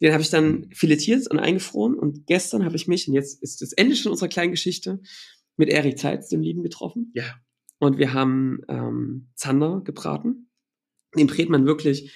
Den 0.00 0.12
habe 0.12 0.22
ich 0.22 0.30
dann 0.30 0.68
filetiert 0.72 1.28
und 1.30 1.38
eingefroren. 1.38 1.94
Und 1.94 2.26
gestern 2.26 2.64
habe 2.64 2.76
ich 2.76 2.86
mich, 2.86 3.08
und 3.08 3.14
jetzt 3.14 3.42
ist 3.42 3.62
das 3.62 3.72
Ende 3.72 3.96
schon 3.96 4.12
unserer 4.12 4.28
kleinen 4.28 4.52
Geschichte, 4.52 5.00
mit 5.56 5.70
Erik 5.70 5.98
Zeitz, 5.98 6.28
dem 6.28 6.42
Lieben, 6.42 6.62
getroffen. 6.62 7.12
Ja. 7.14 7.24
Und 7.78 7.98
wir 7.98 8.12
haben 8.14 8.60
ähm, 8.68 9.28
Zander 9.34 9.82
gebraten. 9.84 10.50
Den 11.16 11.26
brät 11.26 11.48
man 11.48 11.66
wirklich 11.66 12.12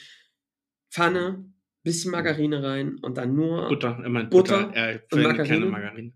Pfanne, 0.91 1.51
bisschen 1.83 2.11
Margarine 2.11 2.63
rein 2.63 2.99
und 3.03 3.17
dann 3.17 3.35
nur 3.35 3.69
Butter, 3.69 3.95
Butter, 3.95 4.05
immer 4.05 4.25
Butter 4.25 4.67
Butter, 4.67 4.77
äh, 4.93 5.01
und 5.13 5.23
Margarine. 5.23 5.67
Margarine. 5.67 6.13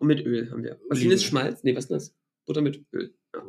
und 0.00 0.06
mit 0.06 0.24
Öl 0.24 0.50
haben 0.50 0.62
wir. 0.62 0.80
Was 0.88 0.98
ist 0.98 1.04
denn 1.04 1.10
das? 1.12 1.24
Schmalz? 1.24 1.62
Nee, 1.62 1.76
was 1.76 1.84
ist 1.84 1.90
das? 1.90 2.16
Butter 2.46 2.62
mit 2.62 2.84
Öl. 2.92 3.14
Ja. 3.34 3.42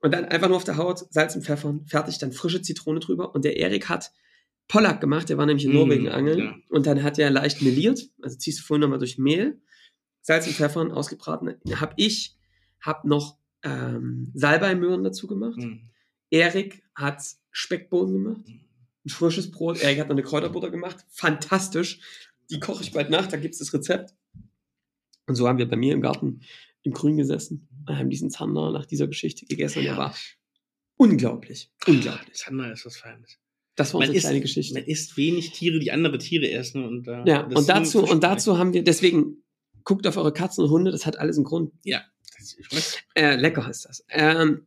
Und 0.00 0.12
dann 0.12 0.26
einfach 0.26 0.48
nur 0.48 0.56
auf 0.58 0.64
der 0.64 0.76
Haut, 0.76 0.98
Salz 1.12 1.34
und 1.34 1.44
Pfeffer, 1.44 1.78
fertig, 1.86 2.18
dann 2.18 2.32
frische 2.32 2.60
Zitrone 2.60 3.00
drüber. 3.00 3.34
Und 3.34 3.44
der 3.44 3.56
Erik 3.56 3.88
hat 3.88 4.12
Pollack 4.68 5.00
gemacht, 5.00 5.28
der 5.28 5.38
war 5.38 5.46
nämlich 5.46 5.64
in 5.64 5.72
Mm, 5.72 5.76
Norwegen 5.76 6.08
angeln. 6.08 6.38
ja. 6.38 6.56
Und 6.68 6.86
dann 6.86 7.02
hat 7.02 7.18
er 7.18 7.30
leicht 7.30 7.62
meliert, 7.62 8.10
also 8.22 8.36
ziehst 8.36 8.60
du 8.60 8.64
vorhin 8.64 8.82
nochmal 8.82 8.98
durch 8.98 9.18
Mehl, 9.18 9.60
Salz 10.20 10.46
und 10.46 10.54
Pfeffer 10.54 10.94
ausgebraten. 10.94 11.54
Hab 11.80 11.94
ich, 11.96 12.36
hab 12.80 13.04
noch 13.04 13.38
ähm, 13.64 14.30
Salbeimöhren 14.34 15.02
dazu 15.02 15.26
gemacht. 15.26 15.56
Mhm. 15.58 15.90
Erik 16.30 16.82
hat 16.94 17.22
Speckbohnen 17.50 18.12
gemacht, 18.14 18.46
ein 18.46 19.08
frisches 19.08 19.50
Brot. 19.50 19.82
Erik 19.82 19.98
hat 20.00 20.08
noch 20.08 20.14
eine 20.14 20.22
Kräuterbutter 20.22 20.70
gemacht. 20.70 21.04
Fantastisch. 21.10 22.00
Die 22.50 22.60
koche 22.60 22.82
ich 22.82 22.92
bald 22.92 23.10
nach, 23.10 23.26
da 23.26 23.36
gibt's 23.36 23.58
das 23.58 23.72
Rezept. 23.72 24.14
Und 25.26 25.34
so 25.34 25.48
haben 25.48 25.58
wir 25.58 25.68
bei 25.68 25.76
mir 25.76 25.94
im 25.94 26.02
Garten 26.02 26.40
im 26.82 26.92
Grün 26.92 27.16
gesessen 27.16 27.68
und 27.86 27.98
haben 27.98 28.10
diesen 28.10 28.30
Zander 28.30 28.70
nach 28.70 28.84
dieser 28.86 29.06
Geschichte 29.06 29.46
gegessen. 29.46 29.78
Und 29.80 29.84
der 29.86 29.96
war 29.96 30.14
unglaublich. 30.96 31.70
Unglaublich. 31.86 32.34
Zander 32.34 32.72
ist 32.72 32.84
was 32.84 32.96
Feines. 32.98 33.38
Das 33.76 33.92
war 33.92 34.00
Man 34.00 34.08
unsere 34.08 34.16
isst, 34.18 34.26
kleine 34.26 34.40
Geschichte. 34.40 34.74
man 34.74 34.84
isst 34.84 35.16
wenig 35.16 35.50
Tiere, 35.52 35.78
die 35.78 35.90
andere 35.90 36.18
Tiere 36.18 36.50
essen. 36.50 36.84
Und, 36.84 37.08
äh, 37.08 37.24
Ja, 37.26 37.46
und 37.46 37.68
dazu, 37.68 38.04
und 38.04 38.22
dazu 38.22 38.58
haben 38.58 38.72
wir, 38.72 38.84
deswegen 38.84 39.42
guckt 39.82 40.06
auf 40.06 40.16
eure 40.16 40.32
Katzen 40.32 40.64
und 40.64 40.70
Hunde, 40.70 40.90
das 40.92 41.06
hat 41.06 41.18
alles 41.18 41.36
einen 41.36 41.44
Grund. 41.44 41.72
Schmeckt. 41.84 42.04
Äh, 43.14 43.36
lecker 43.36 43.68
ist 43.68 43.84
das. 43.84 44.04
Ähm, 44.08 44.66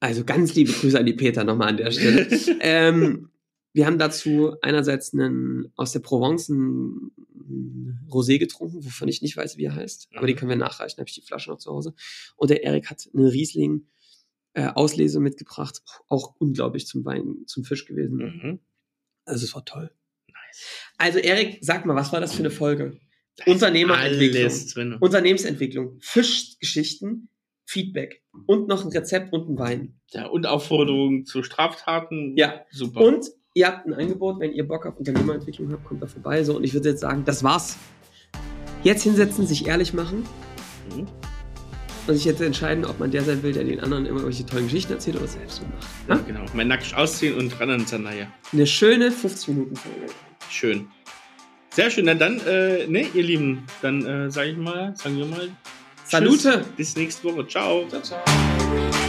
also 0.00 0.24
ganz 0.24 0.54
liebe 0.54 0.72
Grüße 0.72 0.98
an 0.98 1.06
die 1.06 1.14
Peter 1.14 1.44
nochmal 1.44 1.68
an 1.68 1.76
der 1.76 1.90
Stelle. 1.90 2.28
ähm, 2.60 3.30
wir 3.72 3.86
haben 3.86 3.98
dazu 3.98 4.56
einerseits 4.62 5.12
einen, 5.12 5.72
aus 5.76 5.92
der 5.92 6.00
Provence 6.00 6.50
einen 6.50 7.12
ein 7.50 8.06
Rosé 8.10 8.38
getrunken, 8.38 8.84
wovon 8.84 9.08
ich 9.08 9.22
nicht 9.22 9.36
weiß, 9.36 9.56
wie 9.56 9.64
er 9.64 9.74
heißt. 9.74 10.08
Aber 10.12 10.22
Mhm. 10.22 10.26
die 10.26 10.34
können 10.34 10.48
wir 10.50 10.56
nachreichen, 10.56 10.98
habe 10.98 11.08
ich 11.08 11.14
die 11.14 11.22
Flasche 11.22 11.50
noch 11.50 11.58
zu 11.58 11.70
Hause. 11.70 11.94
Und 12.36 12.50
der 12.50 12.62
Erik 12.62 12.90
hat 12.90 13.08
eine 13.14 13.32
Riesling 13.32 13.86
äh, 14.54 14.66
Auslese 14.66 15.20
mitgebracht. 15.20 15.82
Auch 16.08 16.34
unglaublich 16.38 16.86
zum 16.86 17.04
Wein, 17.04 17.44
zum 17.46 17.64
Fisch 17.64 17.86
gewesen. 17.86 18.16
Mhm. 18.18 18.58
Also 19.24 19.44
es 19.44 19.54
war 19.54 19.64
toll. 19.64 19.90
Nice. 20.26 20.64
Also 20.98 21.18
Erik, 21.18 21.58
sag 21.60 21.86
mal, 21.86 21.96
was 21.96 22.12
war 22.12 22.20
das 22.20 22.32
für 22.34 22.40
eine 22.40 22.50
Folge? 22.50 22.98
Unternehmerentwicklung. 23.46 24.42
Alles 24.44 24.66
drin. 24.74 24.94
Unternehmensentwicklung, 25.00 25.96
Fischgeschichten, 26.00 27.28
Feedback 27.66 28.22
und 28.46 28.66
noch 28.68 28.84
ein 28.84 28.90
Rezept 28.90 29.32
und 29.32 29.48
ein 29.50 29.58
Wein. 29.58 30.00
Ja, 30.10 30.26
und 30.26 30.46
Aufforderungen 30.46 31.24
zu 31.26 31.42
Straftaten. 31.42 32.34
Ja. 32.36 32.62
Super. 32.70 33.00
Und 33.00 33.26
ihr 33.54 33.66
habt 33.66 33.86
ein 33.86 33.94
Angebot, 33.94 34.40
wenn 34.40 34.52
ihr 34.52 34.66
Bock 34.66 34.86
auf 34.86 34.96
Unternehmerentwicklung 34.96 35.70
habt, 35.72 35.84
kommt 35.84 36.02
da 36.02 36.06
vorbei. 36.06 36.42
So, 36.44 36.56
und 36.56 36.64
ich 36.64 36.72
würde 36.74 36.88
jetzt 36.90 37.00
sagen, 37.00 37.24
das 37.24 37.42
war's. 37.44 37.76
Jetzt 38.82 39.02
hinsetzen, 39.02 39.46
sich 39.46 39.66
ehrlich 39.66 39.92
machen 39.92 40.24
Mhm. 40.96 41.06
und 42.06 42.14
sich 42.14 42.24
jetzt 42.24 42.40
entscheiden, 42.40 42.84
ob 42.86 42.98
man 42.98 43.10
der 43.10 43.22
sein 43.22 43.42
will, 43.42 43.52
der 43.52 43.64
den 43.64 43.80
anderen 43.80 44.06
immer 44.06 44.20
irgendwelche 44.20 44.46
tollen 44.46 44.64
Geschichten 44.64 44.94
erzählt 44.94 45.16
oder 45.16 45.26
selbst 45.26 45.56
so 45.56 45.62
macht. 45.64 45.86
Ja, 46.08 46.14
Ja? 46.14 46.20
genau. 46.22 46.44
Mal 46.54 46.64
nackt 46.64 46.94
ausziehen 46.94 47.36
und 47.36 47.58
ran 47.60 47.68
an 47.70 47.86
Zanaya. 47.86 48.32
Eine 48.52 48.66
schöne 48.66 49.10
15 49.10 49.54
Minuten 49.54 49.76
Folge. 49.76 50.06
Schön. 50.48 50.88
Sehr 51.78 51.92
schön. 51.92 52.06
Na 52.06 52.14
dann, 52.14 52.40
äh, 52.40 52.88
ne, 52.88 53.06
ihr 53.14 53.22
Lieben, 53.22 53.62
dann 53.82 54.04
äh, 54.04 54.28
sage 54.32 54.50
ich 54.50 54.56
mal, 54.56 54.96
sagen 54.96 55.16
wir 55.16 55.26
mal. 55.26 55.48
Salute! 56.02 56.50
Tschüss. 56.50 56.66
Bis 56.76 56.96
nächste 56.96 57.22
Woche. 57.22 57.46
Ciao. 57.46 57.86
Ciao, 57.88 58.02
ciao. 58.02 59.07